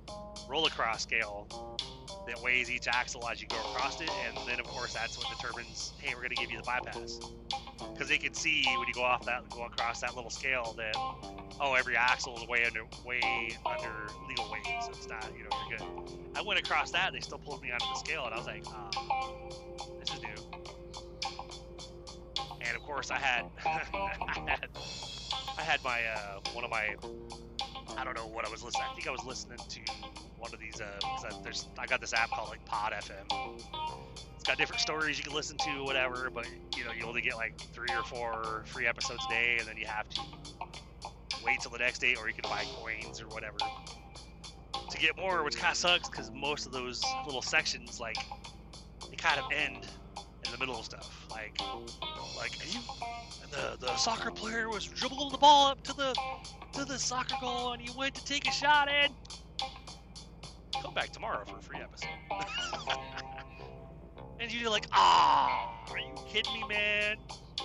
rollercross 0.50 1.00
scale 1.02 1.48
that 2.28 2.42
weighs 2.42 2.72
each 2.72 2.88
axle 2.88 3.28
as 3.30 3.42
you 3.42 3.48
go 3.48 3.58
across 3.58 4.02
it, 4.02 4.10
and 4.28 4.38
then 4.48 4.60
of 4.60 4.66
course 4.66 4.94
that's 4.94 5.18
what 5.18 5.28
determines, 5.38 5.94
hey, 6.00 6.14
we're 6.16 6.22
going 6.22 6.30
to 6.30 6.36
give 6.36 6.52
you 6.52 6.58
the 6.58 6.64
bypass, 6.64 7.20
because 7.94 8.10
they 8.10 8.18
can 8.18 8.34
see 8.34 8.64
when 8.78 8.88
you 8.88 8.94
go 8.94 9.04
off 9.04 9.26
that, 9.26 9.48
go 9.50 9.66
across 9.66 10.02
that 10.02 10.16
little 10.16 10.32
scale 10.32 10.74
that, 10.78 10.96
oh, 11.62 11.76
every 11.78 11.96
axle 11.96 12.36
is 12.38 12.48
way 12.48 12.66
under, 12.66 12.82
way 13.06 13.56
under 13.66 14.08
legal 14.28 14.52
weight, 14.52 14.66
so 14.84 14.90
it's 14.90 15.08
not, 15.08 15.30
you 15.38 15.44
know, 15.44 15.50
you're 15.70 15.78
good. 15.78 15.88
I 16.36 16.42
went 16.42 16.60
across 16.60 16.92
that, 16.92 17.14
they 17.14 17.20
still 17.20 17.38
pulled 17.38 17.62
me 17.62 17.72
onto 17.72 17.86
the 17.86 18.00
scale, 18.00 18.26
and 18.26 18.34
I 18.34 18.38
was 18.38 18.48
like, 18.48 18.64
oh, 18.68 19.45
course, 22.86 23.12
I 23.12 23.18
had, 23.18 23.46
I 23.66 25.62
had, 25.62 25.84
my 25.84 26.02
uh, 26.04 26.40
one 26.54 26.64
of 26.64 26.70
my, 26.70 26.96
I 27.98 28.04
don't 28.04 28.16
know 28.16 28.28
what 28.28 28.46
I 28.46 28.50
was 28.50 28.64
listening. 28.64 28.86
I 28.90 28.94
think 28.96 29.08
I 29.08 29.12
was 29.12 29.24
listening 29.26 29.58
to 29.58 29.80
one 30.38 30.54
of 30.54 30.60
these. 30.60 30.80
Uh, 30.80 31.00
I, 31.04 31.42
there's, 31.44 31.68
I 31.80 31.86
got 31.86 32.02
this 32.02 32.14
app 32.14 32.30
called 32.30 32.50
like 32.50 32.64
Pod 32.66 32.94
FM. 32.94 33.62
It's 34.36 34.44
got 34.44 34.58
different 34.58 34.82
stories 34.82 35.18
you 35.18 35.24
can 35.24 35.34
listen 35.34 35.58
to, 35.58 35.84
whatever. 35.84 36.30
But 36.34 36.48
you 36.78 36.86
know, 36.86 36.92
you 36.92 37.06
only 37.06 37.22
get 37.22 37.36
like 37.36 37.60
three 37.74 37.94
or 37.96 38.04
four 38.04 38.64
free 38.68 38.88
episodes 38.88 39.26
a 39.28 39.34
day, 39.34 39.58
and 39.60 39.68
then 39.68 39.78
you 39.78 39.88
have 39.88 40.08
to 40.10 40.22
wait 41.44 41.62
till 41.62 41.72
the 41.72 41.80
next 41.80 42.00
day, 42.00 42.16
or 42.16 42.28
you 42.28 42.34
can 42.34 42.50
buy 42.50 42.64
coins 42.78 43.22
or 43.22 43.28
whatever 43.28 43.58
to 44.96 44.98
get 45.02 45.18
more, 45.18 45.44
which 45.44 45.58
kind 45.58 45.72
of 45.72 45.78
sucks 45.78 46.10
because 46.10 46.32
most 46.32 46.66
of 46.66 46.72
those 46.72 47.04
little 47.26 47.42
sections, 47.42 48.00
like, 48.00 48.18
they 49.10 49.16
kind 49.16 49.40
of 49.40 49.52
end 49.52 49.88
the 50.56 50.66
middle 50.66 50.80
of 50.80 50.86
stuff. 50.86 51.28
Like, 51.30 51.60
like 52.38 52.74
you, 52.74 52.80
the 53.52 53.76
the 53.80 53.96
soccer 53.98 54.32
player 54.32 54.70
was 54.70 54.86
dribbling 54.86 55.30
the 55.32 55.38
ball 55.38 55.68
up 55.68 55.84
to 55.84 55.94
the 55.94 56.16
to 56.74 56.86
the 56.86 56.98
soccer 56.98 57.36
goal, 57.42 57.74
and 57.74 57.82
he 57.82 57.90
went 57.98 58.16
to 58.16 58.24
take 58.26 58.48
a 58.48 58.52
shot, 58.52 58.88
and 58.90 59.14
come 60.82 60.94
back 60.94 61.12
tomorrow 61.12 61.44
for 61.46 61.58
a 61.58 61.62
free 61.62 61.80
episode. 61.82 62.08
and 64.40 64.54
you're 64.54 64.70
like, 64.70 64.88
ah, 64.94 65.84
are 65.90 66.00
you 66.00 66.16
kidding 66.28 66.54
me, 66.54 66.64
man? 66.70 67.18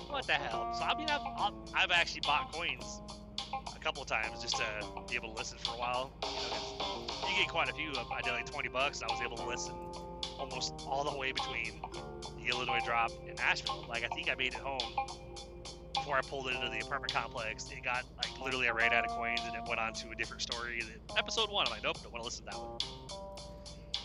What 0.07 0.27
the 0.27 0.33
hell? 0.33 0.73
So 0.77 0.83
I 0.83 0.97
mean, 0.97 1.07
I've 1.09 1.21
I've, 1.37 1.53
I've 1.73 1.91
actually 1.91 2.21
bought 2.21 2.51
coins 2.51 3.01
a 3.73 3.79
couple 3.79 4.01
of 4.01 4.09
times 4.09 4.41
just 4.41 4.57
to 4.57 4.65
be 5.07 5.15
able 5.15 5.29
to 5.29 5.37
listen 5.37 5.57
for 5.59 5.75
a 5.75 5.79
while. 5.79 6.11
You, 6.23 6.27
know, 6.27 7.07
you 7.29 7.37
get 7.37 7.47
quite 7.47 7.69
a 7.69 7.73
few. 7.73 7.93
I 8.11 8.21
did 8.21 8.31
like 8.31 8.51
20 8.51 8.67
bucks. 8.69 9.01
I 9.01 9.05
was 9.11 9.21
able 9.21 9.37
to 9.37 9.45
listen 9.45 9.75
almost 10.37 10.73
all 10.87 11.09
the 11.09 11.17
way 11.17 11.31
between 11.31 11.81
the 12.41 12.49
Illinois 12.49 12.79
drop 12.85 13.11
in 13.27 13.35
Nashville. 13.35 13.85
Like 13.87 14.03
I 14.03 14.07
think 14.07 14.29
I 14.29 14.35
made 14.35 14.53
it 14.53 14.59
home 14.59 14.79
before 15.95 16.17
I 16.17 16.21
pulled 16.21 16.47
it 16.47 16.55
into 16.55 16.69
the 16.69 16.79
apartment 16.85 17.13
complex. 17.13 17.69
It 17.71 17.83
got 17.83 18.05
like 18.17 18.39
literally 18.41 18.67
I 18.67 18.71
ran 18.71 18.93
out 18.93 19.05
of 19.05 19.11
coins 19.11 19.41
and 19.45 19.55
it 19.55 19.61
went 19.67 19.79
on 19.79 19.93
to 19.93 20.09
a 20.09 20.15
different 20.15 20.41
story. 20.41 20.81
Episode 21.17 21.51
one, 21.51 21.67
I'm 21.67 21.71
like, 21.71 21.83
nope, 21.83 22.01
don't 22.01 22.11
want 22.11 22.23
to 22.23 22.25
listen 22.25 22.45
to 22.45 22.51
that 22.51 22.59
one. 22.59 22.79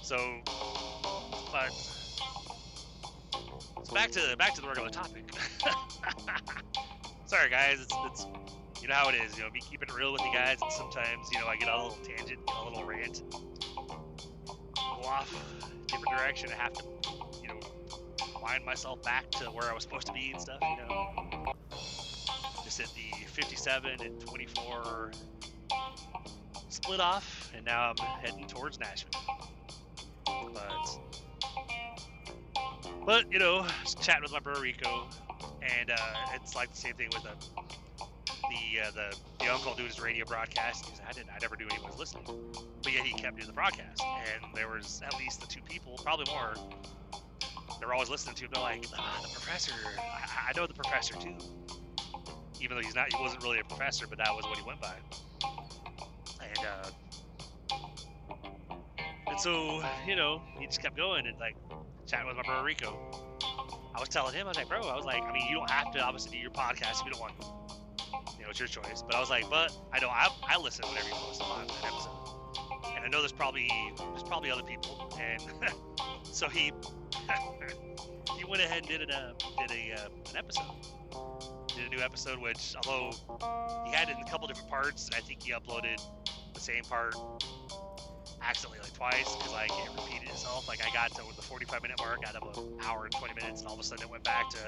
So, 0.03 0.40
but 1.53 1.72
so 3.85 3.94
back 3.94 4.11
to 4.12 4.37
back 4.37 4.55
to 4.55 4.61
the 4.61 4.68
regular 4.68 4.90
topic. 4.90 5.25
Sorry 7.27 7.51
guys, 7.51 7.81
it's, 7.81 7.94
it's 8.07 8.27
you 8.81 8.88
know 8.88 8.94
how 8.94 9.09
it 9.09 9.16
is. 9.16 9.37
You 9.37 9.44
know, 9.44 9.51
me 9.51 9.61
keeping 9.61 9.88
it 9.88 9.94
real 9.94 10.12
with 10.12 10.22
you 10.22 10.33
guys, 10.33 10.59
and 10.62 10.72
sometimes 10.72 11.29
you 11.33 11.40
know 11.40 11.46
I 11.46 11.57
get 11.57 11.68
a 11.68 11.77
little 11.77 11.99
tangent, 12.05 12.38
a 12.49 12.64
little 12.64 12.85
rant, 12.85 13.22
go 14.77 15.09
off 15.09 15.35
different 15.87 16.18
direction. 16.18 16.51
I 16.51 16.62
have 16.62 16.72
to, 16.75 16.85
wind 18.46 18.64
myself 18.64 19.02
back 19.02 19.30
to 19.30 19.44
where 19.46 19.70
I 19.70 19.74
was 19.74 19.82
supposed 19.82 20.06
to 20.06 20.12
be 20.12 20.30
and 20.30 20.40
stuff. 20.40 20.59
You 20.62 20.76
know, 20.88 21.52
just 22.64 22.80
at 22.80 22.88
the 22.94 23.26
57 23.26 24.00
and 24.00 24.20
24 24.26 25.12
split 26.68 27.00
off, 27.00 27.50
and 27.54 27.64
now 27.64 27.90
I'm 27.90 27.96
heading 28.22 28.46
towards 28.46 28.78
Nashville. 28.78 29.20
But, 30.26 30.98
but 33.04 33.32
you 33.32 33.38
know, 33.38 33.66
just 33.82 34.00
chatting 34.00 34.22
with 34.22 34.32
my 34.32 34.40
bro 34.40 34.61
Rico, 34.61 35.09
and 35.80 35.90
uh, 35.90 35.96
it's 36.35 36.54
like 36.54 36.70
the 36.70 36.76
same 36.76 36.94
thing 36.94 37.09
with 37.12 37.22
the 37.24 37.30
uh, 38.80 38.90
the 38.92 39.16
the 39.40 39.52
uncle 39.52 39.74
doing 39.74 39.88
his 39.88 40.00
radio 40.00 40.24
broadcast. 40.24 40.87
He 40.87 40.92
was, 40.92 41.00
I 41.09 41.12
didn't, 41.12 41.30
I 41.30 41.38
never 41.40 41.56
knew 41.56 41.66
anyone 41.70 41.90
was 41.90 41.98
listening, 41.98 42.24
but 42.82 42.92
yet 42.92 43.04
he 43.04 43.14
kept 43.14 43.37
doing 43.37 43.48
the 43.48 43.52
broadcast, 43.52 44.00
and 44.02 44.54
there 44.54 44.68
was 44.68 45.02
at 45.04 45.16
least 45.18 45.40
the 45.40 45.46
two 45.46 45.62
people, 45.68 45.98
probably 46.04 46.26
more. 46.32 46.54
They're 47.80 47.92
always 47.92 48.08
listening 48.10 48.36
to 48.36 48.44
him. 48.44 48.50
They're 48.52 48.62
like, 48.62 48.84
ah, 48.98 49.20
the 49.22 49.28
professor. 49.28 49.72
I, 49.98 50.50
I 50.50 50.52
know 50.56 50.66
the 50.66 50.74
professor 50.74 51.14
too, 51.14 51.36
even 52.60 52.76
though 52.76 52.82
he's 52.82 52.94
not. 52.94 53.12
He 53.12 53.20
wasn't 53.20 53.42
really 53.42 53.58
a 53.60 53.64
professor, 53.64 54.06
but 54.06 54.18
that 54.18 54.30
was 54.34 54.44
what 54.46 54.58
he 54.58 54.64
went 54.64 54.80
by. 54.80 54.94
And 56.40 56.66
uh, 56.66 56.90
and 59.28 59.40
so 59.40 59.82
you 60.06 60.16
know, 60.16 60.42
he 60.58 60.66
just 60.66 60.80
kept 60.80 60.96
going 60.96 61.26
and 61.26 61.38
like 61.38 61.56
chatting 62.06 62.26
with 62.26 62.36
my 62.36 62.42
brother 62.42 62.64
Rico. 62.64 62.98
I 63.94 64.00
was 64.00 64.08
telling 64.08 64.34
him, 64.34 64.46
I 64.46 64.48
was 64.48 64.56
like, 64.56 64.68
bro, 64.68 64.82
I 64.82 64.94
was 64.94 65.06
like, 65.06 65.22
I 65.22 65.32
mean, 65.32 65.46
you 65.48 65.56
don't 65.56 65.70
have 65.70 65.90
to 65.92 66.00
obviously 66.00 66.32
do 66.32 66.38
your 66.38 66.50
podcast 66.50 67.00
if 67.00 67.06
you 67.06 67.12
don't 67.12 67.20
want 67.20 67.32
you 68.38 68.44
know, 68.44 68.50
it's 68.50 68.58
your 68.58 68.68
choice. 68.68 69.02
But 69.02 69.14
I 69.14 69.20
was 69.20 69.30
like, 69.30 69.48
but 69.50 69.72
I 69.92 70.00
know 70.00 70.08
I, 70.08 70.28
I 70.48 70.58
listen 70.58 70.86
whenever 70.88 71.08
you 71.08 71.14
post 71.14 71.42
an 71.42 71.68
episode, 71.84 72.56
and 72.94 73.04
I 73.04 73.08
know 73.08 73.20
there's 73.20 73.32
probably 73.32 73.68
there's 73.96 74.22
probably 74.22 74.50
other 74.50 74.62
people, 74.62 75.12
and 75.20 75.42
so 76.37 76.51
he 76.51 76.70
he 78.37 78.44
went 78.44 78.62
ahead 78.62 78.79
and 78.79 78.88
did 78.88 79.01
an 79.01 79.09
did 79.09 79.70
a 79.70 79.94
uh, 79.94 80.09
an 80.31 80.37
episode, 80.37 80.64
did 81.75 81.87
a 81.87 81.96
new 81.96 82.03
episode, 82.03 82.38
which 82.38 82.75
although 82.85 83.11
he 83.87 83.92
had 83.92 84.11
it 84.11 84.16
in 84.16 84.22
a 84.22 84.31
couple 84.31 84.46
different 84.46 84.68
parts, 84.68 85.09
I 85.16 85.20
think 85.20 85.42
he 85.42 85.53
uploaded 85.53 85.99
the 86.53 86.61
same 86.61 86.85
part 86.85 87.16
accidentally 88.42 88.81
like 88.83 88.92
twice 88.92 89.35
because 89.37 89.53
like 89.53 89.70
it 89.70 89.88
repeated 89.96 90.29
itself. 90.29 90.68
Like 90.68 90.85
I 90.87 90.92
got 90.92 91.11
to 91.12 91.22
the 91.35 91.42
45 91.42 91.83
minute 91.83 91.99
mark 92.01 92.18
out 92.29 92.37
of 92.37 92.57
an 92.59 92.81
hour 92.85 93.05
and 93.05 93.12
20 93.12 93.33
minutes, 93.35 93.61
and 93.62 93.68
all 93.68 93.75
of 93.75 93.81
a 93.81 93.83
sudden 93.83 94.05
it 94.05 94.11
went 94.11 94.25
back 94.25 94.51
to 94.51 94.59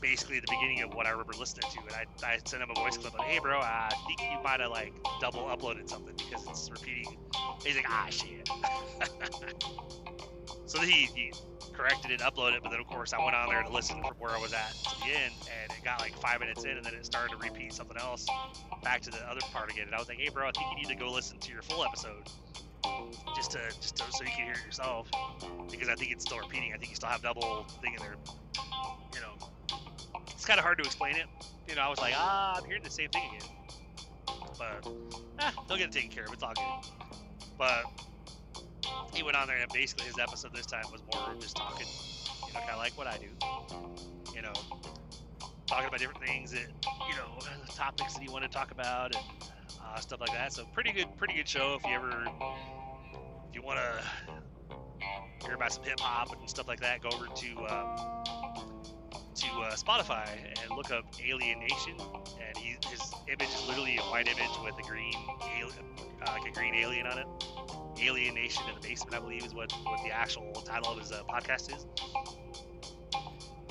basically 0.00 0.40
the 0.40 0.46
beginning 0.48 0.82
of 0.82 0.94
what 0.94 1.06
I 1.06 1.10
remember 1.10 1.34
listening 1.38 1.70
to, 1.70 1.78
and 1.80 1.92
I, 1.94 2.06
I 2.26 2.38
sent 2.46 2.62
him 2.62 2.70
a 2.70 2.74
voice 2.74 2.96
clip 2.96 3.12
like, 3.18 3.28
"Hey, 3.28 3.38
bro, 3.38 3.60
I 3.60 3.90
think 4.06 4.20
you 4.20 4.38
might 4.42 4.60
have 4.60 4.70
like 4.70 4.94
double 5.20 5.44
uploaded 5.44 5.88
something 5.88 6.14
because 6.16 6.46
it's 6.48 6.70
repeating." 6.70 7.18
He's 7.64 7.76
like, 7.76 7.86
"Ah, 7.88 8.06
shit." 8.10 8.48
so 10.66 10.80
he, 10.80 11.08
he 11.14 11.32
corrected 11.72 12.10
it, 12.10 12.20
uploaded 12.20 12.56
it, 12.56 12.62
but 12.62 12.70
then 12.70 12.80
of 12.80 12.86
course 12.86 13.12
I 13.12 13.22
went 13.22 13.36
on 13.36 13.48
there 13.48 13.62
to 13.62 13.70
listen 13.70 14.02
from 14.02 14.14
where 14.18 14.32
I 14.32 14.40
was 14.40 14.52
at 14.52 14.72
to 14.72 15.00
the 15.00 15.06
end, 15.06 15.34
and 15.62 15.72
it 15.76 15.84
got 15.84 16.00
like 16.00 16.18
five 16.20 16.40
minutes 16.40 16.64
in, 16.64 16.72
and 16.72 16.84
then 16.84 16.94
it 16.94 17.04
started 17.04 17.30
to 17.30 17.36
repeat 17.36 17.72
something 17.72 17.96
else 17.96 18.26
back 18.82 19.00
to 19.02 19.10
the 19.10 19.20
other 19.30 19.40
part 19.52 19.70
again, 19.70 19.86
and 19.86 19.94
I 19.94 19.98
was 19.98 20.08
like, 20.08 20.18
"Hey, 20.18 20.28
bro, 20.32 20.48
I 20.48 20.52
think 20.52 20.66
you 20.72 20.88
need 20.88 20.92
to 20.92 20.98
go 20.98 21.10
listen 21.10 21.38
to 21.38 21.52
your 21.52 21.62
full 21.62 21.84
episode." 21.84 22.26
Just 23.36 23.52
to, 23.52 23.58
just 23.80 23.96
to, 23.96 24.04
so 24.10 24.24
you 24.24 24.30
can 24.30 24.44
hear 24.44 24.54
it 24.54 24.64
yourself, 24.64 25.08
because 25.70 25.88
I 25.88 25.94
think 25.94 26.12
it's 26.12 26.24
still 26.24 26.38
repeating. 26.38 26.72
I 26.74 26.78
think 26.78 26.90
you 26.90 26.96
still 26.96 27.08
have 27.08 27.22
double 27.22 27.64
thing 27.82 27.94
in 27.94 28.00
there, 28.00 28.16
kind 30.48 30.58
of 30.58 30.64
hard 30.64 30.78
to 30.78 30.84
explain 30.84 31.14
it. 31.14 31.26
You 31.68 31.74
know, 31.74 31.82
I 31.82 31.88
was 31.88 31.98
like, 31.98 32.14
ah, 32.16 32.54
I'm 32.56 32.64
hearing 32.64 32.82
the 32.82 32.90
same 32.90 33.10
thing 33.10 33.22
again. 33.36 33.48
But, 34.56 34.90
eh, 35.40 35.50
they'll 35.68 35.76
get 35.76 35.88
it 35.88 35.92
taken 35.92 36.10
care 36.10 36.24
of. 36.24 36.32
It's 36.32 36.42
all 36.42 36.54
good. 36.54 36.90
But 37.58 37.84
he 39.12 39.22
went 39.22 39.36
on 39.36 39.46
there, 39.46 39.58
and 39.58 39.70
basically 39.70 40.06
his 40.06 40.18
episode 40.18 40.54
this 40.54 40.64
time 40.64 40.84
was 40.90 41.02
more 41.12 41.34
just 41.38 41.54
talking, 41.54 41.86
you 42.46 42.54
know, 42.54 42.60
kind 42.60 42.70
of 42.70 42.78
like 42.78 42.96
what 42.96 43.06
I 43.06 43.18
do. 43.18 43.26
You 44.34 44.40
know, 44.40 44.52
talking 45.66 45.86
about 45.86 45.98
different 46.00 46.24
things 46.26 46.52
that, 46.52 46.66
you 47.08 47.16
know, 47.16 47.38
topics 47.74 48.14
that 48.14 48.22
he 48.22 48.30
wanted 48.30 48.50
to 48.50 48.56
talk 48.56 48.70
about 48.70 49.14
and 49.14 49.24
uh, 49.84 50.00
stuff 50.00 50.18
like 50.18 50.32
that. 50.32 50.54
So 50.54 50.64
pretty 50.72 50.92
good, 50.92 51.14
pretty 51.18 51.34
good 51.34 51.46
show. 51.46 51.78
If 51.78 51.84
you 51.84 51.94
ever, 51.94 52.24
if 53.48 53.54
you 53.54 53.60
want 53.62 53.80
to 53.80 55.46
hear 55.46 55.56
about 55.56 55.74
some 55.74 55.84
hip 55.84 56.00
hop 56.00 56.34
and 56.40 56.48
stuff 56.48 56.68
like 56.68 56.80
that, 56.80 57.02
go 57.02 57.10
over 57.10 57.26
to 57.26 57.66
um, 57.66 58.47
to 59.38 59.46
uh, 59.60 59.74
Spotify 59.76 60.28
and 60.62 60.76
look 60.76 60.90
up 60.90 61.04
Alien 61.24 61.60
Nation, 61.60 61.94
and 62.46 62.56
he, 62.56 62.76
his 62.90 63.00
image 63.28 63.48
is 63.48 63.68
literally 63.68 63.96
a 63.96 64.02
white 64.02 64.26
image 64.26 64.50
with 64.64 64.78
a 64.78 64.82
green 64.82 65.14
alien, 65.56 65.72
uh, 66.22 66.32
like 66.32 66.50
a 66.50 66.52
green 66.52 66.74
alien 66.74 67.06
on 67.06 67.18
it. 67.18 67.26
Alien 68.02 68.34
Nation 68.34 68.62
in 68.68 68.74
the 68.74 68.80
basement, 68.80 69.14
I 69.14 69.20
believe, 69.20 69.44
is 69.44 69.54
what 69.54 69.72
what 69.84 70.02
the 70.04 70.10
actual 70.10 70.52
title 70.52 70.92
of 70.92 70.98
his 70.98 71.12
uh, 71.12 71.22
podcast 71.28 71.74
is. 71.74 71.86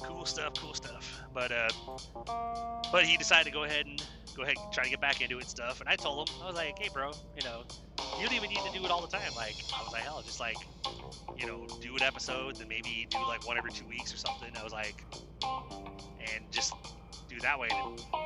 Cool 0.01 0.25
stuff, 0.25 0.53
cool 0.57 0.73
stuff. 0.73 1.21
But 1.33 1.51
uh, 1.51 1.69
but 2.91 3.03
he 3.03 3.17
decided 3.17 3.45
to 3.45 3.51
go 3.51 3.63
ahead 3.63 3.85
and 3.85 4.01
go 4.35 4.43
ahead 4.43 4.55
and 4.57 4.71
try 4.71 4.83
to 4.83 4.89
get 4.89 5.01
back 5.01 5.21
into 5.21 5.37
it 5.37 5.41
and 5.41 5.49
stuff. 5.49 5.81
And 5.81 5.89
I 5.89 5.95
told 5.95 6.29
him, 6.29 6.35
I 6.41 6.47
was 6.47 6.55
like, 6.55 6.79
hey, 6.79 6.89
bro, 6.93 7.11
you 7.35 7.43
know, 7.43 7.63
you 8.19 8.25
don't 8.25 8.35
even 8.35 8.49
need 8.49 8.59
to 8.59 8.71
do 8.77 8.83
it 8.83 8.91
all 8.91 9.01
the 9.01 9.07
time. 9.07 9.31
Like, 9.35 9.55
I 9.75 9.83
was 9.83 9.91
like, 9.93 10.01
hell, 10.03 10.21
just 10.23 10.39
like, 10.39 10.57
you 11.37 11.45
know, 11.45 11.67
do 11.81 11.95
an 11.95 12.01
episode, 12.01 12.55
then 12.57 12.67
maybe 12.67 13.07
do 13.09 13.17
like 13.27 13.47
one 13.47 13.57
every 13.57 13.71
two 13.71 13.85
weeks 13.85 14.13
or 14.13 14.17
something. 14.17 14.49
I 14.57 14.63
was 14.63 14.73
like, 14.73 15.03
and 15.43 16.51
just 16.51 16.73
do 17.29 17.39
that 17.41 17.59
way. 17.59 17.69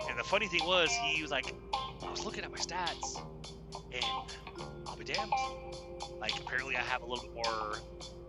And 0.09 0.17
the 0.17 0.23
funny 0.23 0.47
thing 0.47 0.65
was, 0.65 0.89
he 1.13 1.21
was 1.21 1.31
like, 1.31 1.53
I 2.03 2.09
was 2.09 2.23
looking 2.25 2.43
at 2.43 2.51
my 2.51 2.57
stats, 2.57 3.21
and 3.91 4.03
I'll 4.87 4.97
be 4.97 5.03
damned. 5.03 5.31
Like, 6.19 6.37
apparently, 6.39 6.75
I 6.75 6.81
have 6.81 7.01
a 7.01 7.05
little 7.05 7.25
bit 7.25 7.33
more 7.33 7.79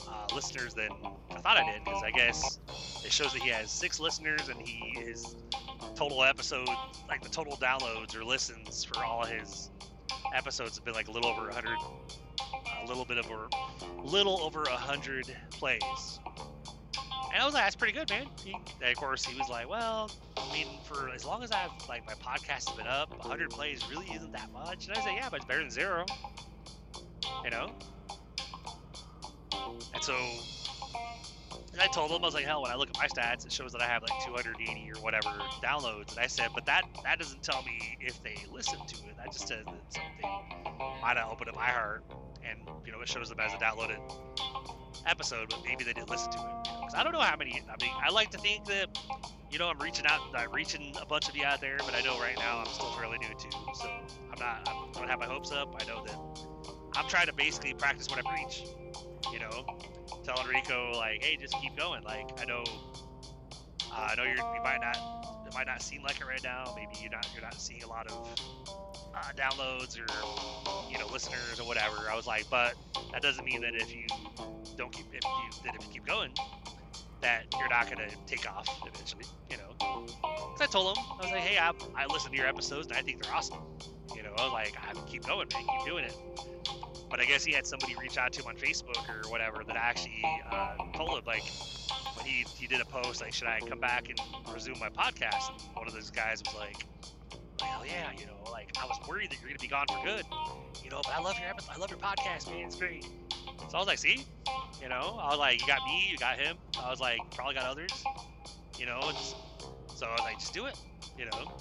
uh, 0.08 0.26
listeners 0.34 0.74
than 0.74 0.90
I 1.30 1.40
thought 1.40 1.56
I 1.56 1.72
did, 1.72 1.84
because 1.84 2.02
I 2.02 2.10
guess 2.10 2.58
it 3.04 3.12
shows 3.12 3.32
that 3.32 3.42
he 3.42 3.50
has 3.50 3.70
six 3.70 4.00
listeners 4.00 4.48
and 4.48 4.60
he 4.66 4.98
is 5.00 5.36
total 5.94 6.24
episode 6.24 6.68
like 7.08 7.22
the 7.22 7.28
total 7.28 7.56
downloads 7.58 8.16
or 8.16 8.24
listens 8.24 8.84
for 8.84 9.04
all 9.04 9.24
his 9.24 9.70
episodes 10.34 10.76
have 10.76 10.84
been 10.84 10.94
like 10.94 11.08
a 11.08 11.10
little 11.10 11.30
over 11.30 11.42
100 11.42 11.76
a 12.82 12.86
little 12.86 13.04
bit 13.04 13.18
over 13.18 13.48
little 14.02 14.40
over 14.40 14.62
100 14.62 15.36
plays 15.50 16.20
and 17.32 17.40
I 17.40 17.46
was 17.46 17.54
like, 17.54 17.64
that's 17.64 17.76
pretty 17.76 17.94
good, 17.94 18.10
man. 18.10 18.26
He, 18.44 18.54
of 18.54 18.96
course, 18.96 19.24
he 19.24 19.38
was 19.38 19.48
like, 19.48 19.66
well, 19.66 20.10
I 20.36 20.52
mean, 20.52 20.66
for 20.84 21.08
as 21.08 21.24
long 21.24 21.42
as 21.42 21.50
I've, 21.50 21.70
like, 21.88 22.06
my 22.06 22.12
podcast 22.12 22.68
has 22.68 22.76
been 22.76 22.86
up, 22.86 23.10
100 23.10 23.48
plays 23.48 23.82
really 23.88 24.06
isn't 24.14 24.32
that 24.32 24.52
much. 24.52 24.86
And 24.86 24.98
I 24.98 25.00
said, 25.00 25.14
yeah, 25.16 25.28
but 25.30 25.36
it's 25.36 25.46
better 25.46 25.60
than 25.60 25.70
zero. 25.70 26.04
You 27.42 27.50
know? 27.50 27.72
And 29.94 30.02
so 30.02 30.14
and 31.72 31.80
I 31.80 31.86
told 31.86 32.10
him, 32.10 32.18
I 32.22 32.26
was 32.26 32.34
like, 32.34 32.44
hell, 32.44 32.62
when 32.62 32.70
I 32.70 32.76
look 32.76 32.90
at 32.90 32.96
my 32.98 33.06
stats, 33.06 33.46
it 33.46 33.52
shows 33.52 33.72
that 33.72 33.80
I 33.80 33.86
have 33.86 34.02
like 34.02 34.12
280 34.26 34.92
or 34.92 35.00
whatever 35.02 35.30
downloads. 35.62 36.10
And 36.10 36.20
I 36.20 36.26
said, 36.26 36.48
but 36.54 36.66
that 36.66 36.82
that 37.02 37.18
doesn't 37.18 37.42
tell 37.42 37.62
me 37.62 37.96
if 38.00 38.22
they 38.22 38.36
listen 38.52 38.78
to 38.86 38.96
it. 39.08 39.16
That 39.16 39.32
just 39.32 39.48
says 39.48 39.64
that 39.64 39.82
something 39.88 40.30
might 41.00 41.16
have 41.16 41.30
opened 41.30 41.48
up 41.48 41.56
my 41.56 41.66
heart, 41.66 42.04
and 42.48 42.60
you 42.84 42.92
know, 42.92 43.00
it 43.00 43.08
shows 43.08 43.30
them 43.30 43.40
as 43.40 43.54
a 43.54 43.56
downloaded 43.56 43.98
episode, 45.06 45.48
but 45.50 45.60
maybe 45.64 45.84
they 45.84 45.92
didn't 45.92 46.10
listen 46.10 46.30
to 46.32 46.38
it. 46.38 46.68
Because 46.80 46.94
I 46.94 47.02
don't 47.02 47.12
know 47.12 47.20
how 47.20 47.36
many. 47.36 47.62
I 47.68 47.82
mean, 47.82 47.92
I 48.02 48.10
like 48.10 48.30
to 48.30 48.38
think 48.38 48.66
that 48.66 48.98
you 49.50 49.58
know 49.58 49.68
I'm 49.68 49.78
reaching 49.78 50.06
out, 50.06 50.20
I'm 50.34 50.52
reaching 50.52 50.94
a 51.00 51.06
bunch 51.06 51.28
of 51.28 51.36
you 51.36 51.44
out 51.44 51.62
there, 51.62 51.78
but 51.78 51.94
I 51.94 52.02
know 52.02 52.20
right 52.20 52.36
now 52.36 52.58
I'm 52.58 52.66
still 52.66 52.92
fairly 52.92 53.18
new 53.18 53.34
too, 53.38 53.50
so 53.74 53.88
I'm 53.88 54.38
not. 54.38 54.68
I 54.68 54.98
don't 54.98 55.08
have 55.08 55.20
my 55.20 55.26
hopes 55.26 55.52
up. 55.52 55.74
I 55.80 55.86
know 55.86 56.04
that 56.04 56.16
I'm 56.96 57.08
trying 57.08 57.26
to 57.26 57.32
basically 57.32 57.72
practice 57.72 58.08
what 58.10 58.18
I 58.24 58.30
preach. 58.30 58.64
You 59.32 59.38
know, 59.40 59.64
telling 60.24 60.46
Rico 60.46 60.92
like, 60.92 61.22
hey, 61.22 61.36
just 61.36 61.54
keep 61.60 61.76
going. 61.76 62.02
Like 62.04 62.28
I 62.40 62.44
know, 62.44 62.64
uh, 63.92 64.08
I 64.10 64.14
know 64.16 64.24
you're, 64.24 64.36
you 64.36 64.62
might 64.62 64.80
not, 64.80 64.96
it 65.46 65.54
might 65.54 65.66
not 65.66 65.82
seem 65.82 66.02
like 66.02 66.20
it 66.20 66.26
right 66.26 66.42
now. 66.42 66.72
Maybe 66.76 66.92
you're 67.00 67.10
not, 67.10 67.26
you're 67.34 67.42
not 67.42 67.60
seeing 67.60 67.82
a 67.82 67.88
lot 67.88 68.10
of 68.10 68.28
uh, 69.14 69.32
downloads 69.36 69.98
or 69.98 70.90
you 70.90 70.98
know 70.98 71.06
listeners 71.12 71.60
or 71.60 71.66
whatever. 71.66 72.08
I 72.10 72.16
was 72.16 72.26
like, 72.26 72.48
but 72.50 72.74
that 73.12 73.22
doesn't 73.22 73.44
mean 73.44 73.60
that 73.62 73.74
if 73.74 73.92
you 73.94 74.06
don't 74.76 74.92
keep, 74.92 75.06
if 75.12 75.24
you 75.24 75.62
that 75.64 75.74
if 75.74 75.86
you 75.86 75.92
keep 75.92 76.06
going, 76.06 76.32
that 77.20 77.44
you're 77.58 77.68
not 77.68 77.88
gonna 77.88 78.08
take 78.26 78.50
off 78.50 78.66
eventually. 78.86 79.24
You 79.50 79.58
know, 79.58 79.74
because 79.78 80.60
I 80.60 80.66
told 80.66 80.96
him, 80.96 81.04
I 81.12 81.22
was 81.22 81.32
like, 81.32 81.40
hey, 81.40 81.58
I, 81.58 81.72
I 81.96 82.06
listen 82.12 82.30
to 82.30 82.36
your 82.36 82.46
episodes 82.46 82.88
and 82.88 82.96
I 82.96 83.02
think 83.02 83.22
they're 83.22 83.34
awesome. 83.34 83.58
You 84.16 84.22
know, 84.22 84.32
I 84.38 84.44
was 84.44 84.52
like, 84.52 84.76
I 84.80 84.92
keep 85.06 85.26
going, 85.26 85.48
man, 85.52 85.64
keep 85.78 85.86
doing 85.86 86.04
it. 86.04 86.16
But 87.12 87.20
I 87.20 87.26
guess 87.26 87.44
he 87.44 87.52
had 87.52 87.66
somebody 87.66 87.94
reach 88.00 88.16
out 88.16 88.32
to 88.32 88.40
him 88.40 88.48
on 88.48 88.56
Facebook 88.56 89.06
or 89.06 89.30
whatever 89.30 89.62
that 89.64 89.76
actually 89.76 90.24
uh, 90.50 90.76
told 90.96 91.10
him 91.10 91.24
like 91.26 91.44
when 92.16 92.24
he 92.24 92.46
he 92.56 92.66
did 92.66 92.80
a 92.80 92.86
post 92.86 93.20
like, 93.20 93.34
should 93.34 93.48
I 93.48 93.60
come 93.60 93.80
back 93.80 94.08
and 94.08 94.18
resume 94.52 94.78
my 94.80 94.88
podcast? 94.88 95.50
And 95.50 95.76
one 95.76 95.86
of 95.86 95.92
those 95.92 96.10
guys 96.10 96.42
was 96.46 96.56
like, 96.56 96.86
hell 97.60 97.84
yeah, 97.84 98.10
you 98.18 98.24
know, 98.24 98.50
like 98.50 98.70
I 98.82 98.86
was 98.86 98.98
worried 99.06 99.30
that 99.30 99.40
you're 99.40 99.50
gonna 99.50 99.58
be 99.60 99.68
gone 99.68 99.84
for 99.88 100.02
good, 100.02 100.24
you 100.82 100.88
know, 100.88 101.02
but 101.04 101.12
I 101.14 101.20
love 101.20 101.38
your 101.38 101.52
I 101.70 101.78
love 101.78 101.90
your 101.90 101.98
podcast, 101.98 102.50
man, 102.50 102.64
it's 102.64 102.76
great. 102.76 103.04
So 103.68 103.76
I 103.76 103.78
was 103.78 103.86
like, 103.86 103.98
see, 103.98 104.24
you 104.80 104.88
know, 104.88 105.18
I 105.20 105.28
was 105.28 105.38
like, 105.38 105.60
you 105.60 105.66
got 105.66 105.84
me, 105.84 106.08
you 106.10 106.16
got 106.16 106.38
him. 106.38 106.56
I 106.82 106.88
was 106.88 107.00
like, 107.00 107.18
probably 107.34 107.54
got 107.54 107.66
others, 107.66 107.92
you 108.78 108.86
know. 108.86 109.00
Just, 109.12 109.36
so 109.96 110.06
I 110.06 110.12
was 110.12 110.20
like, 110.20 110.38
just 110.38 110.54
do 110.54 110.64
it, 110.64 110.78
you 111.18 111.26
know. 111.26 111.58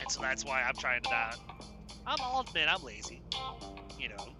And 0.00 0.10
so 0.10 0.22
that's 0.22 0.46
why 0.46 0.62
I'm 0.62 0.76
trying 0.76 1.02
to 1.02 1.10
not. 1.10 1.75
I'm 2.06 2.18
all 2.20 2.40
admit 2.40 2.68
I'm 2.68 2.82
lazy, 2.84 3.22
you 3.98 4.08
know. 4.08 4.36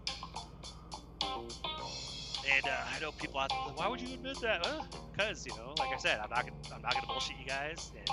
And 2.49 2.65
uh, 2.65 2.95
I 2.95 3.01
know 3.01 3.11
people 3.11 3.41
out 3.41 3.51
there, 3.51 3.59
why 3.75 3.89
would 3.89 4.01
you 4.01 4.15
admit 4.15 4.41
that? 4.43 4.65
Because 5.13 5.45
you 5.45 5.53
know, 5.57 5.75
like 5.79 5.93
I 5.93 5.99
said, 5.99 6.21
I'm 6.23 6.31
not 6.31 6.47
gonna, 6.47 6.57
I'm 6.73 6.83
not 6.83 6.95
gonna 6.95 7.07
bullshit 7.09 7.37
you 7.41 7.47
guys, 7.47 7.91
and 7.97 8.09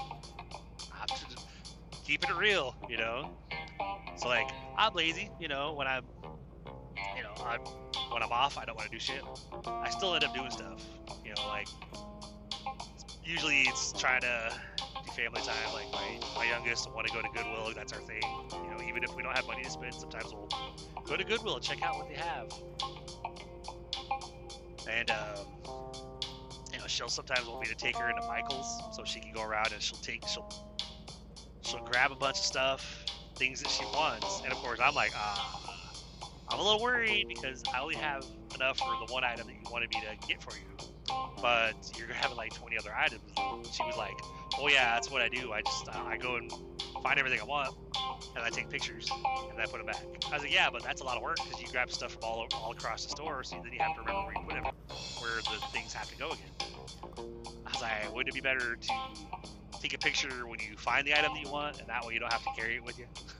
I'm 0.91 1.07
just 1.07 1.45
keeping 2.03 2.31
it 2.31 2.35
real, 2.35 2.75
you 2.89 2.97
know. 2.97 3.29
So 4.15 4.27
like, 4.27 4.49
I'm 4.75 4.93
lazy, 4.95 5.29
you 5.39 5.47
know. 5.47 5.73
When 5.73 5.85
I'm, 5.85 6.03
you 7.15 7.21
know, 7.21 7.33
I'm 7.45 7.59
when 8.11 8.23
I'm 8.23 8.31
off, 8.31 8.57
I 8.57 8.65
don't 8.65 8.75
want 8.75 8.89
to 8.89 8.95
do 8.95 8.99
shit. 8.99 9.21
I 9.67 9.89
still 9.91 10.15
end 10.15 10.23
up 10.23 10.33
doing 10.33 10.49
stuff, 10.49 10.83
you 11.23 11.33
know, 11.35 11.47
like 11.47 11.67
usually 13.23 13.61
it's 13.61 13.93
trying 13.93 14.21
to 14.21 14.51
family 15.13 15.41
time. 15.41 15.73
Like 15.73 15.91
my, 15.91 16.19
my 16.35 16.45
youngest 16.45 16.91
want 16.91 17.07
to 17.07 17.13
go 17.13 17.21
to 17.21 17.27
Goodwill. 17.33 17.71
That's 17.75 17.93
our 17.93 18.01
thing. 18.01 18.21
You 18.51 18.71
know, 18.71 18.83
even 18.87 19.03
if 19.03 19.15
we 19.15 19.23
don't 19.23 19.35
have 19.35 19.45
money 19.45 19.63
to 19.63 19.69
spend, 19.69 19.93
sometimes 19.93 20.33
we'll 20.33 20.49
go 21.05 21.15
to 21.15 21.23
Goodwill 21.23 21.55
and 21.55 21.63
check 21.63 21.81
out 21.83 21.97
what 21.97 22.09
they 22.09 22.15
have. 22.15 22.51
And 24.89 25.11
um, 25.11 25.45
you 26.71 26.79
know, 26.79 26.87
she'll 26.87 27.09
sometimes 27.09 27.47
want 27.47 27.61
me 27.61 27.67
to 27.67 27.75
take 27.75 27.95
her 27.97 28.09
into 28.09 28.23
Michael's 28.27 28.81
so 28.95 29.03
she 29.03 29.19
can 29.19 29.31
go 29.31 29.43
around 29.43 29.71
and 29.71 29.81
she'll 29.81 29.99
take 29.99 30.27
she'll 30.27 30.49
she'll 31.61 31.83
grab 31.85 32.11
a 32.11 32.15
bunch 32.15 32.37
of 32.37 32.43
stuff, 32.43 33.05
things 33.35 33.61
that 33.61 33.69
she 33.69 33.85
wants, 33.85 34.41
and 34.43 34.51
of 34.51 34.57
course 34.59 34.79
I'm 34.81 34.95
like, 34.95 35.11
ah. 35.15 35.59
I'm 36.49 36.59
a 36.59 36.63
little 36.63 36.83
worried 36.83 37.27
because 37.29 37.63
I 37.73 37.79
only 37.79 37.95
have 37.95 38.23
enough 38.53 38.77
for 38.77 38.93
the 39.07 39.11
one 39.11 39.23
item 39.23 39.47
that 39.47 39.53
you 39.53 39.71
wanted 39.71 39.89
me 39.89 40.01
to 40.01 40.27
get 40.27 40.43
for 40.43 40.51
you 40.55 40.93
but 41.41 41.73
you're 41.97 42.07
having 42.13 42.37
like 42.37 42.53
20 42.53 42.77
other 42.77 42.93
items. 42.95 43.21
She 43.75 43.83
was 43.83 43.97
like, 43.97 44.17
"Oh 44.59 44.67
yeah, 44.67 44.93
that's 44.93 45.09
what 45.09 45.21
I 45.21 45.29
do. 45.29 45.51
I 45.51 45.61
just 45.61 45.87
uh, 45.87 46.03
I 46.05 46.17
go 46.17 46.37
and 46.37 46.51
find 47.03 47.19
everything 47.19 47.39
I 47.39 47.43
want, 47.43 47.73
and 48.35 48.43
I 48.43 48.49
take 48.49 48.69
pictures 48.69 49.07
and 49.51 49.61
I 49.61 49.65
put 49.65 49.77
them 49.77 49.85
back." 49.85 50.05
I 50.31 50.35
was 50.35 50.43
like, 50.43 50.53
"Yeah, 50.53 50.69
but 50.71 50.83
that's 50.83 51.01
a 51.01 51.03
lot 51.03 51.17
of 51.17 51.23
work 51.23 51.37
because 51.37 51.61
you 51.61 51.67
grab 51.71 51.91
stuff 51.91 52.13
from 52.13 52.23
all 52.23 52.47
all 52.55 52.71
across 52.71 53.03
the 53.03 53.09
store, 53.09 53.43
so 53.43 53.57
then 53.63 53.73
you 53.73 53.79
have 53.79 53.95
to 53.95 54.01
remember 54.01 54.21
where 54.25 54.33
you 54.33 54.45
put 54.47 54.57
it, 54.57 54.63
where 55.19 55.35
the 55.37 55.67
things 55.73 55.93
have 55.93 56.09
to 56.09 56.15
go 56.15 56.31
again." 56.31 56.51
I 57.65 57.71
was 57.71 57.81
like, 57.81 58.13
"Wouldn't 58.13 58.29
it 58.29 58.35
be 58.35 58.41
better 58.41 58.75
to 58.75 58.93
take 59.81 59.93
a 59.93 59.97
picture 59.97 60.47
when 60.47 60.59
you 60.59 60.75
find 60.77 61.05
the 61.07 61.17
item 61.17 61.33
that 61.33 61.41
you 61.41 61.49
want, 61.51 61.79
and 61.79 61.89
that 61.89 62.05
way 62.05 62.13
you 62.13 62.19
don't 62.19 62.31
have 62.31 62.43
to 62.43 62.51
carry 62.57 62.75
it 62.75 62.83
with 62.83 62.97
you?" 62.99 63.07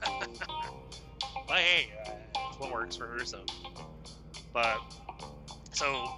but 1.48 1.58
hey, 1.58 1.86
uh, 2.06 2.12
it's 2.50 2.58
what 2.58 2.72
works 2.72 2.96
for 2.96 3.06
her. 3.06 3.24
So, 3.24 3.44
but 4.52 4.78
so 5.72 6.08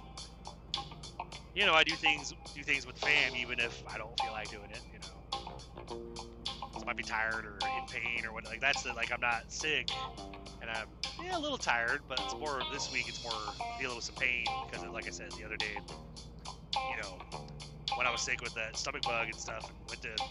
you 1.57 1.65
know, 1.65 1.73
I 1.73 1.83
do 1.83 1.95
things 1.95 2.31
do 2.53 2.63
things 2.63 2.85
with 2.85 2.99
fam 2.99 3.35
even 3.35 3.59
if 3.59 3.81
I 3.91 3.97
don't 3.97 4.13
feel 4.21 4.31
like 4.31 4.51
doing 4.51 4.69
it. 4.69 4.81
You 4.93 4.99
know, 4.99 6.13
I 6.61 6.85
might 6.85 6.95
be 6.95 7.03
tired 7.03 7.45
or 7.47 7.57
in 7.79 7.85
pain 7.87 8.25
or 8.27 8.31
what. 8.31 8.45
Like 8.45 8.61
that's 8.61 8.83
the, 8.83 8.93
like 8.93 9.11
I'm 9.11 9.19
not 9.19 9.51
sick, 9.51 9.89
and 10.61 10.69
I'm 10.69 10.85
yeah 11.19 11.35
a 11.35 11.41
little 11.41 11.57
tired, 11.57 12.01
but 12.07 12.19
it's 12.19 12.35
more 12.35 12.61
this 12.71 12.91
week. 12.91 13.05
It's 13.07 13.23
more 13.23 13.33
dealing 13.79 13.95
with 13.95 14.05
some 14.05 14.15
pain 14.15 14.45
because, 14.69 14.85
like 14.89 15.07
I 15.07 15.09
said 15.09 15.31
the 15.31 15.45
other 15.45 15.57
day, 15.57 15.75
you 16.91 17.01
know, 17.01 17.17
when 17.95 18.05
I 18.05 18.11
was 18.11 18.21
sick 18.21 18.39
with 18.43 18.53
that 18.53 18.77
stomach 18.77 19.01
bug 19.01 19.25
and 19.25 19.35
stuff, 19.35 19.67
and 19.67 19.79
went 19.89 20.03
to 20.03 20.23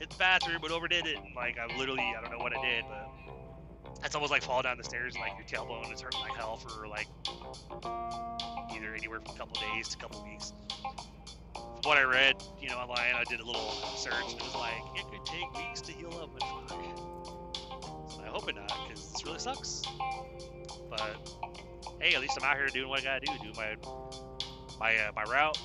hit 0.00 0.10
the 0.10 0.16
bathroom 0.18 0.58
but 0.60 0.72
overdid 0.72 1.06
it, 1.06 1.16
and 1.16 1.36
like 1.36 1.58
I 1.58 1.72
literally 1.78 2.12
I 2.18 2.20
don't 2.20 2.36
know 2.36 2.42
what 2.42 2.52
I 2.52 2.60
did, 2.60 2.82
but 2.88 3.08
it's 4.04 4.14
almost 4.14 4.30
like 4.30 4.42
fall 4.42 4.62
down 4.62 4.76
the 4.78 4.84
stairs 4.84 5.14
and 5.14 5.22
like 5.22 5.32
your 5.36 5.46
tailbone 5.46 5.92
is 5.92 6.00
hurting 6.00 6.20
like 6.20 6.36
hell 6.36 6.56
for 6.56 6.86
like 6.86 7.06
either 8.74 8.94
anywhere 8.94 9.20
from 9.20 9.34
a 9.34 9.38
couple 9.38 9.60
days 9.74 9.88
to 9.88 9.96
a 9.98 10.00
couple 10.00 10.24
weeks. 10.24 10.52
From 11.54 11.82
what 11.82 11.98
I 11.98 12.02
read, 12.02 12.34
you 12.60 12.68
know, 12.68 12.76
online, 12.76 13.14
I 13.14 13.24
did 13.24 13.40
a 13.40 13.44
little 13.44 13.70
search 13.96 14.14
and 14.30 14.40
it 14.40 14.42
was 14.42 14.54
like 14.54 14.82
it 14.94 15.04
could 15.10 15.24
take 15.24 15.54
weeks 15.56 15.80
to 15.82 15.92
heal 15.92 16.12
up. 16.20 16.30
But 16.32 16.42
fuck, 16.68 18.10
so 18.10 18.22
I 18.22 18.28
hope 18.28 18.48
it 18.48 18.56
not 18.56 18.72
because 18.88 19.12
this 19.12 19.24
really 19.24 19.38
sucks. 19.38 19.82
But 20.90 21.16
hey, 22.00 22.14
at 22.14 22.20
least 22.20 22.38
I'm 22.40 22.48
out 22.48 22.56
here 22.56 22.68
doing 22.68 22.88
what 22.88 23.00
I 23.00 23.04
gotta 23.04 23.26
do, 23.26 23.32
doing 23.42 23.56
my 23.56 23.76
my 24.78 24.96
uh, 24.96 25.12
my 25.14 25.24
route, 25.24 25.58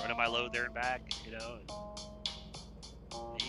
running 0.00 0.16
my 0.16 0.26
load 0.26 0.52
there 0.52 0.64
and 0.64 0.74
back, 0.74 1.02
you 1.24 1.32
know. 1.32 1.58
And, 1.60 1.70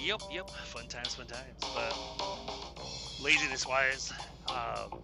Yep, 0.06 0.22
yep. 0.32 0.50
Fun 0.50 0.88
times, 0.88 1.16
fun 1.16 1.26
times. 1.26 1.58
But 1.74 2.55
laziness 3.26 3.66
wise, 3.68 4.14
um, 4.50 5.02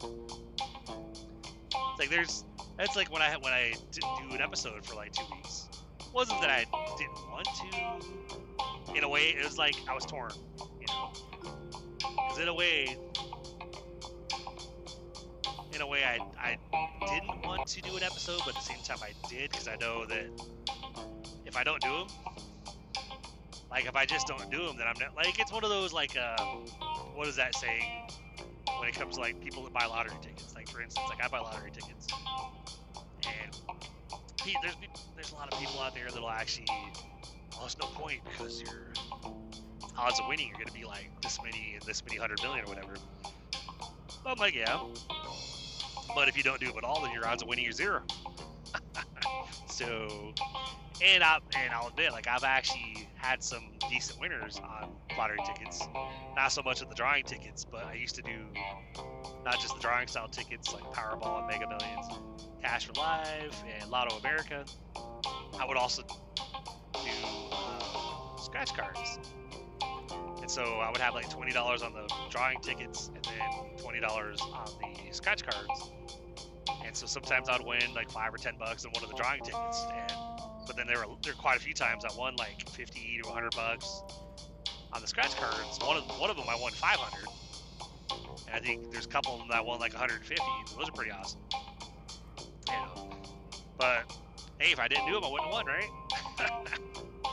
it's 1.74 2.00
like 2.00 2.10
there's. 2.10 2.46
It's 2.80 2.96
like 2.96 3.12
when 3.12 3.22
I 3.22 3.36
when 3.38 3.52
I 3.52 3.74
didn't 3.92 4.30
do 4.30 4.36
an 4.36 4.42
episode 4.42 4.86
for 4.86 4.96
like 4.96 5.12
two 5.12 5.26
weeks. 5.36 5.68
It 6.00 6.14
wasn't 6.14 6.40
that 6.42 6.50
I 6.50 6.66
didn't 6.98 7.16
want 7.30 7.48
to. 8.88 8.98
In 8.98 9.04
a 9.04 9.10
way, 9.10 9.30
it 9.30 9.44
was 9.44 9.58
like 9.58 9.76
I 9.90 9.96
was 9.96 10.06
torn. 10.06 10.32
You 10.80 10.88
know, 10.88 11.12
because 11.98 12.40
in 12.40 12.48
a 12.48 12.54
way, 12.54 12.96
in 15.74 15.82
a 15.82 15.88
way, 15.88 16.04
I 16.04 16.20
I 16.40 16.58
didn't 17.08 17.46
want 17.46 17.68
to 17.68 17.82
do 17.82 17.98
an 17.98 18.04
episode, 18.04 18.42
but 18.46 18.50
at 18.50 18.56
the 18.56 18.62
same 18.62 18.84
time, 18.84 19.00
I 19.02 19.14
did 19.30 19.52
because 19.52 19.68
I 19.68 19.76
know 19.78 20.06
that 20.06 20.28
if 21.46 21.58
I 21.58 21.64
don't 21.64 21.82
do 21.82 21.90
them, 21.90 22.08
like 23.72 23.86
if 23.86 23.96
I 23.96 24.06
just 24.06 24.28
don't 24.28 24.52
do 24.52 24.68
them, 24.68 24.78
then 24.78 24.88
I'm 24.88 25.00
not 25.00 25.16
like 25.16 25.40
it's 25.40 25.52
one 25.52 25.64
of 25.64 25.70
those 25.70 25.92
like 25.92 26.16
uh, 26.18 26.38
what 27.16 27.28
is 27.28 27.38
that 27.38 27.56
saying 27.56 28.01
when 28.82 28.90
it 28.90 28.96
comes 28.96 29.14
to 29.14 29.22
like 29.22 29.40
people 29.40 29.64
that 29.64 29.72
buy 29.74 29.86
lottery 29.86 30.18
tickets? 30.24 30.56
Like 30.56 30.68
for 30.68 30.82
instance, 30.82 31.06
like 31.08 31.24
I 31.24 31.28
buy 31.28 31.40
lottery 31.40 31.70
tickets, 31.70 32.08
and 33.28 33.56
there's 34.64 34.76
there's 35.16 35.32
a 35.32 35.36
lot 35.36 35.54
of 35.54 35.60
people 35.60 35.80
out 35.80 35.94
there 35.94 36.10
that'll 36.10 36.28
actually 36.28 36.66
oh, 36.72 36.92
well, 37.52 37.60
there's 37.62 37.78
no 37.78 37.86
point 37.86 38.22
because 38.26 38.60
your 38.60 38.92
odds 39.96 40.20
of 40.20 40.26
winning 40.28 40.50
are 40.50 40.54
going 40.54 40.66
to 40.66 40.74
be 40.74 40.84
like 40.84 41.12
this 41.22 41.38
many 41.44 41.76
and 41.76 41.84
this 41.84 42.04
many 42.04 42.18
hundred 42.18 42.42
million 42.42 42.66
or 42.66 42.70
whatever. 42.70 42.96
But 44.24 44.32
I'm 44.32 44.40
like, 44.40 44.56
yeah. 44.56 44.80
But 46.16 46.28
if 46.28 46.36
you 46.36 46.42
don't 46.42 46.60
do 46.60 46.70
it 46.70 46.76
at 46.76 46.84
all, 46.84 47.04
then 47.04 47.12
your 47.14 47.28
odds 47.28 47.44
of 47.44 47.50
winning 47.50 47.68
are 47.68 47.72
zero. 47.72 48.02
so 49.68 50.34
And 51.04 51.24
I 51.24 51.40
and 51.58 51.74
I'll 51.74 51.88
admit, 51.88 52.12
like 52.12 52.28
I've 52.28 52.44
actually 52.44 53.08
had 53.16 53.44
some 53.44 53.64
decent 53.90 54.20
winners 54.20 54.60
on 54.60 54.90
lottery 55.18 55.40
tickets. 55.46 55.82
Not 56.36 56.52
so 56.52 56.62
much 56.62 56.82
of 56.82 56.90
the 56.90 56.96
drawing 56.96 57.24
tickets, 57.24 57.66
but 57.66 57.86
I 57.86 57.96
used 57.96 58.16
to 58.16 58.22
do 58.22 58.32
not 59.44 59.60
just 59.60 59.74
the 59.76 59.82
drawing 59.82 60.08
style 60.08 60.28
tickets 60.28 60.72
like 60.74 60.84
Powerball 60.84 61.40
and 61.40 61.48
Mega 61.48 61.68
Millions, 61.68 62.06
Cash 62.62 62.86
for 62.86 62.94
Life, 62.94 63.64
and 63.80 63.90
Lotto 63.90 64.18
America. 64.18 64.64
I 65.60 65.66
would 65.68 65.78
also 65.78 66.04
do 66.04 67.12
scratch 68.44 68.76
cards. 68.76 69.20
And 70.42 70.50
so 70.50 70.62
I 70.62 70.90
would 70.90 71.02
have 71.02 71.16
like 71.16 71.30
twenty 71.30 71.52
dollars 71.52 71.82
on 71.82 71.94
the 71.94 72.12
drawing 72.30 72.60
tickets 72.62 73.10
and 73.16 73.26
then 73.26 73.78
twenty 73.78 74.00
dollars 74.00 74.40
on 74.42 74.68
the 74.80 75.12
scratch 75.14 75.44
cards. 75.44 75.92
And 76.86 76.96
so 76.96 77.08
sometimes 77.08 77.50
I'd 77.50 77.66
win 77.66 77.94
like 77.96 78.12
five 78.12 78.34
or 78.34 78.38
ten 78.38 78.54
bucks 78.60 78.86
on 78.86 78.92
one 78.92 79.04
of 79.04 79.10
the 79.10 79.16
drawing 79.16 79.42
tickets, 79.44 79.86
and 79.92 80.31
but 80.72 80.78
then 80.78 80.88
there 80.88 81.06
were 81.06 81.16
there 81.22 81.34
were 81.34 81.42
quite 81.42 81.58
a 81.58 81.60
few 81.60 81.74
times 81.74 82.06
I 82.06 82.18
won 82.18 82.34
like 82.38 82.70
fifty 82.70 83.20
to 83.22 83.30
hundred 83.30 83.54
bucks 83.54 84.04
on 84.94 85.02
the 85.02 85.08
scratch 85.08 85.36
cards. 85.36 85.80
One 85.86 85.98
of 85.98 86.04
one 86.18 86.30
of 86.30 86.38
them 86.38 86.46
I 86.50 86.56
won 86.56 86.72
five 86.72 86.96
hundred, 86.96 87.28
and 88.48 88.56
I 88.56 88.60
think 88.60 88.90
there's 88.90 89.06
a 89.06 89.10
couple 89.10 89.34
of 89.34 89.40
them 89.40 89.50
that 89.50 89.58
I 89.58 89.62
won 89.62 89.82
like 89.82 89.92
150. 89.92 90.42
Those 90.78 90.88
are 90.88 90.92
pretty 90.94 91.12
awesome. 91.12 91.42
You 92.70 92.74
know, 92.74 93.10
but 93.78 94.16
hey, 94.60 94.72
if 94.72 94.80
I 94.80 94.88
didn't 94.88 95.08
do 95.08 95.14
them, 95.16 95.26
I 95.26 95.30
wouldn't 95.30 95.54
have 95.54 95.54
won, 95.54 95.66
right? 95.66 95.90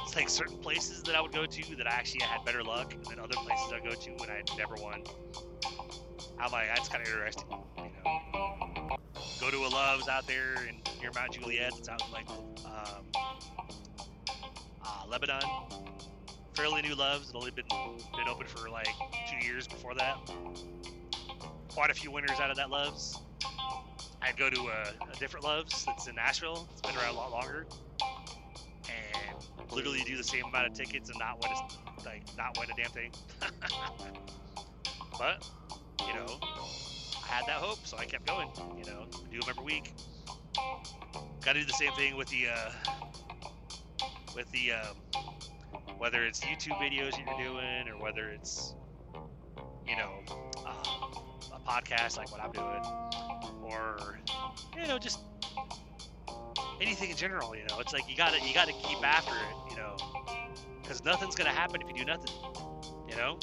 it's 0.05 0.17
like 0.17 0.29
certain 0.29 0.59
places 0.59 1.05
that 1.05 1.15
I 1.15 1.21
would 1.21 1.33
go 1.33 1.47
to 1.47 1.77
that 1.77 1.87
I 1.87 1.91
actually 1.91 2.23
had 2.23 2.45
better 2.45 2.65
luck, 2.65 2.93
and 2.93 3.05
then 3.07 3.21
other 3.21 3.37
places 3.37 3.73
I 3.73 3.79
go 3.89 3.95
to 3.95 4.11
when 4.17 4.31
I 4.31 4.43
never 4.57 4.75
won. 4.83 5.05
I'm 6.41 6.51
like, 6.51 6.67
that's 6.75 6.89
kind 6.89 7.07
of 7.07 7.09
interesting, 7.09 7.47
you 7.77 7.91
know. 8.05 8.68
Go 9.41 9.51
to 9.53 9.59
a 9.59 9.69
Love's 9.69 10.09
out 10.09 10.27
there 10.27 10.55
in 10.69 10.81
near 11.01 11.11
Mount 11.15 11.33
Juliet. 11.33 11.73
It's 11.79 11.89
out 11.89 12.03
in 12.05 12.13
like 12.13 12.29
um, 12.29 13.05
uh, 14.85 15.07
Lebanon. 15.09 15.43
Fairly 16.57 16.83
new 16.83 16.97
Love's. 16.97 17.31
It 17.31 17.37
only 17.37 17.53
been 17.53 17.67
been 17.69 18.29
open 18.29 18.49
for 18.49 18.69
like 18.69 18.89
two 19.31 19.47
years 19.47 19.69
before 19.69 19.95
that. 19.95 20.17
Quite 21.69 21.91
a 21.91 21.95
few 21.95 22.11
winners 22.11 22.41
out 22.41 22.51
of 22.51 22.57
that 22.57 22.69
Love's. 22.69 23.17
I'd 24.21 24.37
go 24.37 24.51
to 24.51 24.61
a, 24.61 25.13
a 25.13 25.17
different 25.21 25.45
Love's 25.47 25.85
that's 25.85 26.09
in 26.09 26.17
Nashville. 26.17 26.69
It's 26.73 26.81
been 26.81 26.97
around 26.97 27.15
a 27.15 27.19
lot 27.19 27.31
longer, 27.31 27.67
and 28.03 29.73
literally 29.73 30.03
do 30.05 30.17
the 30.17 30.25
same 30.25 30.47
amount 30.47 30.67
of 30.67 30.75
tickets 30.75 31.11
and 31.11 31.19
not 31.21 31.41
win 31.41 31.53
a, 31.53 32.09
like 32.09 32.25
not 32.37 32.59
win 32.59 32.69
a 32.71 32.83
damn 32.83 32.91
thing. 32.91 33.13
but 35.19 35.49
you 36.01 36.15
know, 36.15 36.41
had 37.29 37.47
that 37.47 37.57
hope, 37.57 37.79
so 37.85 37.97
I 37.99 38.05
kept 38.05 38.27
going. 38.27 38.49
You 38.77 38.85
know, 38.91 39.07
do 39.31 39.41
them 39.41 39.49
every 39.51 39.65
week. 39.65 39.95
Got 41.45 41.53
to 41.53 41.61
do 41.61 41.67
the 41.67 41.73
same 41.73 41.93
thing 41.93 42.17
with 42.17 42.29
the 42.29 42.49
uh, 42.49 42.71
with 44.35 44.51
the 44.51 44.73
um, 44.73 44.97
whether 45.99 46.25
it's 46.25 46.41
YouTube 46.41 46.79
videos 46.79 47.13
you're 47.19 47.39
doing 47.39 47.89
or 47.89 48.03
whether 48.03 48.31
it's 48.31 48.75
you 49.87 49.97
know 49.97 50.23
um, 50.67 51.23
a 51.55 51.61
podcast 51.69 52.17
like 52.17 52.31
what 52.33 52.41
I'm 52.41 52.53
doing 52.53 52.83
or 53.63 54.19
you 54.77 54.87
know 54.87 54.99
just 54.99 55.21
anything 56.81 57.11
in 57.11 57.17
general. 57.17 57.55
You 57.55 57.65
know, 57.69 57.81
it's 57.81 57.93
like 57.93 58.09
you 58.09 58.17
gotta 58.17 58.39
you 58.47 58.55
gotta 58.55 58.73
keep 58.73 59.05
after 59.05 59.35
it. 59.35 59.71
You 59.71 59.77
know, 59.77 59.97
because 60.83 61.05
nothing's 61.05 61.35
gonna 61.35 61.51
happen 61.51 61.81
if 61.83 61.89
you 61.89 61.95
do 61.95 62.05
nothing. 62.05 62.33
You 63.09 63.17
know. 63.17 63.39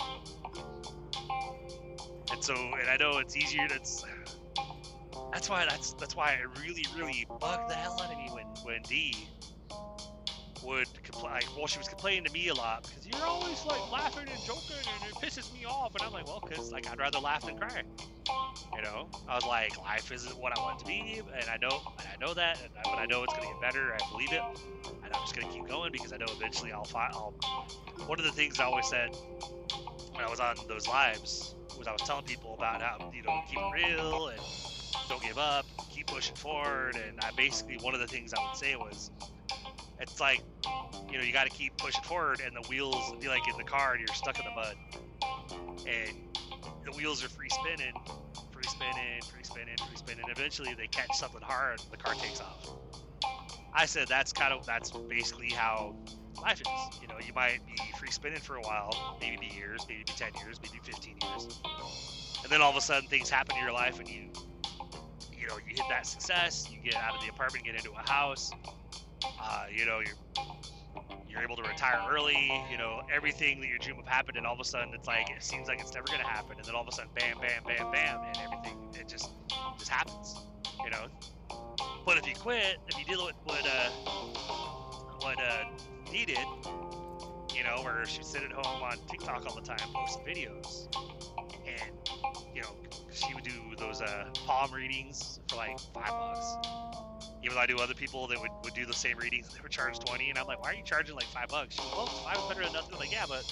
And 2.31 2.43
so, 2.43 2.55
and 2.55 2.89
I 2.89 2.97
know 2.99 3.19
it's 3.19 3.35
easier. 3.35 3.67
That's 3.69 4.03
that's 5.31 5.49
why 5.49 5.65
that's 5.65 5.93
that's 5.93 6.15
why 6.15 6.31
it 6.31 6.59
really 6.61 6.85
really 6.97 7.25
bugged 7.39 7.69
the 7.69 7.75
hell 7.75 7.99
out 8.01 8.11
of 8.11 8.17
me 8.17 8.29
when 8.31 8.45
when 8.63 8.81
D 8.83 9.27
would 10.63 10.87
complain. 11.03 11.33
Like, 11.33 11.57
well, 11.57 11.67
she 11.67 11.77
was 11.77 11.87
complaining 11.87 12.23
to 12.25 12.31
me 12.31 12.47
a 12.47 12.53
lot 12.53 12.83
because 12.83 13.05
you're 13.05 13.25
always 13.25 13.63
like 13.65 13.91
laughing 13.91 14.27
and 14.27 14.43
joking, 14.43 14.77
and 14.77 15.09
it 15.09 15.15
pisses 15.15 15.53
me 15.53 15.65
off. 15.65 15.93
And 15.95 16.03
I'm 16.03 16.11
like, 16.11 16.25
well, 16.25 16.41
because 16.41 16.71
like 16.71 16.87
I'd 16.89 16.99
rather 16.99 17.19
laugh 17.19 17.45
than 17.45 17.57
cry. 17.57 17.83
You 18.75 18.81
know, 18.81 19.09
I 19.27 19.35
was 19.35 19.45
like, 19.45 19.77
life 19.77 20.11
isn't 20.11 20.37
what 20.39 20.57
I 20.57 20.61
want 20.61 20.79
to 20.79 20.85
be, 20.85 21.21
and 21.39 21.49
I 21.49 21.57
know, 21.57 21.81
and 21.99 22.07
I 22.07 22.25
know 22.25 22.33
that, 22.33 22.59
and 22.59 22.71
I, 22.77 22.81
but 22.83 22.99
I 22.99 23.05
know 23.05 23.23
it's 23.23 23.33
gonna 23.33 23.45
get 23.45 23.61
better. 23.61 23.93
I 23.93 24.11
believe 24.11 24.31
it, 24.31 24.41
and 25.03 25.13
I'm 25.13 25.21
just 25.21 25.35
gonna 25.35 25.51
keep 25.53 25.67
going 25.67 25.91
because 25.91 26.11
I 26.11 26.17
know 26.17 26.25
eventually 26.29 26.71
I'll 26.71 26.83
find. 26.83 27.13
I'll. 27.13 27.33
One 28.07 28.19
of 28.19 28.25
the 28.25 28.31
things 28.31 28.59
I 28.59 28.65
always 28.65 28.87
said 28.87 29.15
when 30.15 30.25
I 30.25 30.29
was 30.29 30.39
on 30.39 30.55
those 30.67 30.87
lives 30.87 31.55
was 31.77 31.87
I 31.87 31.91
was 31.91 32.01
telling 32.01 32.25
people 32.25 32.55
about 32.55 32.81
how 32.81 33.11
you 33.13 33.21
know 33.21 33.41
keep 33.49 33.59
real 33.73 34.29
and 34.29 34.39
don't 35.09 35.21
give 35.21 35.37
up, 35.37 35.65
keep 35.93 36.07
pushing 36.07 36.35
forward, 36.35 36.95
and 36.95 37.19
I 37.21 37.31
basically 37.35 37.77
one 37.77 37.93
of 37.93 37.99
the 37.99 38.07
things 38.07 38.33
I 38.33 38.47
would 38.47 38.57
say 38.57 38.75
was 38.75 39.11
it's 39.99 40.19
like 40.19 40.41
you 41.11 41.17
know 41.17 41.23
you 41.23 41.33
got 41.33 41.45
to 41.45 41.49
keep 41.49 41.77
pushing 41.77 42.03
forward 42.03 42.41
and 42.45 42.55
the 42.55 42.67
wheels 42.69 43.13
be 43.19 43.27
like 43.27 43.47
in 43.49 43.57
the 43.57 43.63
car 43.63 43.93
and 43.93 43.99
you're 43.99 44.15
stuck 44.15 44.39
in 44.39 44.45
the 44.45 44.51
mud. 44.51 44.75
And 45.87 46.35
the 46.85 46.91
wheels 46.97 47.23
are 47.23 47.29
free 47.29 47.49
spinning 47.49 47.93
free 48.51 48.63
spinning 48.63 49.21
free 49.31 49.43
spinning 49.43 49.75
free 49.77 49.97
spinning. 49.97 50.25
Eventually 50.29 50.73
they 50.75 50.87
catch 50.87 51.13
something 51.13 51.41
hard 51.43 51.79
and 51.81 51.91
the 51.91 51.97
car 51.97 52.13
takes 52.15 52.39
off. 52.39 52.69
I 53.73 53.85
said 53.85 54.07
that's 54.07 54.31
kind 54.31 54.53
of 54.53 54.65
that's 54.65 54.91
basically 55.09 55.49
how 55.49 55.95
life 56.41 56.61
is 56.61 57.01
you 57.01 57.07
know 57.07 57.15
you 57.25 57.33
might 57.33 57.59
be 57.65 57.77
free 57.97 58.11
spinning 58.11 58.39
for 58.39 58.55
a 58.55 58.61
while 58.61 59.17
maybe 59.21 59.37
be 59.37 59.55
years 59.55 59.85
maybe 59.87 60.03
be 60.05 60.13
10 60.13 60.31
years 60.43 60.59
maybe 60.61 60.79
15 60.83 61.17
years 61.21 61.61
and 62.43 62.51
then 62.51 62.61
all 62.61 62.69
of 62.69 62.75
a 62.75 62.81
sudden 62.81 63.07
things 63.09 63.29
happen 63.29 63.55
in 63.57 63.63
your 63.63 63.73
life 63.73 63.99
and 63.99 64.07
you 64.07 64.31
you 65.31 65.47
know 65.47 65.57
you 65.57 65.75
hit 65.75 65.85
that 65.89 66.05
success 66.05 66.67
you 66.71 66.79
get 66.83 66.95
out 66.95 67.15
of 67.15 67.21
the 67.21 67.29
apartment 67.29 67.63
get 67.65 67.75
into 67.75 67.91
a 67.91 68.09
house 68.09 68.51
uh, 69.39 69.65
you 69.71 69.85
know, 69.85 69.99
you're 69.99 70.45
you're 71.27 71.41
able 71.41 71.55
to 71.55 71.63
retire 71.63 71.99
early. 72.09 72.51
You 72.71 72.77
know, 72.77 73.01
everything 73.13 73.59
that 73.61 73.67
you 73.67 73.77
dream 73.79 73.99
of 73.99 74.07
happened, 74.07 74.37
and 74.37 74.45
all 74.45 74.53
of 74.53 74.59
a 74.59 74.63
sudden 74.63 74.93
it's 74.93 75.07
like 75.07 75.29
it 75.29 75.43
seems 75.43 75.67
like 75.67 75.79
it's 75.79 75.93
never 75.93 76.07
gonna 76.07 76.23
happen, 76.27 76.57
and 76.57 76.65
then 76.65 76.75
all 76.75 76.81
of 76.81 76.87
a 76.87 76.91
sudden, 76.91 77.11
bam, 77.15 77.37
bam, 77.39 77.63
bam, 77.65 77.91
bam, 77.91 78.19
and 78.27 78.37
everything 78.37 78.77
it 78.99 79.07
just 79.07 79.29
just 79.77 79.91
happens. 79.91 80.35
You 80.83 80.91
know. 80.91 81.07
But 82.05 82.17
if 82.17 82.27
you 82.27 82.35
quit, 82.35 82.77
if 82.87 82.99
you 82.99 83.05
deal 83.05 83.25
with 83.25 83.35
what 83.43 83.65
uh, 83.65 84.84
uh, 85.33 85.65
he 86.11 86.25
did, 86.25 86.37
you 87.55 87.63
know, 87.63 87.81
where 87.83 88.05
she'd 88.05 88.25
sit 88.25 88.43
at 88.43 88.51
home 88.51 88.83
on 88.83 88.97
TikTok 89.09 89.45
all 89.47 89.55
the 89.55 89.61
time, 89.61 89.77
posting 89.93 90.25
videos, 90.25 90.87
and 91.65 91.91
you 92.53 92.61
know, 92.61 92.75
she 93.11 93.33
would 93.33 93.43
do 93.43 93.51
those 93.77 94.01
uh, 94.01 94.25
palm 94.45 94.71
readings 94.71 95.39
for 95.49 95.57
like 95.57 95.79
five 95.93 96.09
bucks 96.09 96.57
even 97.45 97.55
though 97.55 97.61
I 97.61 97.67
do 97.67 97.77
other 97.77 97.93
people 97.93 98.25
that 98.27 98.41
would, 98.41 98.49
would 98.63 98.73
do 98.73 98.87
the 98.87 98.93
same 98.93 99.17
readings, 99.17 99.53
they 99.53 99.61
would 99.61 99.71
charge 99.71 99.99
20. 99.99 100.31
And 100.31 100.39
I'm 100.39 100.47
like, 100.47 100.61
why 100.63 100.71
are 100.71 100.73
you 100.73 100.83
charging 100.83 101.15
like 101.15 101.25
five 101.25 101.47
bucks? 101.47 101.77
Well, 101.77 102.07
five 102.07 102.37
is 102.37 102.43
better 102.45 102.63
than 102.63 102.73
nothing. 102.73 102.93
I'm 102.93 102.99
like, 102.99 103.11
yeah, 103.11 103.25
but 103.29 103.43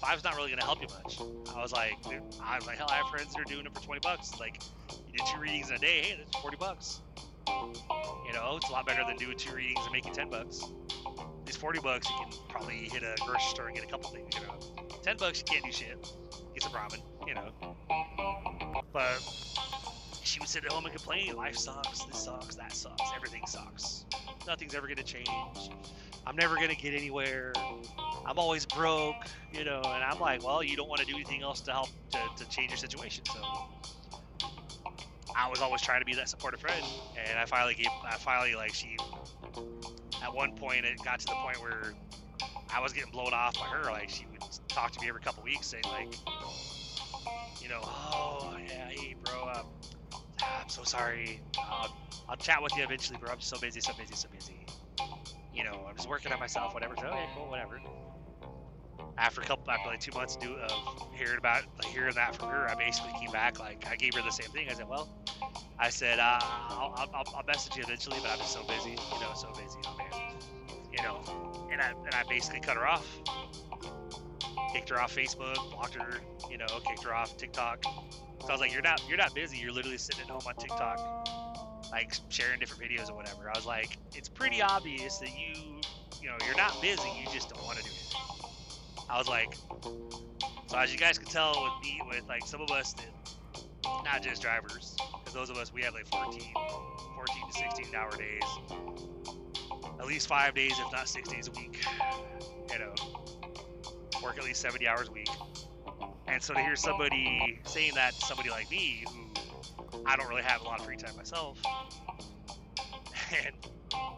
five's 0.00 0.22
not 0.22 0.36
really 0.36 0.54
to 0.54 0.64
help 0.64 0.80
you 0.80 0.86
much. 0.88 1.18
I 1.54 1.60
was 1.60 1.72
like, 1.72 1.94
I 2.40 2.56
was 2.56 2.66
like, 2.68 2.78
hell, 2.78 2.86
I 2.88 2.94
have 2.94 3.08
friends 3.08 3.34
that 3.34 3.40
are 3.40 3.44
doing 3.44 3.66
it 3.66 3.74
for 3.74 3.82
20 3.82 3.98
bucks. 4.00 4.38
Like, 4.38 4.62
you 5.08 5.12
did 5.18 5.26
two 5.26 5.40
readings 5.40 5.70
in 5.70 5.76
a 5.76 5.78
day, 5.80 6.02
hey, 6.02 6.14
that's 6.18 6.40
40 6.40 6.56
bucks. 6.56 7.00
You 7.48 8.32
know, 8.32 8.56
it's 8.56 8.68
a 8.68 8.72
lot 8.72 8.86
better 8.86 9.02
than 9.06 9.16
doing 9.16 9.36
two 9.36 9.54
readings 9.54 9.80
and 9.82 9.92
making 9.92 10.12
10 10.12 10.30
bucks. 10.30 10.64
These 11.44 11.56
40 11.56 11.80
bucks, 11.80 12.08
you 12.08 12.16
can 12.16 12.32
probably 12.48 12.88
hit 12.88 13.02
a 13.02 13.14
grocery 13.24 13.40
store 13.50 13.66
and 13.66 13.76
get 13.76 13.84
a 13.84 13.88
couple 13.88 14.10
things, 14.10 14.34
you 14.34 14.46
know. 14.46 14.58
10 15.02 15.16
bucks, 15.16 15.38
you 15.38 15.44
can't 15.44 15.64
do 15.64 15.72
shit. 15.72 15.98
Get 16.54 16.62
some 16.62 16.72
ramen, 16.72 17.02
you 17.26 17.34
know. 17.34 17.50
But 18.92 19.20
she 20.22 20.38
would 20.40 20.48
sit 20.48 20.64
at 20.64 20.72
home 20.72 20.84
and 20.86 20.94
complain, 20.94 21.36
life 21.36 21.56
sucks, 21.56 22.04
this 22.04 22.24
sucks, 22.24 22.54
that 22.54 22.72
sucks, 22.72 23.02
everything 23.14 23.42
sucks. 23.46 24.06
Nothing's 24.46 24.74
ever 24.74 24.86
gonna 24.86 25.02
change. 25.02 25.28
I'm 26.26 26.36
never 26.36 26.54
gonna 26.54 26.74
get 26.74 26.94
anywhere. 26.94 27.52
I'm 28.24 28.38
always 28.38 28.64
broke, 28.64 29.26
you 29.52 29.64
know, 29.64 29.82
and 29.84 30.04
I'm 30.04 30.20
like, 30.20 30.44
well, 30.44 30.62
you 30.62 30.76
don't 30.76 30.88
want 30.88 31.00
to 31.00 31.06
do 31.06 31.14
anything 31.14 31.42
else 31.42 31.60
to 31.62 31.72
help 31.72 31.88
to, 32.12 32.18
to 32.44 32.48
change 32.48 32.70
your 32.70 32.78
situation, 32.78 33.24
so 33.26 33.42
I 35.36 35.48
was 35.48 35.60
always 35.60 35.80
trying 35.82 36.00
to 36.00 36.06
be 36.06 36.14
that 36.14 36.28
supportive 36.28 36.60
friend, 36.60 36.84
and 37.28 37.38
I 37.38 37.44
finally 37.46 37.74
gave, 37.74 37.88
I 38.04 38.16
finally 38.16 38.54
like 38.54 38.74
she, 38.74 38.96
at 40.22 40.34
one 40.34 40.52
point 40.56 40.84
it 40.84 40.96
got 41.04 41.20
to 41.20 41.26
the 41.26 41.34
point 41.34 41.60
where 41.60 41.94
I 42.74 42.80
was 42.80 42.92
getting 42.92 43.10
blown 43.12 43.32
off 43.32 43.54
by 43.54 43.66
her, 43.66 43.90
like 43.90 44.10
she 44.10 44.26
would 44.26 44.40
talk 44.68 44.92
to 44.92 45.00
me 45.00 45.08
every 45.08 45.20
couple 45.20 45.42
weeks 45.42 45.68
saying 45.68 45.84
like, 45.90 46.14
you 47.60 47.68
know, 47.68 47.80
oh 47.82 48.56
yeah, 48.68 48.88
hey 48.90 49.14
bro, 49.24 49.48
um, 49.48 49.66
I'm 50.42 50.68
so 50.68 50.84
sorry. 50.84 51.40
I'll, 51.58 51.94
I'll 52.28 52.36
chat 52.36 52.62
with 52.62 52.76
you 52.76 52.84
eventually, 52.84 53.18
bro. 53.18 53.30
I'm 53.30 53.40
so 53.40 53.58
busy, 53.58 53.80
so 53.80 53.92
busy, 53.98 54.14
so 54.14 54.28
busy. 54.28 54.66
You 55.52 55.64
know, 55.64 55.86
I'm 55.88 55.96
just 55.96 56.08
working 56.08 56.32
on 56.32 56.40
myself, 56.40 56.74
whatever. 56.74 56.94
So, 56.98 57.06
okay, 57.06 57.26
cool, 57.34 57.48
whatever. 57.48 57.80
After 59.18 59.40
a 59.40 59.44
couple, 59.44 59.70
after 59.70 59.88
like 59.88 60.00
two 60.00 60.12
months 60.12 60.36
do, 60.36 60.54
of 60.54 60.72
hearing 61.14 61.38
about, 61.38 61.62
like, 61.78 61.92
hearing 61.92 62.14
that 62.14 62.34
from 62.34 62.48
her, 62.48 62.68
I 62.68 62.74
basically 62.74 63.12
came 63.20 63.30
back. 63.30 63.60
Like, 63.60 63.86
I 63.86 63.96
gave 63.96 64.14
her 64.14 64.22
the 64.22 64.30
same 64.30 64.50
thing. 64.50 64.68
I 64.70 64.74
said, 64.74 64.88
well, 64.88 65.08
I 65.78 65.90
said, 65.90 66.18
uh, 66.18 66.38
I'll, 66.40 66.94
I'll, 66.96 67.24
I'll 67.36 67.44
message 67.46 67.76
you 67.76 67.82
eventually, 67.82 68.18
but 68.22 68.30
I'm 68.30 68.38
just 68.38 68.52
so 68.52 68.62
busy. 68.64 68.90
You 68.90 69.20
know, 69.20 69.32
so 69.34 69.48
busy, 69.50 69.78
oh 69.86 69.96
man. 69.98 70.34
You 70.90 71.02
know, 71.02 71.20
and 71.70 71.80
I, 71.80 71.90
and 71.90 72.14
I 72.14 72.22
basically 72.28 72.60
cut 72.60 72.76
her 72.76 72.86
off. 72.86 73.06
Kicked 74.72 74.88
her 74.88 75.00
off 75.00 75.14
Facebook, 75.14 75.56
blocked 75.70 75.94
her, 75.94 76.20
you 76.50 76.56
know, 76.56 76.66
kicked 76.86 77.04
her 77.04 77.14
off 77.14 77.36
TikTok, 77.36 77.84
so 78.42 78.48
I 78.48 78.52
was 78.52 78.60
like, 78.60 78.72
you're 78.72 78.82
not 78.82 79.02
you're 79.08 79.18
not 79.18 79.34
busy. 79.34 79.58
You're 79.58 79.72
literally 79.72 79.98
sitting 79.98 80.22
at 80.22 80.30
home 80.30 80.40
on 80.46 80.54
TikTok, 80.54 81.28
like 81.90 82.12
sharing 82.28 82.58
different 82.58 82.82
videos 82.82 83.10
or 83.10 83.14
whatever. 83.14 83.48
I 83.48 83.56
was 83.56 83.66
like, 83.66 83.98
it's 84.14 84.28
pretty 84.28 84.62
obvious 84.62 85.18
that 85.18 85.30
you 85.30 85.80
you 86.20 86.28
know, 86.28 86.36
you're 86.46 86.56
not 86.56 86.80
busy. 86.80 87.08
You 87.20 87.26
just 87.32 87.50
don't 87.50 87.62
want 87.64 87.78
to 87.78 87.84
do 87.84 87.90
it. 87.90 88.21
I 89.12 89.18
was 89.18 89.28
like, 89.28 89.54
so 90.68 90.78
as 90.78 90.90
you 90.90 90.98
guys 90.98 91.18
can 91.18 91.28
tell 91.28 91.52
with 91.62 91.72
me, 91.82 92.00
with 92.08 92.26
like 92.30 92.46
some 92.46 92.62
of 92.62 92.70
us 92.70 92.94
that, 92.94 93.10
not 94.06 94.22
just 94.22 94.40
drivers, 94.40 94.96
because 95.18 95.34
those 95.34 95.50
of 95.50 95.58
us, 95.58 95.70
we 95.70 95.82
have 95.82 95.92
like 95.92 96.06
14, 96.06 96.40
14 96.40 97.42
to 97.46 97.58
16 97.82 97.94
hour 97.94 98.10
days, 98.12 98.42
at 100.00 100.06
least 100.06 100.28
five 100.28 100.54
days, 100.54 100.72
if 100.78 100.90
not 100.92 101.10
six 101.10 101.28
days 101.28 101.46
a 101.46 101.50
week, 101.50 101.84
you 102.70 102.78
know, 102.78 102.94
work 104.22 104.38
at 104.38 104.44
least 104.44 104.62
70 104.62 104.88
hours 104.88 105.08
a 105.08 105.12
week. 105.12 105.28
And 106.26 106.42
so 106.42 106.54
to 106.54 106.60
hear 106.60 106.74
somebody 106.74 107.60
saying 107.66 107.92
that 107.96 108.14
to 108.14 108.26
somebody 108.26 108.48
like 108.48 108.70
me, 108.70 109.04
who 109.06 110.04
I 110.06 110.16
don't 110.16 110.28
really 110.30 110.42
have 110.42 110.62
a 110.62 110.64
lot 110.64 110.80
of 110.80 110.86
free 110.86 110.96
time 110.96 111.14
myself, 111.16 111.60
and 113.32 113.56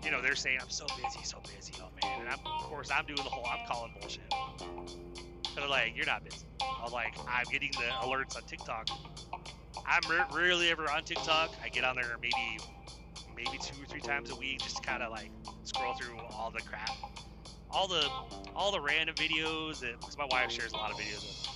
you 0.04 0.10
know 0.10 0.20
they're 0.20 0.34
saying 0.34 0.58
I'm 0.60 0.70
so 0.70 0.86
busy, 0.86 1.24
so 1.24 1.40
busy, 1.54 1.72
oh 1.80 1.88
man, 2.02 2.20
and 2.20 2.28
I'm, 2.28 2.38
of 2.44 2.62
course 2.64 2.90
I'm 2.90 3.06
doing 3.06 3.16
the 3.16 3.22
whole 3.22 3.46
I'm 3.46 3.66
calling 3.66 3.92
bullshit. 4.00 4.22
And 4.60 5.62
they're 5.62 5.68
like, 5.68 5.92
you're 5.94 6.06
not 6.06 6.24
busy. 6.24 6.46
I 6.60 6.82
was 6.82 6.92
like, 6.92 7.16
I'm 7.28 7.44
getting 7.50 7.70
the 7.72 7.88
alerts 8.02 8.36
on 8.36 8.42
TikTok. 8.42 8.88
I'm 9.86 10.10
re- 10.10 10.24
rarely 10.32 10.70
ever 10.70 10.90
on 10.90 11.04
TikTok. 11.04 11.52
I 11.62 11.68
get 11.68 11.84
on 11.84 11.96
there 11.96 12.16
maybe 12.20 12.58
maybe 13.36 13.58
two 13.58 13.82
or 13.82 13.86
three 13.86 14.00
times 14.00 14.30
a 14.30 14.36
week, 14.36 14.60
just 14.60 14.82
kind 14.84 15.02
of 15.02 15.10
like 15.10 15.30
scroll 15.62 15.94
through 15.94 16.18
all 16.30 16.50
the 16.50 16.62
crap, 16.62 16.90
all 17.70 17.88
the 17.88 18.06
all 18.54 18.72
the 18.72 18.80
random 18.80 19.14
videos. 19.14 19.80
Because 19.80 20.16
my 20.18 20.26
wife 20.30 20.50
shares 20.50 20.72
a 20.72 20.76
lot 20.76 20.90
of 20.90 20.96
videos. 20.96 21.48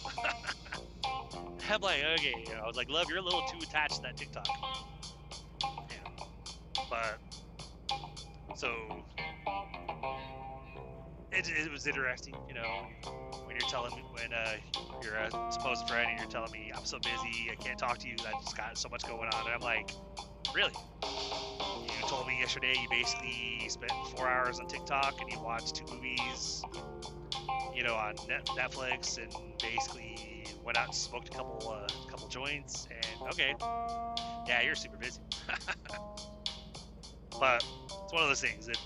I'm 1.70 1.82
like, 1.82 2.02
okay, 2.18 2.34
you 2.46 2.54
know, 2.54 2.60
I 2.62 2.66
was 2.66 2.76
like, 2.76 2.88
love, 2.88 3.06
you're 3.10 3.18
a 3.18 3.22
little 3.22 3.42
too 3.42 3.58
attached 3.62 3.96
to 3.96 4.02
that 4.02 4.16
TikTok. 4.16 4.46
Yeah. 5.62 6.24
But 6.88 7.18
so 8.58 8.72
it, 11.30 11.48
it 11.48 11.70
was 11.70 11.86
interesting, 11.86 12.34
you 12.48 12.54
know, 12.54 12.68
when 13.44 13.54
you're 13.54 13.68
telling 13.70 13.94
me 13.94 14.02
when 14.10 14.32
uh, 14.32 14.56
you're 15.00 15.14
a 15.14 15.52
supposed 15.52 15.86
friend 15.86 16.10
and 16.10 16.18
you're 16.18 16.28
telling 16.28 16.50
me 16.50 16.72
I'm 16.74 16.84
so 16.84 16.98
busy, 16.98 17.52
I 17.52 17.54
can't 17.62 17.78
talk 17.78 17.98
to 17.98 18.08
you, 18.08 18.16
I 18.26 18.32
just 18.42 18.56
got 18.56 18.76
so 18.76 18.88
much 18.88 19.04
going 19.04 19.28
on, 19.32 19.46
and 19.46 19.54
I'm 19.54 19.60
like, 19.60 19.92
really? 20.56 20.72
You 21.04 22.08
told 22.08 22.26
me 22.26 22.40
yesterday 22.40 22.74
you 22.82 22.88
basically 22.90 23.68
spent 23.68 23.92
four 24.16 24.28
hours 24.28 24.58
on 24.58 24.66
TikTok 24.66 25.20
and 25.20 25.30
you 25.30 25.38
watched 25.38 25.76
two 25.76 25.94
movies, 25.94 26.64
you 27.72 27.84
know, 27.84 27.94
on 27.94 28.16
Netflix, 28.56 29.18
and 29.18 29.32
basically 29.62 30.46
went 30.64 30.76
out 30.76 30.86
and 30.86 30.94
smoked 30.96 31.28
a 31.28 31.36
couple 31.36 31.72
uh, 31.72 31.86
couple 32.10 32.26
joints, 32.26 32.88
and 32.90 33.28
okay, 33.28 33.54
yeah, 34.48 34.62
you're 34.62 34.74
super 34.74 34.96
busy. 34.96 35.20
but 37.38 37.64
it's 38.04 38.12
one 38.12 38.22
of 38.22 38.28
those 38.28 38.40
things 38.40 38.66
that 38.66 38.78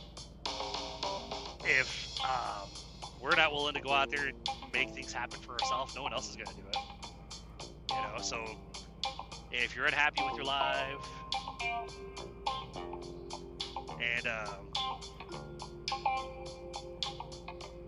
if 1.64 2.18
um, 2.24 2.68
we're 3.20 3.36
not 3.36 3.52
willing 3.52 3.74
to 3.74 3.80
go 3.80 3.92
out 3.92 4.10
there 4.10 4.28
and 4.28 4.36
make 4.72 4.90
things 4.90 5.12
happen 5.12 5.40
for 5.40 5.52
ourselves, 5.52 5.94
no 5.94 6.02
one 6.02 6.12
else 6.12 6.28
is 6.28 6.36
going 6.36 6.48
to 6.48 6.54
do 6.54 6.62
it. 6.68 6.76
You 7.90 7.96
know, 7.96 8.22
so 8.22 8.44
if 9.50 9.76
you're 9.76 9.86
unhappy 9.86 10.22
with 10.24 10.34
your 10.34 10.44
life, 10.44 10.96
and 14.00 14.26
um, 14.26 14.72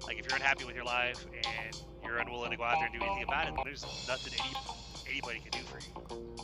like 0.06 0.18
if 0.18 0.26
you're 0.26 0.36
unhappy 0.36 0.64
with 0.64 0.74
your 0.74 0.84
life 0.84 1.26
and 1.32 1.76
you're 2.04 2.18
unwilling 2.18 2.50
to 2.50 2.56
go 2.56 2.64
out 2.64 2.76
there 2.78 2.86
and 2.86 3.00
do 3.00 3.04
anything 3.04 3.24
about 3.24 3.48
it, 3.48 3.54
there's 3.64 3.84
nothing 4.06 4.32
any, 4.38 4.54
anybody 5.10 5.40
can 5.40 5.50
do 5.50 5.66
for 5.66 5.78
you. 5.80 6.36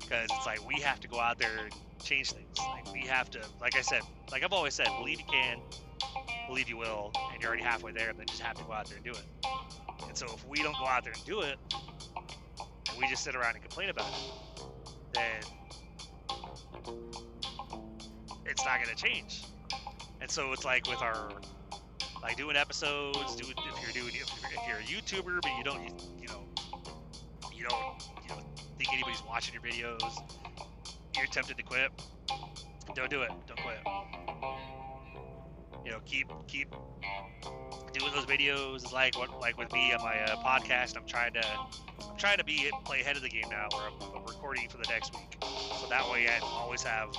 Because 0.00 0.26
it's 0.30 0.46
like 0.46 0.66
we 0.68 0.80
have 0.82 1.00
to 1.00 1.08
go 1.08 1.18
out 1.18 1.38
there 1.38 1.50
and 1.64 1.72
change 2.02 2.32
things. 2.32 2.58
Like 2.58 2.92
we 2.92 3.00
have 3.06 3.30
to, 3.30 3.40
like 3.60 3.76
I 3.76 3.80
said, 3.82 4.02
like 4.30 4.42
I've 4.44 4.52
always 4.52 4.74
said, 4.74 4.88
believe 4.98 5.20
you 5.20 5.26
can, 5.30 5.58
believe 6.48 6.68
you 6.68 6.76
will, 6.76 7.12
and 7.32 7.40
you're 7.40 7.48
already 7.48 7.64
halfway 7.64 7.92
there. 7.92 8.10
And 8.10 8.18
then 8.18 8.26
just 8.26 8.40
have 8.40 8.56
to 8.56 8.64
go 8.64 8.72
out 8.72 8.86
there 8.86 8.96
and 8.96 9.04
do 9.04 9.12
it. 9.12 9.26
And 10.08 10.16
so 10.16 10.26
if 10.26 10.46
we 10.46 10.62
don't 10.62 10.76
go 10.78 10.86
out 10.86 11.04
there 11.04 11.12
and 11.12 11.24
do 11.24 11.40
it, 11.40 11.58
and 12.90 12.98
we 12.98 13.08
just 13.08 13.24
sit 13.24 13.34
around 13.34 13.54
and 13.54 13.62
complain 13.62 13.90
about 13.90 14.08
it, 14.08 14.62
then 15.14 15.42
it's 18.46 18.64
not 18.64 18.82
going 18.82 18.94
to 18.94 19.02
change. 19.02 19.44
And 20.20 20.30
so 20.30 20.52
it's 20.52 20.64
like 20.64 20.88
with 20.88 21.00
our 21.02 21.30
like 22.22 22.36
doing 22.36 22.56
episodes, 22.56 23.40
if 23.40 23.46
you're 23.46 23.92
doing 23.92 24.14
if 24.14 24.14
you're, 24.14 24.50
if 24.52 24.68
you're 24.68 24.78
a 24.78 25.00
YouTuber 25.00 25.40
but 25.42 25.50
you 25.58 25.64
don't 25.64 25.82
you 26.20 26.28
know 26.28 26.44
you 27.52 27.64
don't 27.68 28.02
you 28.22 28.28
don't 28.28 28.44
think 28.78 28.92
anybody's 28.92 29.22
watching 29.28 29.54
your 29.54 29.62
videos, 29.62 30.00
you're 31.16 31.26
tempted 31.26 31.56
to 31.56 31.62
quit. 31.62 31.90
Don't 32.94 33.10
do 33.10 33.22
it. 33.22 33.30
Don't 33.46 33.60
quit. 33.60 33.78
You 35.84 35.90
know, 35.92 35.98
keep 36.04 36.28
keep 36.46 36.74
doing 37.92 38.12
those 38.14 38.26
videos. 38.26 38.92
Like 38.92 39.18
what 39.18 39.40
like 39.40 39.58
with 39.58 39.72
me 39.72 39.92
on 39.92 40.02
my 40.02 40.20
uh, 40.20 40.36
podcast, 40.36 40.96
I'm 40.96 41.06
trying 41.06 41.32
to 41.34 41.44
I'm 41.46 42.16
trying 42.16 42.38
to 42.38 42.44
be 42.44 42.70
play 42.84 43.00
ahead 43.00 43.16
of 43.16 43.22
the 43.22 43.28
game 43.28 43.48
now, 43.50 43.68
where 43.72 43.88
I'm, 43.88 44.16
I'm 44.16 44.24
recording 44.24 44.68
for 44.68 44.78
the 44.78 44.86
next 44.88 45.14
week, 45.14 45.36
so 45.42 45.86
that 45.88 46.08
way 46.10 46.28
I 46.28 46.38
always 46.40 46.82
have 46.82 47.16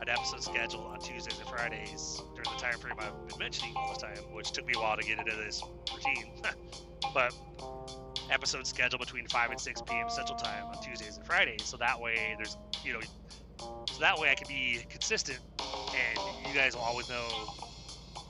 an 0.00 0.08
episode 0.08 0.42
scheduled 0.42 0.86
on 0.86 0.98
Tuesdays 1.00 1.38
and 1.38 1.48
Fridays 1.48 2.22
during 2.34 2.50
the 2.56 2.60
time 2.60 2.78
frame 2.78 2.96
I've 2.98 3.28
been 3.28 3.38
mentioning 3.38 3.74
all 3.76 3.92
the 3.92 4.00
time, 4.00 4.16
which 4.32 4.52
took 4.52 4.66
me 4.66 4.72
a 4.76 4.80
while 4.80 4.96
to 4.96 5.02
get 5.02 5.18
into 5.18 5.36
this 5.36 5.62
routine. 5.92 6.42
but 7.14 7.34
episode 8.30 8.66
scheduled 8.66 9.00
between 9.00 9.26
5 9.26 9.50
and 9.50 9.60
6 9.60 9.82
p.m. 9.82 10.08
Central 10.08 10.38
Time 10.38 10.64
on 10.66 10.82
Tuesdays 10.82 11.16
and 11.16 11.26
Fridays, 11.26 11.64
so 11.64 11.76
that 11.76 12.00
way 12.00 12.34
there's, 12.36 12.56
you 12.84 12.92
know, 12.92 13.00
so 13.58 14.00
that 14.00 14.18
way 14.18 14.30
I 14.30 14.34
can 14.34 14.48
be 14.48 14.84
consistent, 14.88 15.40
and 15.60 16.46
you 16.46 16.54
guys 16.54 16.74
will 16.74 16.82
always 16.82 17.08
know 17.08 17.28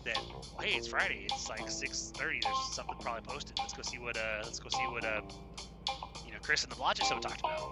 that 0.04 0.18
hey, 0.60 0.76
it's 0.76 0.88
Friday, 0.88 1.26
it's 1.30 1.48
like 1.48 1.60
6:30. 1.60 2.42
There's 2.42 2.56
something 2.72 2.96
probably 3.00 3.22
posted. 3.22 3.58
Let's 3.58 3.72
go 3.72 3.82
see 3.82 3.98
what 3.98 4.16
uh, 4.16 4.42
let's 4.42 4.58
go 4.58 4.68
see 4.70 4.86
what 4.88 5.04
uh, 5.04 5.20
you 6.26 6.32
know, 6.32 6.38
Chris 6.42 6.62
and 6.62 6.72
the 6.72 6.76
Blotches 6.76 7.08
show 7.08 7.18
talked 7.18 7.40
about. 7.40 7.70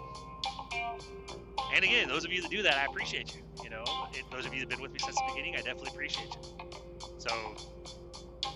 And 1.75 1.85
again, 1.85 2.09
those 2.09 2.25
of 2.25 2.33
you 2.33 2.43
that 2.43 2.51
do 2.51 2.63
that, 2.63 2.77
I 2.77 2.87
appreciate 2.87 3.35
you. 3.35 3.43
You 3.63 3.71
know, 3.71 3.85
it, 4.13 4.25
those 4.33 4.47
of 4.47 4.55
you 4.55 4.61
that've 4.61 4.71
been 4.71 4.81
with 4.81 4.93
me 4.93 4.99
since 4.99 5.17
the 5.17 5.23
beginning, 5.29 5.55
I 5.55 5.59
definitely 5.59 5.91
appreciate 5.93 6.29
you. 6.35 6.69
So, 7.19 7.55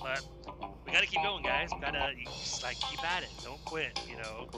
but 0.02 0.24
we 0.84 0.92
gotta 0.92 1.06
keep 1.06 1.22
going, 1.22 1.42
guys. 1.42 1.70
We 1.74 1.80
gotta 1.80 2.12
just 2.24 2.62
like 2.62 2.78
keep 2.80 3.02
at 3.04 3.22
it. 3.22 3.30
Don't 3.42 3.62
quit. 3.64 3.98
You 4.08 4.16
know, 4.16 4.48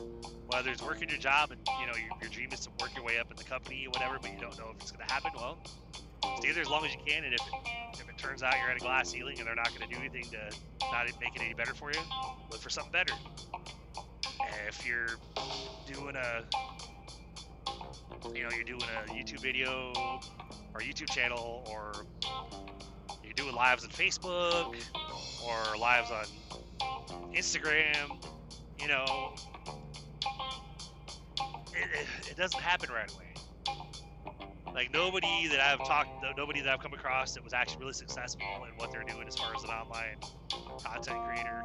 whether 0.48 0.70
it's 0.70 0.82
working 0.82 1.08
your 1.08 1.18
job 1.18 1.50
and 1.50 1.60
you 1.80 1.86
know 1.86 1.92
your, 1.94 2.10
your 2.22 2.30
dream 2.30 2.52
is 2.52 2.60
to 2.60 2.70
work 2.80 2.94
your 2.94 3.04
way 3.04 3.18
up 3.18 3.30
in 3.30 3.36
the 3.36 3.44
company 3.44 3.86
or 3.86 3.90
whatever, 3.90 4.18
but 4.20 4.32
you 4.32 4.40
don't 4.40 4.58
know 4.58 4.70
if 4.74 4.82
it's 4.82 4.90
gonna 4.90 5.10
happen. 5.10 5.32
Well, 5.36 5.58
stay 6.38 6.52
there 6.52 6.62
as 6.62 6.70
long 6.70 6.84
as 6.84 6.92
you 6.92 7.00
can, 7.06 7.24
and 7.24 7.34
if 7.34 7.40
it, 7.40 8.00
if 8.00 8.08
it 8.08 8.18
turns 8.18 8.42
out 8.42 8.54
you're 8.58 8.70
at 8.70 8.76
a 8.76 8.80
glass 8.80 9.10
ceiling 9.10 9.38
and 9.38 9.46
they're 9.46 9.54
not 9.54 9.70
gonna 9.72 9.90
do 9.90 9.98
anything 9.98 10.24
to 10.24 10.56
not 10.92 11.06
make 11.20 11.36
it 11.36 11.42
any 11.42 11.54
better 11.54 11.74
for 11.74 11.92
you, 11.92 12.00
look 12.50 12.60
for 12.60 12.70
something 12.70 12.92
better. 12.92 13.14
If 14.66 14.86
you're 14.86 15.08
doing 15.86 16.16
a 16.16 16.44
you 18.34 18.42
know 18.42 18.48
you're 18.54 18.64
doing 18.64 18.82
a 18.82 19.10
YouTube 19.12 19.40
video 19.40 19.92
or 20.74 20.80
YouTube 20.80 21.10
channel 21.10 21.64
or 21.70 21.92
you're 23.36 23.46
doing 23.46 23.56
lives 23.56 23.84
on 23.84 23.90
Facebook 23.90 24.76
or 25.44 25.78
lives 25.78 26.10
on 26.10 26.24
Instagram, 27.34 28.24
you 28.80 28.88
know, 28.88 29.34
it, 31.72 31.88
it, 31.92 32.30
it 32.30 32.36
doesn't 32.36 32.60
happen 32.60 32.90
right 32.92 33.10
away. 33.12 33.20
Like 34.72 34.92
nobody 34.92 35.46
that 35.48 35.60
I've 35.60 35.86
talked, 35.86 36.10
nobody 36.36 36.60
that 36.60 36.72
I've 36.72 36.80
come 36.80 36.94
across 36.94 37.34
that 37.34 37.44
was 37.44 37.52
actually 37.52 37.80
really 37.80 37.92
successful 37.92 38.42
in 38.68 38.76
what 38.76 38.90
they're 38.90 39.04
doing 39.04 39.28
as 39.28 39.36
far 39.36 39.54
as 39.54 39.62
an 39.62 39.70
online 39.70 40.18
content 40.82 41.24
creator 41.24 41.62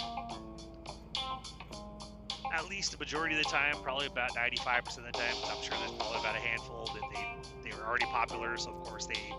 at 2.51 2.67
least 2.67 2.91
the 2.91 2.97
majority 2.97 3.37
of 3.37 3.43
the 3.43 3.49
time, 3.49 3.75
probably 3.83 4.07
about 4.07 4.31
95% 4.31 4.97
of 4.97 5.05
the 5.05 5.11
time. 5.11 5.35
I'm 5.45 5.61
sure 5.63 5.77
there's 5.79 5.91
probably 5.91 6.19
about 6.19 6.35
a 6.35 6.39
handful 6.39 6.89
that 6.93 7.03
they, 7.13 7.69
they 7.69 7.75
were 7.77 7.83
already 7.83 8.05
popular, 8.05 8.57
so 8.57 8.71
of 8.71 8.83
course 8.83 9.05
they 9.05 9.33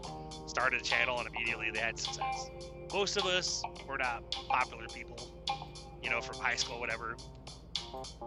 started 0.50 0.80
a 0.80 0.84
channel 0.84 1.18
and 1.18 1.28
immediately 1.28 1.70
they 1.72 1.78
had 1.78 1.98
success. 1.98 2.50
Most 2.92 3.16
of 3.16 3.24
us 3.24 3.62
were 3.88 3.96
not 3.96 4.30
popular 4.48 4.86
people, 4.88 5.16
you 6.02 6.10
know, 6.10 6.20
from 6.20 6.36
high 6.36 6.56
school, 6.56 6.80
whatever. 6.80 7.16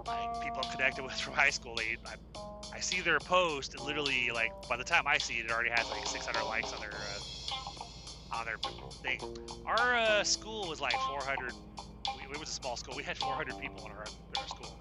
Like 0.07 0.41
people 0.41 0.61
connected 0.71 1.03
with 1.03 1.13
from 1.19 1.33
high 1.33 1.49
school, 1.49 1.75
they 1.75 1.97
I, 2.05 2.15
I 2.73 2.79
see 2.79 3.01
their 3.01 3.19
post 3.19 3.75
and 3.75 3.85
literally 3.85 4.31
like 4.33 4.51
by 4.69 4.77
the 4.77 4.83
time 4.85 5.03
I 5.05 5.17
see 5.17 5.35
it, 5.35 5.45
it 5.45 5.51
already 5.51 5.69
has 5.69 5.89
like 5.89 6.07
600 6.07 6.43
likes 6.45 6.71
on 6.73 6.79
their 6.79 6.93
uh, 6.93 8.37
on 8.37 8.45
their 8.45 8.57
thing. 9.03 9.19
Our 9.65 9.95
uh, 9.95 10.23
school 10.23 10.69
was 10.69 10.79
like 10.79 10.93
400 10.93 11.53
We, 12.17 12.33
it 12.33 12.39
was 12.39 12.49
a 12.49 12.53
small 12.53 12.77
school. 12.77 12.95
We 12.95 13.03
had 13.03 13.17
400 13.17 13.59
people 13.59 13.85
in 13.85 13.91
our, 13.91 14.05
in 14.05 14.41
our 14.41 14.47
school. 14.47 14.79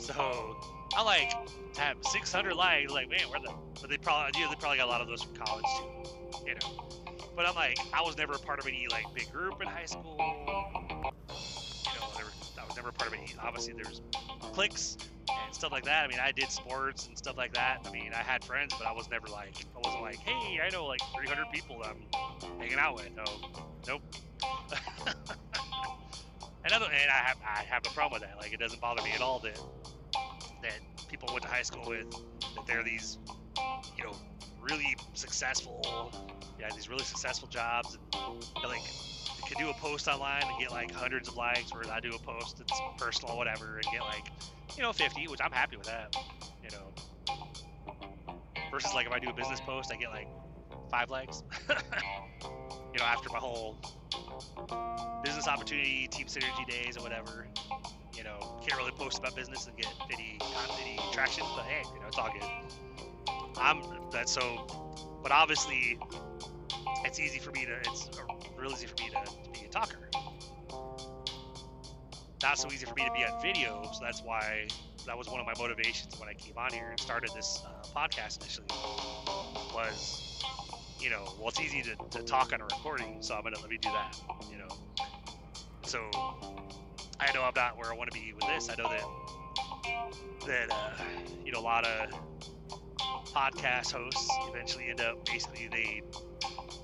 So 0.00 0.56
I 0.96 1.02
like 1.02 1.32
have 1.76 1.96
600 2.00 2.54
likes. 2.54 2.90
Like, 2.90 3.10
man, 3.10 3.20
where 3.30 3.40
the? 3.40 3.52
But 3.80 3.90
they 3.90 3.98
probably, 3.98 4.38
you 4.38 4.44
know, 4.44 4.50
they 4.50 4.56
probably 4.56 4.78
got 4.78 4.88
a 4.88 4.90
lot 4.90 5.00
of 5.00 5.08
those 5.08 5.22
from 5.22 5.36
college 5.36 5.64
too. 5.78 6.46
You 6.46 6.54
know. 6.54 6.88
But 7.36 7.46
I'm 7.46 7.54
like, 7.54 7.78
I 7.92 8.02
was 8.02 8.16
never 8.16 8.32
a 8.32 8.38
part 8.38 8.58
of 8.58 8.66
any 8.66 8.86
like 8.90 9.04
big 9.14 9.30
group 9.30 9.60
in 9.60 9.68
high 9.68 9.84
school. 9.84 10.16
You 10.18 10.24
know, 12.00 12.06
there, 12.16 12.26
I 12.60 12.66
was 12.66 12.76
never 12.76 12.92
part 12.92 13.12
of 13.12 13.18
any. 13.18 13.34
Obviously, 13.40 13.74
there's 13.74 14.00
cliques 14.52 14.96
and 15.28 15.54
stuff 15.54 15.70
like 15.70 15.84
that. 15.84 16.04
I 16.04 16.08
mean, 16.08 16.18
I 16.20 16.32
did 16.32 16.50
sports 16.50 17.06
and 17.06 17.16
stuff 17.16 17.36
like 17.36 17.54
that. 17.54 17.86
I 17.86 17.92
mean, 17.92 18.12
I 18.12 18.22
had 18.22 18.44
friends, 18.44 18.74
but 18.78 18.86
I 18.86 18.92
was 18.92 19.08
never 19.10 19.28
like, 19.28 19.54
I 19.76 19.78
wasn't 19.78 20.02
like, 20.02 20.18
hey, 20.18 20.60
I 20.60 20.70
know 20.70 20.86
like 20.86 21.00
300 21.14 21.46
people 21.52 21.80
that 21.82 21.90
I'm 21.90 22.58
hanging 22.58 22.78
out 22.78 22.96
with. 22.96 23.10
No, 23.16 23.24
nope. 23.86 24.02
and, 26.64 26.72
other, 26.72 26.86
and 26.86 27.10
I 27.10 27.22
have 27.24 27.36
I 27.46 27.62
have 27.68 27.86
a 27.86 27.90
problem 27.90 28.20
with 28.20 28.28
that. 28.28 28.38
Like 28.38 28.52
it 28.52 28.58
doesn't 28.58 28.80
bother 28.80 29.02
me 29.02 29.12
at 29.12 29.20
all 29.20 29.38
that 29.40 29.58
that 30.62 31.08
people 31.08 31.28
went 31.32 31.42
to 31.42 31.48
high 31.48 31.62
school 31.62 31.88
with 31.88 32.10
that 32.10 32.66
they're 32.66 32.84
these 32.84 33.18
you 33.96 34.04
know 34.04 34.14
really 34.60 34.94
successful 35.14 36.12
yeah 36.58 36.68
these 36.74 36.88
really 36.88 37.04
successful 37.04 37.48
jobs 37.48 37.96
and 38.14 38.64
like 38.64 38.80
can 39.50 39.64
do 39.64 39.70
a 39.70 39.74
post 39.74 40.06
online 40.06 40.42
and 40.42 40.58
get 40.60 40.70
like 40.70 40.92
hundreds 40.92 41.28
of 41.28 41.36
likes 41.36 41.72
whereas 41.72 41.90
I 41.90 41.98
do 41.98 42.10
a 42.10 42.18
post 42.18 42.58
that's 42.58 42.80
personal 42.98 43.36
whatever 43.36 43.76
and 43.76 43.84
get 43.92 44.02
like 44.02 44.30
you 44.76 44.82
know 44.82 44.92
50 44.92 45.26
which 45.26 45.40
I'm 45.42 45.50
happy 45.50 45.76
with 45.76 45.86
that 45.86 46.14
you 46.62 46.70
know. 46.70 46.92
Versus 48.70 48.94
like 48.94 49.06
if 49.06 49.12
I 49.12 49.18
do 49.18 49.28
a 49.28 49.34
business 49.34 49.60
post 49.60 49.92
I 49.92 49.96
get 49.96 50.10
like 50.10 50.28
five 50.90 51.10
likes. 51.10 51.42
You 52.92 52.98
know 52.98 53.04
after 53.04 53.28
my 53.32 53.38
whole 53.38 53.78
business 55.22 55.46
opportunity 55.46 56.08
team 56.08 56.26
synergy 56.26 56.66
days 56.66 56.96
or 56.96 57.04
whatever 57.04 57.46
you 58.20 58.24
know 58.24 58.38
can't 58.60 58.76
really 58.76 58.92
post 58.92 59.18
about 59.18 59.34
business 59.34 59.66
and 59.66 59.74
get 59.76 59.88
any 60.12 60.38
any 60.82 60.98
traction 61.10 61.44
but 61.56 61.64
hey 61.64 61.82
you 61.94 62.00
know 62.00 62.08
it's 62.08 62.18
all 62.18 62.30
good 62.30 62.44
I'm 63.60 63.82
that's 64.10 64.32
so, 64.32 64.66
but 65.22 65.32
obviously, 65.32 65.98
it's 67.04 67.20
easy 67.20 67.38
for 67.38 67.50
me 67.52 67.66
to. 67.66 67.76
It's 67.90 68.08
real 68.56 68.72
easy 68.72 68.86
for 68.86 68.94
me 69.02 69.10
to, 69.10 69.32
to 69.44 69.50
be 69.50 69.66
a 69.66 69.68
talker. 69.68 70.10
Not 72.42 72.58
so 72.58 72.68
easy 72.72 72.86
for 72.86 72.94
me 72.94 73.04
to 73.04 73.12
be 73.12 73.24
on 73.24 73.40
video, 73.42 73.82
so 73.92 74.00
that's 74.02 74.22
why 74.22 74.66
that 75.06 75.16
was 75.16 75.28
one 75.28 75.40
of 75.40 75.46
my 75.46 75.52
motivations 75.58 76.18
when 76.18 76.28
I 76.28 76.34
came 76.34 76.54
on 76.56 76.72
here 76.72 76.88
and 76.90 76.98
started 76.98 77.30
this 77.34 77.62
uh, 77.66 77.86
podcast 77.94 78.40
initially. 78.40 78.66
Was 79.74 80.42
you 80.98 81.10
know, 81.10 81.24
well, 81.38 81.48
it's 81.48 81.60
easy 81.60 81.82
to, 81.82 82.18
to 82.18 82.22
talk 82.24 82.52
on 82.52 82.60
a 82.60 82.64
recording, 82.64 83.18
so 83.20 83.34
I'm 83.34 83.42
gonna 83.42 83.60
let 83.60 83.70
me 83.70 83.78
do 83.80 83.90
that. 83.90 84.18
You 84.50 84.58
know, 84.58 84.68
so 85.84 86.10
I 87.20 87.32
know 87.32 87.42
I'm 87.42 87.52
not 87.54 87.76
where 87.76 87.92
I 87.92 87.96
want 87.96 88.10
to 88.10 88.18
be 88.18 88.32
with 88.32 88.46
this. 88.46 88.68
I 88.70 88.74
know 88.76 88.88
that 88.88 89.04
that 90.46 90.70
uh, 90.72 90.92
you 91.44 91.52
know 91.52 91.60
a 91.60 91.62
lot 91.62 91.86
of 91.86 92.10
podcast 93.26 93.92
hosts 93.92 94.28
eventually 94.48 94.86
end 94.88 95.00
up 95.00 95.24
basically 95.26 95.68
they 95.70 96.02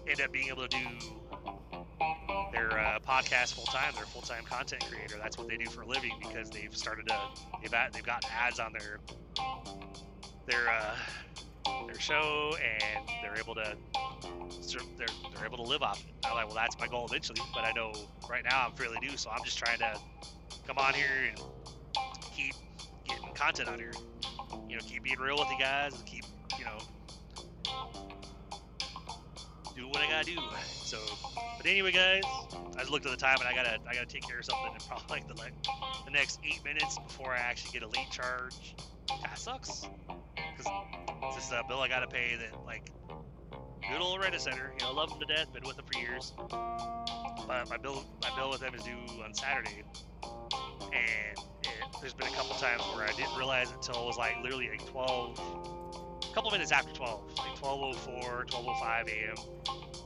end 0.09 0.21
up 0.21 0.31
being 0.33 0.49
able 0.49 0.69
to 0.69 0.69
do 0.69 0.87
their 2.53 2.79
uh, 2.79 2.99
podcast 3.07 3.55
full 3.55 3.65
time. 3.65 3.93
They're 3.97 4.05
full 4.05 4.23
time 4.23 4.45
content 4.45 4.85
creator. 4.85 5.17
That's 5.23 5.39
what 5.39 5.49
they 5.49 5.57
do 5.57 5.67
for 5.67 5.83
a 5.83 5.87
living 5.87 6.13
because 6.21 6.51
they've 6.51 6.75
started 6.77 7.07
to 7.09 7.19
they've 7.63 7.73
they've 7.93 8.03
got 8.05 8.25
ads 8.31 8.59
on 8.59 8.73
their 8.73 8.99
their 10.47 10.69
uh, 10.69 10.97
their 11.87 12.01
show 12.01 12.57
and 12.63 13.09
they're 13.23 13.39
able 13.39 13.55
to 13.55 13.77
they're, 14.99 15.07
they're 15.35 15.47
able 15.47 15.57
to 15.57 15.63
live 15.63 15.83
off 15.83 16.01
it. 16.01 16.27
I'm 16.27 16.35
like, 16.35 16.47
well, 16.47 16.55
that's 16.55 16.79
my 16.79 16.87
goal 16.87 17.07
eventually, 17.07 17.41
but 17.55 17.65
I 17.65 17.73
know 17.73 17.93
right 18.29 18.45
now 18.45 18.67
I'm 18.67 18.73
fairly 18.73 18.99
new, 19.01 19.17
so 19.17 19.31
I'm 19.31 19.45
just 19.45 19.59
trying 19.59 19.79
to 19.79 19.99
come 20.67 20.79
on 20.79 20.95
here 20.95 21.07
and 21.29 21.41
keep 22.35 22.55
getting 23.07 23.33
content 23.35 23.69
on 23.69 23.79
here. 23.79 23.93
You 24.69 24.77
know, 24.77 24.83
keep 24.87 25.03
being 25.03 25.19
real 25.19 25.37
with 25.37 25.49
you 25.51 25.59
guys 25.59 25.95
and 25.95 26.05
keep 26.07 26.25
you 26.59 26.65
know, 26.65 26.79
do 29.75 29.89
what 29.89 29.99
I 29.99 30.09
gotta 30.09 30.25
do. 30.25 30.39
So, 30.65 30.99
but 31.57 31.67
anyway, 31.67 31.93
guys, 31.93 32.23
I 32.77 32.81
just 32.81 32.91
looked 32.91 33.07
at 33.07 33.13
the 33.13 33.19
time 33.19 33.37
and 33.41 33.49
I 33.49 33.55
gotta 33.55 33.79
I 33.89 33.95
gotta 33.95 34.07
take 34.07 34.27
care 34.27 34.39
of 34.39 34.45
something 34.45 34.73
in 34.73 34.81
probably 34.89 35.07
like 35.11 35.29
the 35.29 35.35
like 35.35 35.53
the 36.05 36.11
next 36.11 36.41
eight 36.45 36.65
minutes 36.65 36.99
before 36.99 37.33
I 37.33 37.39
actually 37.39 37.73
get 37.73 37.83
a 37.83 37.89
late 37.89 38.11
charge. 38.11 38.75
That 39.23 39.39
sucks 39.39 39.87
this 41.35 41.47
is 41.47 41.53
a 41.53 41.63
bill 41.69 41.81
I 41.81 41.89
gotta 41.89 42.07
pay 42.07 42.37
that 42.37 42.65
like 42.65 42.91
good 43.09 44.01
old 44.01 44.21
Rent-A-Center. 44.21 44.73
You 44.79 44.87
know, 44.87 44.93
love 44.93 45.11
them 45.11 45.21
to 45.21 45.27
death, 45.27 45.53
been 45.53 45.65
with 45.65 45.77
them 45.77 45.85
for 45.91 45.99
years. 45.99 46.33
But 47.47 47.69
my 47.69 47.77
bill 47.77 48.05
my 48.23 48.35
bill 48.37 48.51
with 48.51 48.61
them 48.61 48.75
is 48.75 48.83
due 48.83 49.23
on 49.23 49.33
Saturday, 49.35 49.83
and 50.23 51.39
it, 51.63 51.71
there's 52.01 52.15
been 52.15 52.27
a 52.27 52.33
couple 52.33 52.57
times 52.57 52.83
where 52.95 53.05
I 53.05 53.13
didn't 53.13 53.37
realize 53.37 53.71
until 53.71 54.03
it 54.03 54.07
was 54.07 54.17
like 54.19 54.37
literally 54.43 54.69
like 54.71 54.85
12 54.87 55.39
a 56.31 56.35
couple 56.35 56.51
minutes 56.51 56.73
after 56.73 56.93
12, 56.93 57.39
like 57.39 57.57
12:04, 57.59 58.47
12:05 58.47 59.09
a.m. 59.09 59.35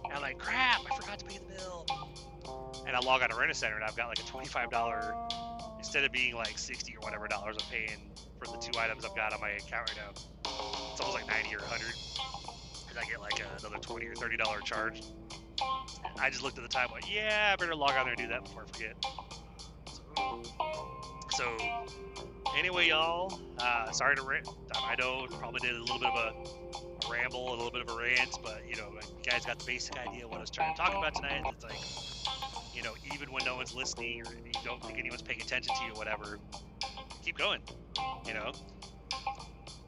And 0.05 0.13
I'm 0.15 0.23
like, 0.23 0.39
crap, 0.39 0.81
I 0.91 0.97
forgot 0.97 1.19
to 1.21 1.25
pay 1.25 1.39
the 1.39 1.55
bill. 1.55 1.87
And 2.87 2.97
I 2.97 3.01
log 3.01 3.23
on 3.23 3.31
to 3.31 3.37
Rent-A-Center 3.37 3.77
and 3.77 3.85
I've 3.85 3.97
got 3.97 4.09
like 4.09 4.19
a 4.19 4.23
$25 4.23 5.40
instead 5.81 6.05
of 6.05 6.13
being 6.13 6.35
like 6.35 6.59
60 6.59 6.95
or 6.95 7.01
whatever 7.01 7.27
dollars 7.27 7.57
I'm 7.59 7.71
paying 7.71 8.13
for 8.39 8.45
the 8.53 8.59
two 8.59 8.79
items 8.79 9.03
I've 9.03 9.17
got 9.17 9.33
on 9.33 9.41
my 9.41 9.49
account 9.49 9.89
right 9.89 9.97
now. 9.97 10.11
It's 10.93 11.01
almost 11.01 11.15
like 11.15 11.27
90 11.27 11.57
or 11.57 11.61
100. 11.61 12.91
And 12.91 12.99
I 12.99 13.05
get 13.09 13.19
like 13.19 13.43
another 13.59 13.79
20 13.79 14.07
or 14.07 14.15
30 14.15 14.37
dollar 14.37 14.61
charge. 14.61 15.01
I 16.21 16.29
just 16.29 16.43
looked 16.43 16.59
at 16.59 16.63
the 16.63 16.69
time, 16.69 16.89
like, 16.93 17.11
yeah, 17.11 17.55
I 17.55 17.57
better 17.57 17.75
log 17.75 17.93
on 17.93 18.05
there 18.05 18.13
and 18.13 18.19
do 18.19 18.29
that 18.29 18.45
before 18.45 18.65
I 18.65 18.67
forget. 18.67 18.95
So, 21.31 21.57
anyway, 22.59 22.89
y'all, 22.89 23.41
uh, 23.59 23.91
sorry 23.91 24.17
to 24.17 24.23
rant. 24.23 24.49
I 24.75 24.97
know 24.97 25.27
probably 25.31 25.61
did 25.61 25.77
a 25.77 25.81
little 25.81 25.99
bit 25.99 26.09
of 26.09 26.15
a, 26.15 27.09
a, 27.09 27.11
ramble, 27.11 27.49
a 27.49 27.57
little 27.57 27.71
bit 27.71 27.89
of 27.89 27.97
a 27.97 27.99
rant, 27.99 28.37
but 28.43 28.63
you 28.69 28.77
know, 28.77 28.91
you 28.93 29.31
guys 29.31 29.47
got 29.47 29.59
the 29.59 29.65
basic 29.65 29.99
idea 29.99 30.29
what 30.29 30.37
I 30.37 30.41
was 30.41 30.51
trying 30.51 30.75
to 30.75 30.79
talk 30.79 30.91
about 30.95 31.15
tonight. 31.15 31.43
It's 31.47 31.65
like, 31.65 32.20
you 32.75 32.83
know, 32.83 32.95
even 33.15 33.33
when 33.33 33.45
no 33.45 33.57
one's 33.57 33.75
listening 33.75 34.23
or 34.27 34.33
you 34.33 34.53
don't 34.65 34.83
think 34.85 34.99
anyone's 34.99 35.23
paying 35.23 35.41
attention 35.41 35.75
to 35.75 35.85
you, 35.85 35.93
or 35.93 35.97
whatever, 35.97 36.39
keep 37.23 37.37
going. 37.37 37.61
You 38.27 38.35
know, 38.35 38.53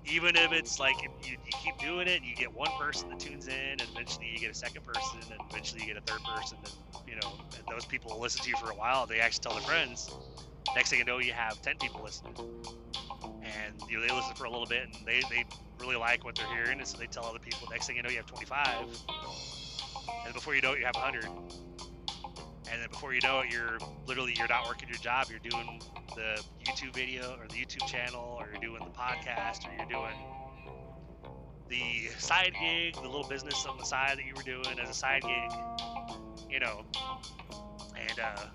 even 0.05 0.37
if 0.37 0.53
it's 0.53 0.79
like 0.81 0.97
if 0.99 1.27
you, 1.27 1.37
you 1.45 1.53
keep 1.63 1.79
doing 1.79 2.09
it, 2.09 2.23
you 2.23 2.35
get 2.35 2.53
one 2.53 2.71
person 2.79 3.09
that 3.11 3.21
tunes 3.21 3.47
in, 3.49 3.55
and 3.55 3.83
eventually 3.93 4.27
you 4.33 4.39
get 4.39 4.51
a 4.51 4.55
second 4.55 4.85
person, 4.85 5.21
and 5.31 5.41
eventually 5.51 5.83
you 5.83 5.87
get 5.87 5.97
a 5.97 6.13
third 6.13 6.23
person, 6.25 6.59
and 6.65 6.75
you 7.09 7.15
know, 7.17 7.39
and 7.57 7.65
those 7.71 7.85
people 7.87 8.13
will 8.13 8.21
listen 8.21 8.43
to 8.43 8.49
you 8.49 8.57
for 8.57 8.71
a 8.71 8.75
while. 8.75 9.07
They 9.07 9.21
actually 9.21 9.43
tell 9.43 9.53
their 9.53 9.63
friends 9.63 10.11
next 10.75 10.91
thing 10.91 10.99
you 10.99 11.05
know, 11.05 11.19
you 11.19 11.33
have 11.33 11.61
10 11.63 11.77
people 11.79 12.03
listening. 12.03 12.35
And 13.43 13.81
you 13.89 13.99
know, 13.99 14.07
they 14.07 14.15
listen 14.15 14.35
for 14.35 14.45
a 14.45 14.51
little 14.51 14.67
bit 14.67 14.85
and 14.85 14.95
they, 15.07 15.21
they 15.31 15.45
really 15.79 15.97
like 15.97 16.25
what 16.25 16.35
they're 16.35 16.47
hearing. 16.47 16.79
And 16.79 16.87
so 16.87 16.99
they 16.99 17.07
tell 17.07 17.25
other 17.25 17.39
people. 17.39 17.69
Next 17.71 17.87
thing 17.87 17.97
you 17.97 18.03
know, 18.03 18.11
you 18.11 18.17
have 18.17 18.27
25. 18.27 18.87
And 20.25 20.35
before 20.35 20.55
you 20.55 20.63
know 20.63 20.73
it, 20.73 20.79
you 20.81 20.87
have 20.87 20.95
100. 20.95 21.27
And 22.73 22.81
then 22.81 22.89
before 22.89 23.13
you 23.13 23.21
know 23.23 23.41
it, 23.41 23.53
you're 23.53 23.79
literally 24.07 24.35
you're 24.39 24.49
not 24.49 24.67
working 24.67 24.89
your 24.89 24.99
job. 24.99 25.27
You're 25.29 25.41
doing 25.41 25.83
the 26.17 26.43
YouTube 26.65 26.95
video 26.95 27.37
or 27.39 27.47
the 27.47 27.55
YouTube 27.55 27.87
channel, 27.87 28.39
or 28.41 28.49
you're 28.51 28.63
doing 28.63 28.83
the 28.83 28.99
podcast, 28.99 29.67
or 29.69 29.77
you're 29.77 29.87
doing 29.87 30.17
the 31.69 32.09
side 32.19 32.55
gig, 32.59 32.95
the 32.95 33.03
little 33.03 33.29
business 33.29 33.67
on 33.67 33.77
the 33.77 33.85
side 33.85 34.17
that 34.17 34.25
you 34.25 34.33
were 34.35 34.43
doing 34.43 34.79
as 34.81 34.89
a 34.89 34.95
side 34.95 35.21
gig. 35.23 35.53
You 36.51 36.61
know, 36.61 36.85
and 37.99 38.19
uh, 38.19 38.47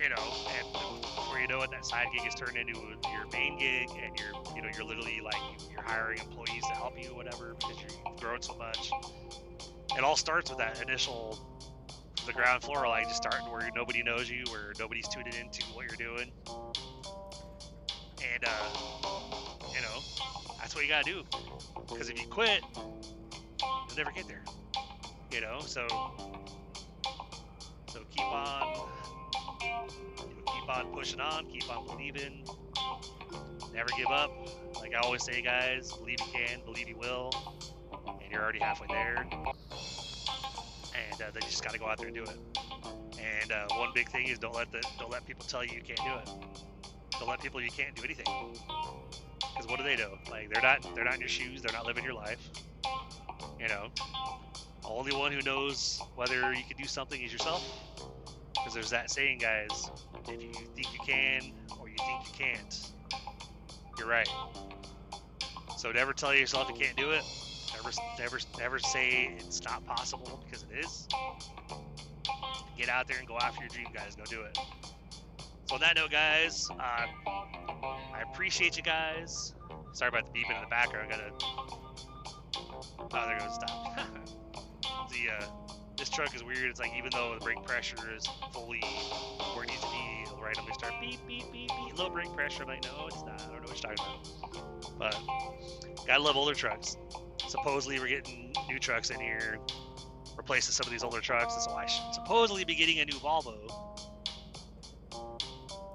you 0.00 0.08
know, 0.10 0.22
and 0.58 0.72
before 1.00 1.40
you 1.40 1.48
know 1.48 1.62
it, 1.62 1.70
that 1.70 1.86
side 1.86 2.08
gig 2.12 2.26
is 2.26 2.34
turned 2.34 2.56
into 2.58 2.78
your 2.78 3.26
main 3.32 3.58
gig, 3.58 3.88
and 3.90 4.18
you're, 4.18 4.54
you 4.54 4.62
know, 4.62 4.68
you're 4.74 4.84
literally 4.84 5.20
like 5.22 5.34
you're 5.70 5.82
hiring 5.82 6.18
employees 6.18 6.62
to 6.68 6.74
help 6.74 7.02
you, 7.02 7.14
whatever, 7.14 7.54
because 7.58 7.76
you've 7.80 8.20
grown 8.20 8.42
so 8.42 8.54
much. 8.56 8.90
It 9.96 10.04
all 10.04 10.16
starts 10.16 10.50
with 10.50 10.58
that 10.58 10.82
initial, 10.82 11.55
the 12.26 12.32
ground 12.32 12.62
floor, 12.62 12.88
like 12.88 13.04
just 13.04 13.22
starting 13.22 13.50
where 13.50 13.70
nobody 13.74 14.02
knows 14.02 14.28
you, 14.28 14.42
where 14.50 14.72
nobody's 14.78 15.08
tuning 15.08 15.32
into 15.34 15.64
what 15.74 15.86
you're 15.86 15.96
doing, 16.16 16.32
and 18.34 18.44
uh, 18.44 18.68
you 19.72 19.80
know, 19.80 20.00
that's 20.58 20.74
what 20.74 20.84
you 20.84 20.90
gotta 20.90 21.04
do. 21.04 21.22
Because 21.88 22.10
if 22.10 22.20
you 22.20 22.26
quit, 22.28 22.62
you'll 22.76 23.96
never 23.96 24.10
get 24.10 24.26
there. 24.26 24.44
You 25.32 25.40
know, 25.40 25.60
so 25.60 25.86
so 27.88 28.00
keep 28.10 28.26
on 28.26 28.88
keep 30.66 30.76
on 30.76 30.92
pushing 30.92 31.20
on, 31.20 31.46
keep 31.46 31.70
on 31.70 31.86
believing, 31.86 32.44
never 33.72 33.88
give 33.96 34.08
up. 34.10 34.30
Like 34.80 34.94
I 34.94 34.98
always 34.98 35.24
say, 35.24 35.42
guys, 35.42 35.92
believe 35.92 36.18
you 36.20 36.32
can, 36.32 36.60
believe 36.64 36.88
you 36.88 36.96
will, 36.96 37.30
and 38.22 38.30
you're 38.32 38.42
already 38.42 38.60
halfway 38.60 38.88
there. 38.88 39.26
And 40.96 41.20
uh, 41.20 41.30
then 41.32 41.42
you 41.42 41.48
just 41.48 41.62
got 41.62 41.72
to 41.72 41.78
go 41.78 41.86
out 41.86 41.98
there 41.98 42.06
and 42.06 42.16
do 42.16 42.22
it. 42.22 42.38
And 43.18 43.52
uh, 43.52 43.66
one 43.76 43.90
big 43.94 44.08
thing 44.10 44.28
is 44.28 44.38
don't 44.38 44.54
let 44.54 44.70
the 44.72 44.82
don't 44.98 45.10
let 45.10 45.24
people 45.26 45.44
tell 45.46 45.64
you 45.64 45.74
you 45.74 45.82
can't 45.82 45.98
do 45.98 46.14
it. 46.16 46.90
Don't 47.18 47.28
let 47.28 47.40
people 47.40 47.60
you 47.60 47.70
can't 47.70 47.94
do 47.94 48.02
anything. 48.04 48.26
Because 48.26 49.66
what 49.68 49.78
do 49.78 49.84
they 49.84 49.96
know? 49.96 50.18
Like 50.30 50.50
they're 50.52 50.62
not 50.62 50.86
they're 50.94 51.04
not 51.04 51.14
in 51.14 51.20
your 51.20 51.28
shoes. 51.28 51.62
They're 51.62 51.72
not 51.72 51.86
living 51.86 52.04
your 52.04 52.14
life. 52.14 52.50
You 53.60 53.68
know, 53.68 53.88
only 54.84 55.14
one 55.14 55.32
who 55.32 55.40
knows 55.42 56.00
whether 56.14 56.52
you 56.52 56.64
can 56.64 56.76
do 56.76 56.84
something 56.84 57.20
is 57.20 57.32
yourself. 57.32 57.64
Because 58.54 58.74
there's 58.74 58.90
that 58.90 59.10
saying, 59.10 59.38
guys, 59.38 59.90
if 60.28 60.42
you 60.42 60.52
think 60.52 60.92
you 60.92 61.00
can 61.06 61.52
or 61.80 61.88
you 61.88 61.96
think 61.98 62.26
you 62.26 62.46
can't, 62.46 62.92
you're 63.98 64.08
right. 64.08 64.28
So 65.78 65.92
never 65.92 66.12
tell 66.12 66.34
yourself 66.34 66.68
you 66.68 66.74
can't 66.74 66.96
do 66.96 67.10
it. 67.12 67.22
Never, 67.76 67.90
never, 68.18 68.38
never 68.58 68.78
say 68.78 69.34
it's 69.38 69.62
not 69.62 69.84
possible 69.84 70.42
because 70.44 70.64
it 70.64 70.84
is. 70.84 71.06
Get 72.76 72.88
out 72.88 73.06
there 73.06 73.18
and 73.18 73.26
go 73.26 73.36
after 73.36 73.60
your 73.60 73.68
dream, 73.68 73.88
guys. 73.94 74.16
Go 74.16 74.24
do 74.24 74.42
it. 74.42 74.58
So 75.66 75.74
on 75.74 75.80
that 75.80 75.96
note, 75.96 76.10
guys, 76.10 76.68
uh, 76.70 77.06
I 77.26 78.22
appreciate 78.32 78.76
you 78.76 78.82
guys. 78.82 79.54
Sorry 79.92 80.08
about 80.08 80.32
the 80.32 80.38
beeping 80.38 80.54
in 80.54 80.60
the 80.60 80.68
background. 80.68 81.12
I 81.12 81.16
gotta. 81.16 81.32
Oh, 82.98 83.26
there 83.26 83.38
goes 83.38 83.54
stop. 83.54 83.96
the 85.10 85.30
uh, 85.38 85.46
this 85.96 86.08
truck 86.08 86.34
is 86.34 86.44
weird. 86.44 86.70
It's 86.70 86.80
like 86.80 86.92
even 86.96 87.10
though 87.12 87.34
the 87.38 87.44
brake 87.44 87.62
pressure 87.64 87.96
is 88.14 88.26
fully 88.52 88.80
where 89.54 89.64
it 89.64 89.70
needs 89.70 89.80
to 89.80 89.88
be, 89.88 90.22
it'll 90.24 90.40
randomly 90.40 90.72
start 90.74 90.94
beep 91.00 91.18
beep 91.26 91.50
beep 91.52 91.68
beep, 91.68 91.98
low 91.98 92.10
brake 92.10 92.32
pressure. 92.32 92.62
I'm 92.62 92.68
like, 92.68 92.84
no, 92.84 93.06
it's 93.08 93.22
not. 93.24 93.42
I 93.42 93.52
don't 93.52 93.62
know 93.62 93.68
what 93.68 93.82
you're 93.82 93.94
talking 93.94 94.04
about. 94.96 94.98
But 94.98 96.06
gotta 96.06 96.22
love 96.22 96.36
older 96.36 96.54
trucks. 96.54 96.96
Supposedly 97.58 97.98
we're 97.98 98.08
getting 98.08 98.52
new 98.68 98.78
trucks 98.78 99.10
in 99.10 99.18
here, 99.18 99.58
replacing 100.36 100.72
some 100.72 100.86
of 100.86 100.92
these 100.92 101.02
older 101.02 101.20
trucks, 101.20 101.54
and 101.54 101.62
so 101.62 101.72
I 101.72 101.86
should 101.86 102.14
supposedly 102.14 102.64
be 102.64 102.74
getting 102.74 103.00
a 103.00 103.04
new 103.04 103.18
Volvo. 103.18 103.56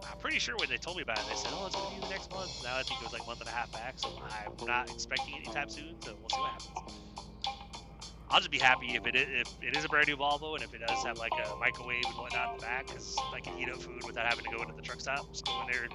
I'm 0.09 0.17
pretty 0.19 0.39
sure 0.39 0.55
when 0.57 0.69
they 0.69 0.77
told 0.77 0.97
me 0.97 1.03
about 1.03 1.19
it, 1.19 1.25
they 1.29 1.35
said, 1.35 1.51
"Oh, 1.53 1.67
it's 1.67 1.75
gonna 1.75 1.95
be 1.95 2.01
the 2.01 2.09
next 2.09 2.31
month." 2.31 2.51
Now 2.63 2.77
I 2.77 2.83
think 2.83 2.99
it 2.99 3.03
was 3.03 3.13
like 3.13 3.23
a 3.23 3.25
month 3.25 3.39
and 3.41 3.49
a 3.49 3.53
half 3.53 3.71
back, 3.71 3.99
so 3.99 4.09
I'm 4.09 4.65
not 4.65 4.89
expecting 4.89 5.35
it 5.35 5.45
anytime 5.45 5.69
soon. 5.69 6.01
So 6.01 6.15
we'll 6.19 6.29
see 6.29 6.39
what 6.39 6.51
happens. 6.51 6.93
I'll 8.29 8.39
just 8.39 8.51
be 8.51 8.59
happy 8.59 8.95
if 8.95 9.05
it 9.05 9.15
is, 9.15 9.27
if 9.47 9.47
it 9.61 9.75
is 9.75 9.85
a 9.85 9.89
brand 9.89 10.07
new 10.07 10.17
Volvo 10.17 10.55
and 10.55 10.63
if 10.63 10.73
it 10.73 10.81
does 10.85 11.03
have 11.03 11.17
like 11.17 11.33
a 11.33 11.55
microwave 11.57 12.05
and 12.05 12.15
whatnot 12.15 12.51
in 12.51 12.57
the 12.57 12.65
back, 12.65 12.87
because 12.87 13.17
I 13.33 13.39
can 13.39 13.57
heat 13.57 13.69
up 13.69 13.81
food 13.81 14.03
without 14.05 14.25
having 14.25 14.45
to 14.45 14.51
go 14.51 14.61
into 14.61 14.73
the 14.73 14.81
truck 14.81 15.01
stop. 15.01 15.31
Just 15.31 15.45
go 15.45 15.61
in 15.61 15.67
there, 15.71 15.87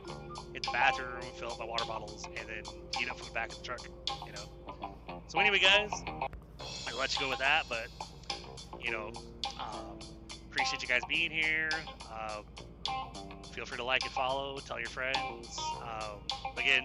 hit 0.53 0.63
the 0.63 0.71
bathroom, 0.73 1.23
fill 1.39 1.53
up 1.53 1.59
my 1.59 1.65
water 1.65 1.85
bottles, 1.87 2.25
and 2.25 2.49
then 2.49 2.63
heat 2.97 3.11
up 3.11 3.19
food 3.19 3.33
back 3.35 3.51
in 3.53 3.59
the 3.59 3.65
truck. 3.65 3.81
You 4.27 4.33
know. 4.33 4.56
So 5.29 5.41
anyway, 5.41 5.59
guys, 5.59 5.91
I'll 6.89 6.99
let 6.99 7.15
you 7.15 7.21
go 7.21 7.29
with 7.31 7.39
that. 7.39 7.65
But 7.69 7.89
you 8.81 8.91
know, 8.91 9.13
um, 9.61 9.99
appreciate 10.51 10.83
you 10.83 10.89
guys 10.89 11.03
being 11.09 11.31
here. 11.31 11.71
Um, 12.11 12.45
feel 13.53 13.65
free 13.67 13.79
to 13.79 13.85
like 13.85 14.05
and 14.05 14.13
follow. 14.13 14.59
Tell 14.59 14.79
your 14.79 14.89
friends. 14.89 15.59
Um, 15.83 16.21
again, 16.57 16.85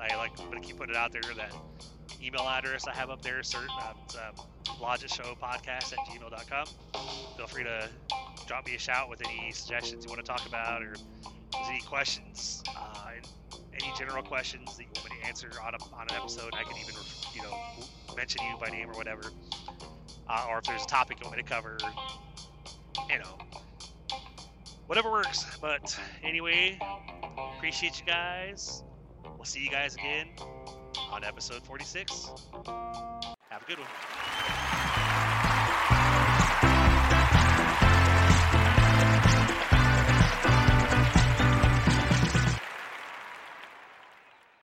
I 0.00 0.16
like 0.16 0.32
I'm 0.40 0.48
gonna 0.48 0.60
keep 0.60 0.78
putting 0.78 0.94
it 0.94 0.98
out 0.98 1.12
there 1.12 1.22
that 1.22 1.52
email 2.22 2.48
address 2.48 2.86
I 2.86 2.94
have 2.94 3.10
up 3.10 3.22
there, 3.22 3.40
cert, 3.40 3.66
uh, 3.80 4.28
um, 4.28 4.46
podcast 5.40 5.92
at 5.92 5.98
gmail.com. 6.06 6.66
Feel 7.36 7.46
free 7.46 7.64
to 7.64 7.88
drop 8.46 8.66
me 8.66 8.74
a 8.74 8.78
shout 8.78 9.08
with 9.08 9.20
any 9.26 9.52
suggestions 9.52 10.04
you 10.04 10.10
want 10.10 10.24
to 10.24 10.26
talk 10.26 10.46
about 10.46 10.82
or 10.82 10.94
any 11.68 11.80
questions, 11.80 12.62
uh, 12.76 13.10
any 13.74 13.92
general 13.98 14.22
questions 14.22 14.76
that 14.76 14.82
you 14.82 14.90
want 14.96 15.10
me 15.10 15.16
to 15.20 15.26
answer 15.26 15.50
on, 15.64 15.74
a, 15.74 15.78
on 15.94 16.06
an 16.08 16.16
episode. 16.16 16.52
I 16.54 16.62
can 16.62 16.76
even, 16.78 16.94
you 17.34 17.42
know, 17.42 17.56
mention 18.16 18.42
you 18.44 18.56
by 18.58 18.68
name 18.68 18.90
or 18.90 18.94
whatever. 18.94 19.22
Uh, 20.28 20.46
or 20.48 20.58
if 20.58 20.64
there's 20.64 20.84
a 20.84 20.86
topic 20.86 21.18
you 21.20 21.26
want 21.26 21.36
me 21.36 21.42
to 21.42 21.48
cover, 21.48 21.76
you 23.08 23.18
know, 23.18 23.38
whatever 24.86 25.10
works. 25.10 25.44
But 25.60 25.98
anyway, 26.22 26.78
appreciate 27.56 27.98
you 28.00 28.06
guys. 28.06 28.82
We'll 29.24 29.44
see 29.44 29.62
you 29.64 29.70
guys 29.70 29.94
again 29.94 30.28
on 31.10 31.24
episode 31.24 31.64
46. 31.64 32.30
Have 32.64 33.62
a 33.62 33.64
good 33.66 33.78
one. 33.78 35.11